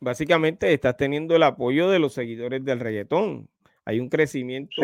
básicamente 0.00 0.72
estás 0.72 0.96
teniendo 0.96 1.36
el 1.36 1.42
apoyo 1.44 1.88
de 1.88 1.98
los 1.98 2.12
seguidores 2.12 2.64
del 2.64 2.80
reggaetón. 2.80 3.48
Hay 3.86 4.00
un 4.00 4.08
crecimiento 4.08 4.82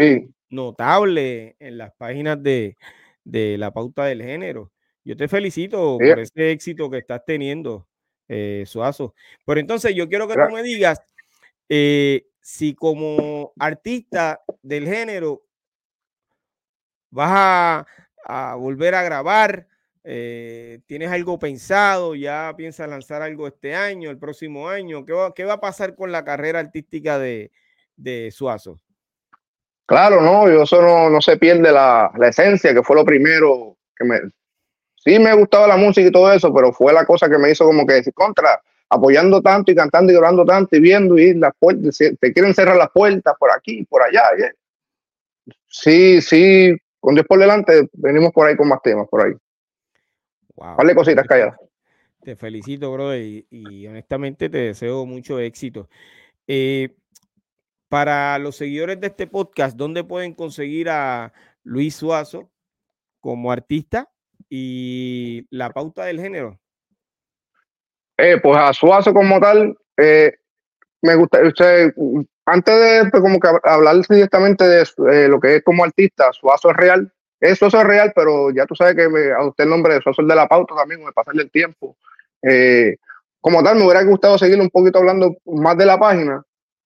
notable 0.48 1.56
en 1.58 1.76
las 1.76 1.92
páginas 1.94 2.40
de, 2.40 2.76
la 3.24 3.72
pauta 3.72 4.04
del 4.04 4.22
género. 4.22 4.70
Yo 5.04 5.16
te 5.16 5.26
felicito 5.26 5.98
por 5.98 6.20
ese 6.20 6.52
éxito 6.52 6.88
que 6.88 6.98
estás 6.98 7.24
teniendo, 7.26 7.88
eh, 8.28 8.62
Suazo. 8.64 9.14
Pero 9.44 9.58
entonces 9.58 9.92
yo 9.96 10.08
quiero 10.08 10.28
que 10.28 10.34
tú 10.34 10.54
me 10.54 10.62
digas 10.62 11.02
eh, 11.68 12.26
si 12.40 12.74
como 12.74 13.52
artista 13.58 14.40
del 14.62 14.86
género 14.86 15.42
vas 17.10 17.84
a, 18.24 18.54
volver 18.54 18.94
a 18.94 19.02
grabar, 19.02 19.66
eh, 20.04 20.78
tienes 20.86 21.10
algo 21.10 21.40
pensado, 21.40 22.14
ya 22.14 22.54
piensas 22.56 22.88
lanzar 22.88 23.20
algo 23.20 23.48
este 23.48 23.74
año, 23.74 24.10
el 24.10 24.18
próximo 24.18 24.68
año, 24.68 25.04
¿qué 25.04 25.12
va, 25.12 25.34
qué 25.34 25.44
va 25.44 25.54
a 25.54 25.60
pasar 25.60 25.96
con 25.96 26.12
la 26.12 26.24
carrera 26.24 26.60
artística 26.60 27.18
de, 27.18 27.50
de 27.96 28.30
Suazo? 28.30 28.80
Claro, 29.86 30.20
no, 30.20 30.48
yo 30.48 30.62
eso 30.62 31.10
no, 31.10 31.20
se 31.20 31.36
pierde 31.36 31.72
la, 31.72 32.10
la, 32.16 32.28
esencia, 32.28 32.72
que 32.72 32.82
fue 32.82 32.96
lo 32.96 33.04
primero 33.04 33.76
que 33.96 34.04
me... 34.04 34.20
Sí 34.96 35.18
me 35.18 35.34
gustaba 35.34 35.66
la 35.66 35.76
música 35.76 36.06
y 36.06 36.12
todo 36.12 36.32
eso, 36.32 36.54
pero 36.54 36.72
fue 36.72 36.92
la 36.92 37.04
cosa 37.04 37.28
que 37.28 37.36
me 37.36 37.50
hizo 37.50 37.64
como 37.64 37.84
que 37.84 37.94
decir 37.94 38.14
contra, 38.14 38.62
apoyando 38.88 39.42
tanto 39.42 39.72
y 39.72 39.74
cantando 39.74 40.12
y 40.12 40.14
llorando 40.14 40.44
tanto 40.44 40.76
y 40.76 40.80
viendo 40.80 41.18
y 41.18 41.34
las 41.34 41.52
puertas, 41.58 41.98
te 41.98 42.32
quieren 42.32 42.54
cerrar 42.54 42.76
las 42.76 42.90
puertas 42.90 43.34
por 43.38 43.50
aquí, 43.50 43.84
por 43.84 44.02
allá. 44.02 44.22
Sí, 45.66 46.20
sí, 46.20 46.76
con 47.00 47.14
Dios 47.14 47.26
por 47.26 47.40
delante, 47.40 47.88
venimos 47.94 48.32
por 48.32 48.46
ahí 48.46 48.56
con 48.56 48.68
más 48.68 48.80
temas, 48.82 49.08
por 49.08 49.26
ahí. 49.26 49.32
Wow. 50.54 50.76
Vale 50.76 50.94
cositas 50.94 51.26
calladas. 51.26 51.56
Te 52.22 52.36
felicito, 52.36 52.92
bro, 52.92 53.16
y, 53.16 53.86
honestamente 53.88 54.48
te 54.48 54.58
deseo 54.58 55.04
mucho 55.06 55.40
éxito. 55.40 55.88
Eh, 56.46 56.90
para 57.92 58.38
los 58.38 58.56
seguidores 58.56 58.98
de 59.02 59.08
este 59.08 59.26
podcast, 59.26 59.76
¿dónde 59.76 60.02
pueden 60.02 60.32
conseguir 60.32 60.88
a 60.88 61.30
Luis 61.62 61.94
Suazo 61.94 62.50
como 63.20 63.52
artista 63.52 64.08
y 64.48 65.46
la 65.50 65.68
pauta 65.68 66.06
del 66.06 66.18
género? 66.18 66.58
Eh, 68.16 68.40
pues 68.42 68.56
a 68.56 68.72
Suazo 68.72 69.12
como 69.12 69.38
tal, 69.38 69.76
eh, 69.98 70.32
me 71.02 71.16
gusta, 71.16 71.46
usted, 71.46 71.92
antes 72.46 72.74
de 72.74 73.10
pues, 73.10 73.22
como 73.22 73.38
que 73.38 73.50
hablar 73.62 73.96
directamente 74.08 74.66
de 74.66 74.86
eh, 75.12 75.28
lo 75.28 75.38
que 75.38 75.56
es 75.56 75.62
como 75.62 75.84
artista, 75.84 76.32
Suazo 76.32 76.70
es 76.70 76.76
real. 76.78 77.12
Es 77.40 77.60
real, 77.60 78.10
pero 78.16 78.50
ya 78.52 78.64
tú 78.64 78.74
sabes 78.74 78.96
que 78.96 79.06
me, 79.06 79.32
a 79.32 79.44
usted 79.44 79.64
el 79.64 79.70
nombre 79.70 79.92
de 79.92 80.00
Suazo 80.00 80.22
es 80.22 80.28
de 80.28 80.34
la 80.34 80.48
pauta 80.48 80.74
también, 80.74 81.04
me 81.04 81.12
pasa 81.12 81.32
el 81.34 81.50
tiempo. 81.50 81.98
Eh, 82.40 82.96
como 83.38 83.62
tal, 83.62 83.76
me 83.76 83.84
hubiera 83.84 84.02
gustado 84.02 84.38
seguir 84.38 84.58
un 84.58 84.70
poquito 84.70 84.98
hablando 84.98 85.36
más 85.44 85.76
de 85.76 85.84
la 85.84 85.98
página. 85.98 86.42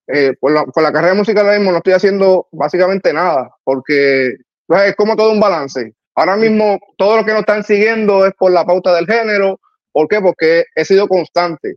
Eh, 0.09 0.35
por, 0.39 0.53
la, 0.53 0.65
por 0.65 0.83
la 0.83 0.93
carrera 0.93 1.15
musical 1.15 1.45
ahora 1.47 1.59
mismo 1.59 1.73
no 1.73 1.79
estoy 1.79 1.95
haciendo 1.95 2.47
básicamente 2.53 3.13
nada, 3.13 3.51
porque 3.65 4.37
pues, 4.67 4.91
es 4.91 4.97
como 4.97 5.17
todo 5.17 5.33
un 5.33 5.41
balance. 5.41 5.95
Ahora 6.15 6.37
mismo 6.37 6.79
todo 6.97 7.17
lo 7.17 7.25
que 7.25 7.33
nos 7.33 7.41
están 7.41 7.65
siguiendo 7.65 8.25
es 8.25 8.33
por 8.35 8.53
la 8.53 8.65
pauta 8.65 8.95
del 8.95 9.07
género. 9.07 9.61
¿Por 9.93 10.09
qué? 10.09 10.21
Porque 10.21 10.65
he 10.75 10.85
sido 10.85 11.09
constante 11.09 11.77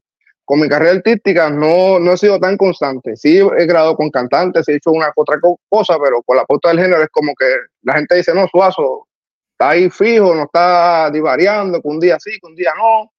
con 0.50 0.60
mi 0.60 0.68
carrera 0.68 0.94
artística 0.94 1.48
no, 1.52 2.00
no 2.00 2.14
he 2.14 2.18
sido 2.18 2.40
tan 2.40 2.58
constante. 2.58 3.16
Sí 3.16 3.38
he 3.38 3.66
grabado 3.68 3.96
con 3.96 4.10
cantantes, 4.10 4.68
he 4.68 4.78
hecho 4.78 4.90
una 4.90 5.14
otra 5.16 5.38
cosa, 5.70 5.96
pero 6.04 6.24
con 6.24 6.38
la 6.38 6.44
pauta 6.44 6.70
del 6.70 6.80
género 6.80 7.04
es 7.04 7.10
como 7.10 7.36
que 7.36 7.46
la 7.84 7.94
gente 7.94 8.16
dice, 8.16 8.34
no, 8.34 8.48
Suazo, 8.48 9.06
está 9.52 9.70
ahí 9.70 9.92
fijo, 9.92 10.34
no 10.34 10.46
está 10.46 11.12
divariando, 11.12 11.80
que 11.80 11.88
un 11.88 12.00
día 12.00 12.18
sí, 12.20 12.32
que 12.42 12.48
un 12.48 12.56
día 12.56 12.72
no. 12.76 13.12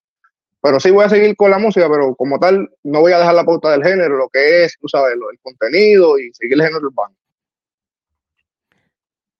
Pero 0.62 0.78
sí 0.78 0.90
voy 0.90 1.04
a 1.04 1.08
seguir 1.08 1.36
con 1.36 1.50
la 1.50 1.58
música, 1.58 1.88
pero 1.90 2.14
como 2.14 2.38
tal, 2.38 2.68
no 2.82 3.00
voy 3.00 3.12
a 3.12 3.18
dejar 3.18 3.34
la 3.34 3.44
pauta 3.44 3.70
del 3.70 3.82
género, 3.82 4.16
lo 4.16 4.28
que 4.28 4.64
es, 4.64 4.76
tú 4.78 4.88
sabes, 4.88 5.16
lo, 5.16 5.30
el 5.30 5.38
contenido 5.40 6.18
y 6.18 6.32
seguir 6.34 6.54
el 6.54 6.66
género 6.66 6.86
urbano. 6.86 7.14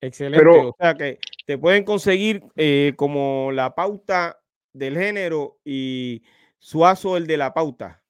Excelente. 0.01 0.49
o 0.49 0.75
sea 0.79 0.95
que 0.95 1.19
te 1.47 1.59
pueden 1.59 1.85
conseguir 1.85 2.43
eh, 2.57 2.95
como 2.97 3.51
la 3.53 3.75
pauta 3.75 4.39
del 4.73 4.97
género 4.97 5.59
y 5.65 6.23
Suazo, 6.59 7.17
el 7.17 7.27
de 7.27 7.37
la 7.37 7.53
pauta. 7.53 8.01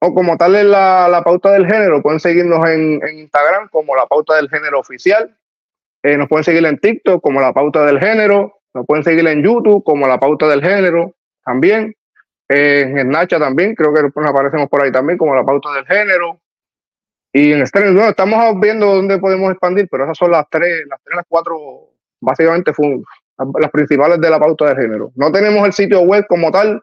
O 0.00 0.14
como 0.14 0.36
tal 0.36 0.54
es 0.56 0.64
la, 0.64 1.22
pauta 1.24 1.52
del 1.52 1.66
género, 1.66 2.02
pueden 2.02 2.20
seguirnos 2.20 2.68
en, 2.68 3.00
Instagram 3.18 3.68
como 3.68 3.96
la 3.96 4.06
pauta 4.06 4.36
del 4.36 4.48
género 4.48 4.78
oficial. 4.78 5.36
Eh, 6.04 6.16
nos 6.16 6.28
pueden 6.28 6.44
seguir 6.44 6.64
en 6.64 6.78
TikTok 6.78 7.20
como 7.20 7.40
la 7.40 7.52
pauta 7.52 7.84
del 7.84 7.98
género. 7.98 8.60
Nos 8.74 8.86
pueden 8.86 9.02
seguir 9.02 9.26
en 9.26 9.42
YouTube 9.42 9.82
como 9.82 10.06
la 10.06 10.20
pauta 10.20 10.48
del 10.48 10.62
género 10.62 11.14
también. 11.44 11.96
En 12.48 12.98
Snapchat 12.98 13.40
también, 13.40 13.74
creo 13.74 13.92
que 13.92 14.02
nos 14.02 14.30
aparecemos 14.30 14.68
por 14.68 14.80
ahí 14.80 14.90
también 14.90 15.18
como 15.18 15.34
la 15.34 15.44
pauta 15.44 15.72
del 15.72 15.86
género. 15.86 16.40
Y 17.32 17.52
en 17.52 17.62
streaming, 17.62 17.94
bueno, 17.94 18.10
estamos 18.10 18.58
viendo 18.58 18.86
dónde 18.86 19.18
podemos 19.18 19.50
expandir, 19.50 19.86
pero 19.90 20.04
esas 20.04 20.16
son 20.16 20.30
las 20.30 20.46
tres, 20.50 20.86
las 20.88 21.00
tres, 21.04 21.16
las 21.16 21.26
cuatro, 21.28 21.58
básicamente 22.20 22.72
las 23.60 23.70
principales 23.70 24.20
de 24.20 24.30
la 24.30 24.40
pauta 24.40 24.66
del 24.66 24.76
género. 24.76 25.12
No 25.14 25.30
tenemos 25.30 25.64
el 25.66 25.72
sitio 25.74 26.00
web 26.00 26.26
como 26.26 26.50
tal, 26.50 26.80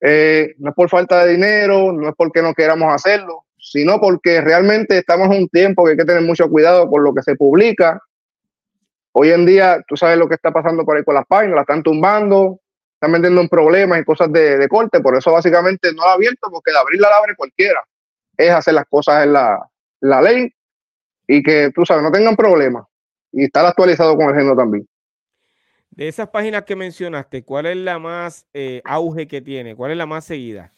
eh, 0.00 0.54
no 0.58 0.70
es 0.70 0.74
por 0.74 0.88
falta 0.88 1.24
de 1.24 1.32
dinero, 1.32 1.92
no 1.92 2.08
es 2.08 2.14
porque 2.16 2.42
no 2.42 2.52
queramos 2.52 2.92
hacerlo, 2.92 3.44
sino 3.56 4.00
porque 4.00 4.40
realmente 4.40 4.98
estamos 4.98 5.30
en 5.30 5.42
un 5.42 5.48
tiempo 5.48 5.84
que 5.84 5.92
hay 5.92 5.96
que 5.96 6.04
tener 6.04 6.22
mucho 6.22 6.50
cuidado 6.50 6.88
con 6.88 7.04
lo 7.04 7.14
que 7.14 7.22
se 7.22 7.36
publica. 7.36 8.02
Hoy 9.12 9.30
en 9.30 9.46
día, 9.46 9.82
tú 9.86 9.96
sabes 9.96 10.18
lo 10.18 10.28
que 10.28 10.34
está 10.34 10.50
pasando 10.50 10.84
por 10.84 10.96
ahí 10.96 11.04
con 11.04 11.14
las 11.14 11.26
páginas, 11.26 11.54
las 11.54 11.62
están 11.62 11.82
tumbando, 11.82 12.60
están 13.00 13.12
metiendo 13.12 13.40
en 13.40 13.48
problemas 13.48 13.98
y 13.98 14.04
cosas 14.04 14.30
de, 14.30 14.68
corte, 14.68 15.00
por 15.00 15.16
eso 15.16 15.32
básicamente 15.32 15.90
no 15.94 16.04
la 16.04 16.12
abierto, 16.12 16.48
porque 16.50 16.70
de 16.70 16.78
abrir 16.78 17.00
la 17.00 17.08
abre 17.08 17.34
cualquiera. 17.34 17.82
Es 18.36 18.50
hacer 18.50 18.74
las 18.74 18.84
cosas 18.90 19.24
en 19.24 19.32
la, 19.32 19.58
la 20.00 20.20
ley 20.20 20.52
y 21.26 21.42
que, 21.42 21.70
tú 21.74 21.86
sabes, 21.86 22.02
no 22.02 22.12
tengan 22.12 22.36
problemas. 22.36 22.84
Y 23.32 23.44
estar 23.44 23.64
actualizado 23.64 24.14
con 24.18 24.28
el 24.28 24.34
género 24.34 24.54
también. 24.54 24.86
De 25.88 26.08
esas 26.08 26.28
páginas 26.28 26.64
que 26.64 26.76
mencionaste, 26.76 27.42
¿cuál 27.42 27.66
es 27.66 27.78
la 27.78 27.98
más 27.98 28.44
eh, 28.52 28.82
auge 28.84 29.26
que 29.26 29.40
tiene? 29.40 29.74
¿Cuál 29.74 29.92
es 29.92 29.96
la 29.96 30.06
más 30.06 30.26
seguida? 30.26 30.70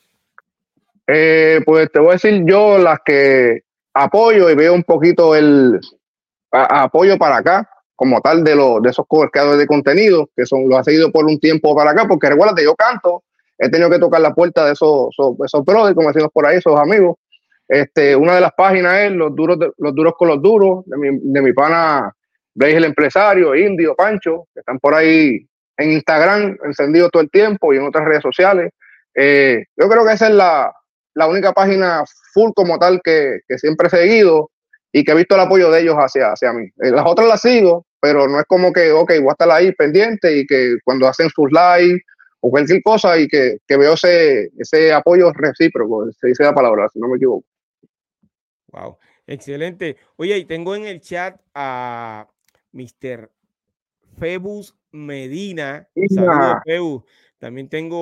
Eh, 1.09 1.61
pues 1.66 1.91
te 1.91 1.99
voy 1.99 2.11
a 2.11 2.12
decir 2.12 2.45
yo 2.47 2.79
las 2.79 3.01
que 3.05 3.62
apoyo 3.95 4.49
y 4.49 4.55
veo 4.55 4.75
un 4.75 4.85
poquito 4.85 5.35
el 5.35 5.81
apoyo 6.53 7.18
para 7.18 7.39
acá, 7.39 7.68
como 8.03 8.21
tal 8.21 8.43
de, 8.43 8.57
los 8.57 8.83
de 8.83 8.91
esos 8.91 9.07
creadores 9.31 9.61
de 9.61 9.67
contenido, 9.69 10.29
que 10.37 10.45
son 10.45 10.69
los 10.69 10.81
ha 10.81 10.83
seguido 10.83 11.13
por 11.13 11.25
un 11.25 11.39
tiempo 11.39 11.73
para 11.73 11.93
acá, 11.93 12.09
porque 12.09 12.29
recuerda 12.29 12.61
yo 12.61 12.75
canto, 12.75 13.23
he 13.57 13.69
tenido 13.69 13.89
que 13.89 14.01
tocar 14.01 14.21
la 14.21 14.35
puerta 14.35 14.67
de 14.67 14.73
esos, 14.73 15.15
esos, 15.45 15.65
brothers, 15.65 15.95
como 15.95 16.09
decimos 16.09 16.33
por 16.33 16.45
ahí, 16.45 16.59
esos 16.59 16.77
amigos. 16.77 17.15
Este, 17.69 18.17
una 18.17 18.35
de 18.35 18.41
las 18.41 18.53
páginas 18.55 19.03
es 19.03 19.13
Los 19.13 19.37
Duros, 19.37 19.57
los 19.79 19.95
duros 19.95 20.15
con 20.19 20.27
los 20.27 20.43
Duros, 20.43 20.85
de 20.87 20.97
mi, 20.97 21.17
de 21.23 21.43
mi 21.43 21.53
pana 21.53 22.13
veis 22.55 22.75
el 22.75 22.87
empresario, 22.87 23.55
Indio, 23.55 23.95
Pancho, 23.95 24.49
que 24.53 24.61
están 24.61 24.81
por 24.81 24.95
ahí 24.95 25.47
en 25.77 25.93
Instagram 25.93 26.59
encendidos 26.65 27.13
todo 27.13 27.23
el 27.23 27.31
tiempo 27.31 27.73
y 27.73 27.77
en 27.77 27.85
otras 27.85 28.05
redes 28.05 28.23
sociales. 28.23 28.73
Eh, 29.15 29.63
yo 29.77 29.89
creo 29.89 30.05
que 30.05 30.13
esa 30.13 30.27
es 30.27 30.35
la, 30.35 30.75
única 31.29 31.53
página 31.53 32.03
full 32.35 32.51
como 32.53 32.81
tal 32.81 33.01
que, 33.03 33.39
siempre 33.59 33.87
he 33.87 33.91
seguido 33.91 34.51
y 34.91 35.05
que 35.05 35.13
he 35.13 35.15
visto 35.15 35.37
el 35.37 35.43
apoyo 35.43 35.71
de 35.71 35.83
ellos 35.83 35.95
hacia, 35.97 36.33
hacia 36.33 36.53
mí. 36.53 36.65
Eh, 36.83 36.91
las 36.91 37.07
otras 37.07 37.29
las 37.29 37.41
sigo, 37.41 37.87
pero 38.03 38.27
no 38.27 38.41
es 38.41 38.47
como 38.47 38.73
que, 38.73 38.91
ok, 38.91 39.13
voy 39.21 39.29
a 39.29 39.33
estar 39.33 39.49
ahí 39.49 39.71
pendiente 39.71 40.37
y 40.37 40.45
que 40.45 40.77
cuando 40.85 41.07
hacen 41.07 41.31
sus 41.31 41.49
lives 41.53 42.03
o 42.41 42.51
cualquier 42.51 42.83
cosa 42.83 43.17
y 43.17 43.29
que, 43.29 43.59
veo 43.69 43.93
ese, 43.93 44.51
ese 44.59 44.93
apoyo 44.93 45.33
recíproco, 45.33 46.11
se 46.11 46.27
dice 46.27 46.43
la 46.43 46.53
palabra, 46.53 46.89
si 46.93 46.99
no 46.99 47.07
me 47.07 47.17
equivoco. 47.17 47.47
Wow, 48.73 48.99
excelente. 49.25 49.97
Oye, 50.17 50.37
y 50.37 50.45
tengo 50.47 50.75
en 50.75 50.87
el 50.87 51.01
chat 51.01 51.41
a 51.55 52.27
Mr. 52.73 53.31
Febus 54.19 54.75
Medina. 54.91 55.89
Saludos, 56.13 56.57
Febus. 56.65 57.05
También 57.39 57.69
tengo 57.69 58.01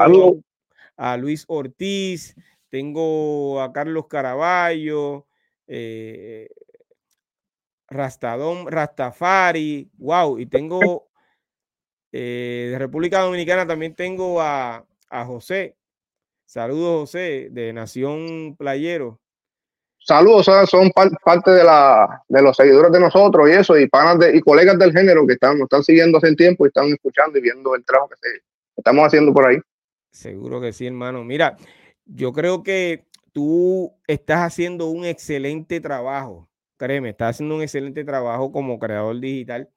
a 0.97 1.17
Luis 1.19 1.45
Ortiz, 1.47 2.35
tengo 2.71 3.61
a 3.61 3.71
Carlos 3.71 4.07
Caraballo, 4.07 5.27
eh, 5.67 6.49
Rastadón, 7.91 8.67
Rastafari, 8.71 9.91
wow, 9.99 10.39
y 10.39 10.47
tengo 10.47 11.09
eh, 12.13 12.69
de 12.71 12.79
República 12.79 13.21
Dominicana 13.21 13.67
también 13.67 13.95
tengo 13.95 14.41
a, 14.41 14.85
a 15.09 15.25
José. 15.25 15.77
Saludos, 16.47 17.01
José, 17.01 17.49
de 17.51 17.73
Nación 17.73 18.57
Playero. 18.57 19.21
Saludos, 19.99 20.47
son 20.69 20.91
parte 20.91 21.51
de, 21.51 21.63
la, 21.63 22.25
de 22.27 22.43
los 22.43 22.57
seguidores 22.57 22.91
de 22.91 23.01
nosotros 23.01 23.49
y 23.49 23.53
eso, 23.53 23.79
y 23.79 23.87
panas 23.87 24.19
de, 24.19 24.37
y 24.37 24.41
colegas 24.41 24.79
del 24.79 24.93
género 24.93 25.27
que 25.27 25.35
están, 25.35 25.59
nos 25.59 25.67
están 25.67 25.85
siguiendo 25.85 26.19
hace 26.19 26.35
tiempo 26.35 26.65
y 26.65 26.69
están 26.69 26.87
escuchando 26.87 27.39
y 27.39 27.43
viendo 27.43 27.75
el 27.75 27.85
trabajo 27.85 28.09
que 28.09 28.41
estamos 28.77 29.07
haciendo 29.07 29.33
por 29.33 29.47
ahí. 29.47 29.59
Seguro 30.11 30.61
que 30.61 30.73
sí, 30.73 30.87
hermano. 30.87 31.23
Mira, 31.23 31.57
yo 32.07 32.33
creo 32.33 32.63
que 32.63 33.07
tú 33.33 33.93
estás 34.07 34.41
haciendo 34.41 34.87
un 34.87 35.05
excelente 35.05 35.81
trabajo. 35.81 36.50
Créeme, 36.81 37.11
estás 37.11 37.37
haciendo 37.37 37.57
un 37.57 37.63
excelente 37.63 38.05
trabajo 38.05 38.51
como 38.51 38.79
creador 38.79 39.21
digital. 39.21 39.69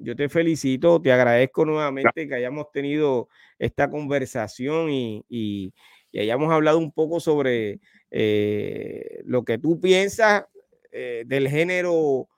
Yo 0.00 0.16
te 0.16 0.28
felicito, 0.28 1.00
te 1.00 1.12
agradezco 1.12 1.64
nuevamente 1.64 2.26
que 2.26 2.34
hayamos 2.34 2.72
tenido 2.72 3.28
esta 3.56 3.88
conversación 3.88 4.90
y, 4.90 5.24
y, 5.28 5.72
hayamos 6.18 6.52
hablado 6.52 6.78
un 6.78 6.90
poco 6.90 7.20
sobre 7.20 7.78
eh, 8.10 9.22
lo 9.26 9.44
que 9.44 9.58
tú 9.58 9.80
piensas 9.80 10.44
eh, 10.90 11.22
del 11.24 11.48
género 11.48 12.28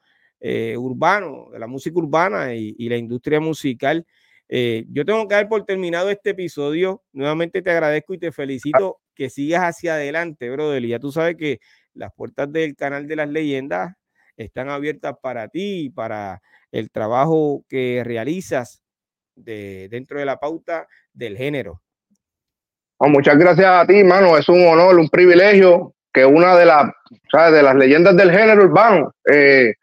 eh, 0.40 0.76
urbano, 0.76 1.48
de 1.50 1.58
la 1.58 1.66
música 1.66 1.98
urbana 1.98 2.54
y, 2.54 2.74
y 2.76 2.90
la 2.90 2.98
industria 2.98 3.40
musical. 3.40 4.06
yo 4.46 5.04
tengo 5.06 5.26
que 5.26 5.36
dar 5.36 5.48
por 5.48 5.64
terminado 5.64 6.10
este 6.10 6.30
episodio. 6.30 7.02
Nuevamente 7.14 7.62
te 7.62 7.70
agradezco 7.70 8.12
y 8.12 8.18
te 8.18 8.30
felicito 8.30 9.00
que 9.14 9.30
sigas 9.30 9.62
hacia 9.62 9.94
adelante, 9.94 10.50
brother. 10.50 10.84
Y 10.84 10.88
ya 10.88 10.98
tú 10.98 11.10
sabes 11.12 11.36
que 11.36 11.60
las 11.94 12.12
puertas 12.12 12.52
del 12.52 12.76
canal 12.76 13.06
de 13.06 13.16
las 13.16 13.30
leyendas 13.30 13.96
están 14.36 14.68
abiertas 14.68 15.14
para 15.20 15.48
ti 15.48 15.90
para 15.90 16.40
el 16.70 16.90
trabajo 16.90 17.64
que 17.68 18.02
realizas 18.04 18.82
de, 19.36 19.88
dentro 19.90 20.18
de 20.18 20.24
la 20.24 20.38
pauta 20.38 20.88
del 21.12 21.36
género. 21.36 21.82
Oh, 22.98 23.08
muchas 23.08 23.36
gracias 23.36 23.66
a 23.66 23.86
ti, 23.86 24.04
mano. 24.04 24.36
Es 24.36 24.48
un 24.48 24.66
honor, 24.66 24.98
un 24.98 25.08
privilegio 25.08 25.94
que 26.12 26.24
una 26.24 26.56
de 26.56 26.66
las, 26.66 26.92
de 27.50 27.62
las 27.62 27.74
leyendas 27.74 28.16
del 28.16 28.30
género 28.30 28.64
urbano 28.64 29.14
eh, 29.30 29.74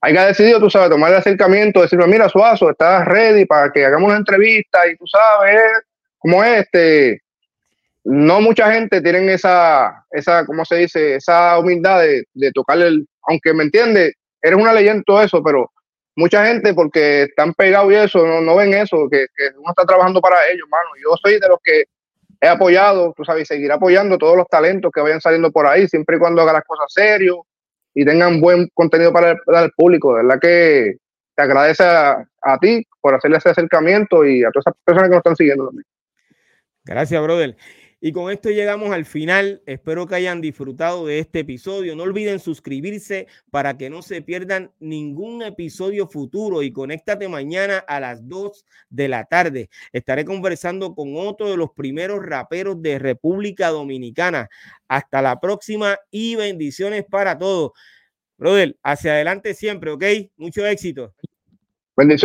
haya 0.00 0.26
decidido, 0.26 0.60
tú 0.60 0.70
sabes, 0.70 0.90
tomar 0.90 1.10
el 1.10 1.18
acercamiento, 1.18 1.82
decirme, 1.82 2.06
mira, 2.06 2.28
Suazo, 2.28 2.70
estás 2.70 3.04
ready 3.06 3.46
para 3.46 3.72
que 3.72 3.84
hagamos 3.84 4.08
una 4.08 4.18
entrevista 4.18 4.86
y 4.86 4.96
tú 4.96 5.06
sabes 5.06 5.60
cómo 6.18 6.44
es 6.44 6.60
este. 6.60 7.22
No 8.04 8.40
mucha 8.40 8.72
gente 8.72 9.02
tiene 9.02 9.32
esa, 9.32 10.04
esa, 10.10 10.46
¿cómo 10.46 10.64
se 10.64 10.76
dice? 10.76 11.16
Esa 11.16 11.58
humildad 11.58 12.00
de, 12.00 12.24
de 12.32 12.52
tocarle 12.52 12.86
el, 12.86 13.08
aunque 13.28 13.52
me 13.52 13.64
entiende, 13.64 14.14
eres 14.42 14.58
una 14.58 14.72
leyenda 14.72 15.02
todo 15.06 15.22
eso, 15.22 15.42
pero 15.42 15.70
mucha 16.16 16.44
gente 16.46 16.74
porque 16.74 17.24
están 17.24 17.54
pegados 17.54 17.92
y 17.92 17.96
eso, 17.96 18.26
no, 18.26 18.56
ven 18.56 18.74
eso, 18.74 19.08
que, 19.10 19.26
uno 19.56 19.70
está 19.70 19.84
trabajando 19.84 20.20
para 20.20 20.36
ellos, 20.50 20.66
mano. 20.68 20.88
Yo 21.02 21.14
soy 21.22 21.38
de 21.38 21.48
los 21.48 21.58
que 21.62 21.84
he 22.40 22.48
apoyado, 22.48 23.12
tú 23.16 23.24
sabes, 23.24 23.46
seguir 23.46 23.70
apoyando 23.70 24.18
todos 24.18 24.36
los 24.36 24.48
talentos 24.48 24.90
que 24.92 25.00
vayan 25.00 25.20
saliendo 25.20 25.52
por 25.52 25.66
ahí, 25.66 25.86
siempre 25.86 26.16
y 26.16 26.18
cuando 26.18 26.42
hagan 26.42 26.54
las 26.54 26.64
cosas 26.64 26.86
serio 26.88 27.46
y 27.94 28.04
tengan 28.04 28.40
buen 28.40 28.68
contenido 28.74 29.12
para 29.12 29.32
el, 29.32 29.70
público. 29.76 30.16
De 30.16 30.22
verdad 30.22 30.40
que 30.40 30.96
te 31.34 31.42
agradece 31.42 31.84
a, 31.84 32.58
ti 32.60 32.84
por 33.00 33.14
hacerle 33.14 33.38
ese 33.38 33.50
acercamiento 33.50 34.24
y 34.24 34.42
a 34.42 34.50
todas 34.50 34.66
esas 34.66 34.74
personas 34.84 35.08
que 35.08 35.14
nos 35.14 35.18
están 35.18 35.36
siguiendo 35.36 35.66
también. 35.66 35.84
Gracias, 36.84 37.22
brother. 37.22 37.56
Y 38.00 38.12
con 38.12 38.30
esto 38.30 38.50
llegamos 38.50 38.90
al 38.92 39.04
final. 39.04 39.60
Espero 39.66 40.06
que 40.06 40.14
hayan 40.14 40.40
disfrutado 40.40 41.06
de 41.06 41.18
este 41.18 41.40
episodio. 41.40 41.96
No 41.96 42.04
olviden 42.04 42.38
suscribirse 42.38 43.26
para 43.50 43.76
que 43.76 43.90
no 43.90 44.02
se 44.02 44.22
pierdan 44.22 44.70
ningún 44.78 45.42
episodio 45.42 46.06
futuro 46.06 46.62
y 46.62 46.70
conéctate 46.70 47.26
mañana 47.26 47.78
a 47.78 47.98
las 47.98 48.28
2 48.28 48.64
de 48.88 49.08
la 49.08 49.24
tarde. 49.24 49.68
Estaré 49.92 50.24
conversando 50.24 50.94
con 50.94 51.16
otro 51.16 51.50
de 51.50 51.56
los 51.56 51.70
primeros 51.72 52.24
raperos 52.24 52.80
de 52.80 53.00
República 53.00 53.70
Dominicana. 53.70 54.48
Hasta 54.86 55.20
la 55.20 55.40
próxima 55.40 55.98
y 56.12 56.36
bendiciones 56.36 57.04
para 57.04 57.36
todos. 57.36 57.72
Brother, 58.36 58.76
hacia 58.84 59.14
adelante 59.14 59.54
siempre, 59.54 59.90
¿ok? 59.90 60.04
Mucho 60.36 60.64
éxito. 60.64 61.12
Bendiciones. 61.96 62.22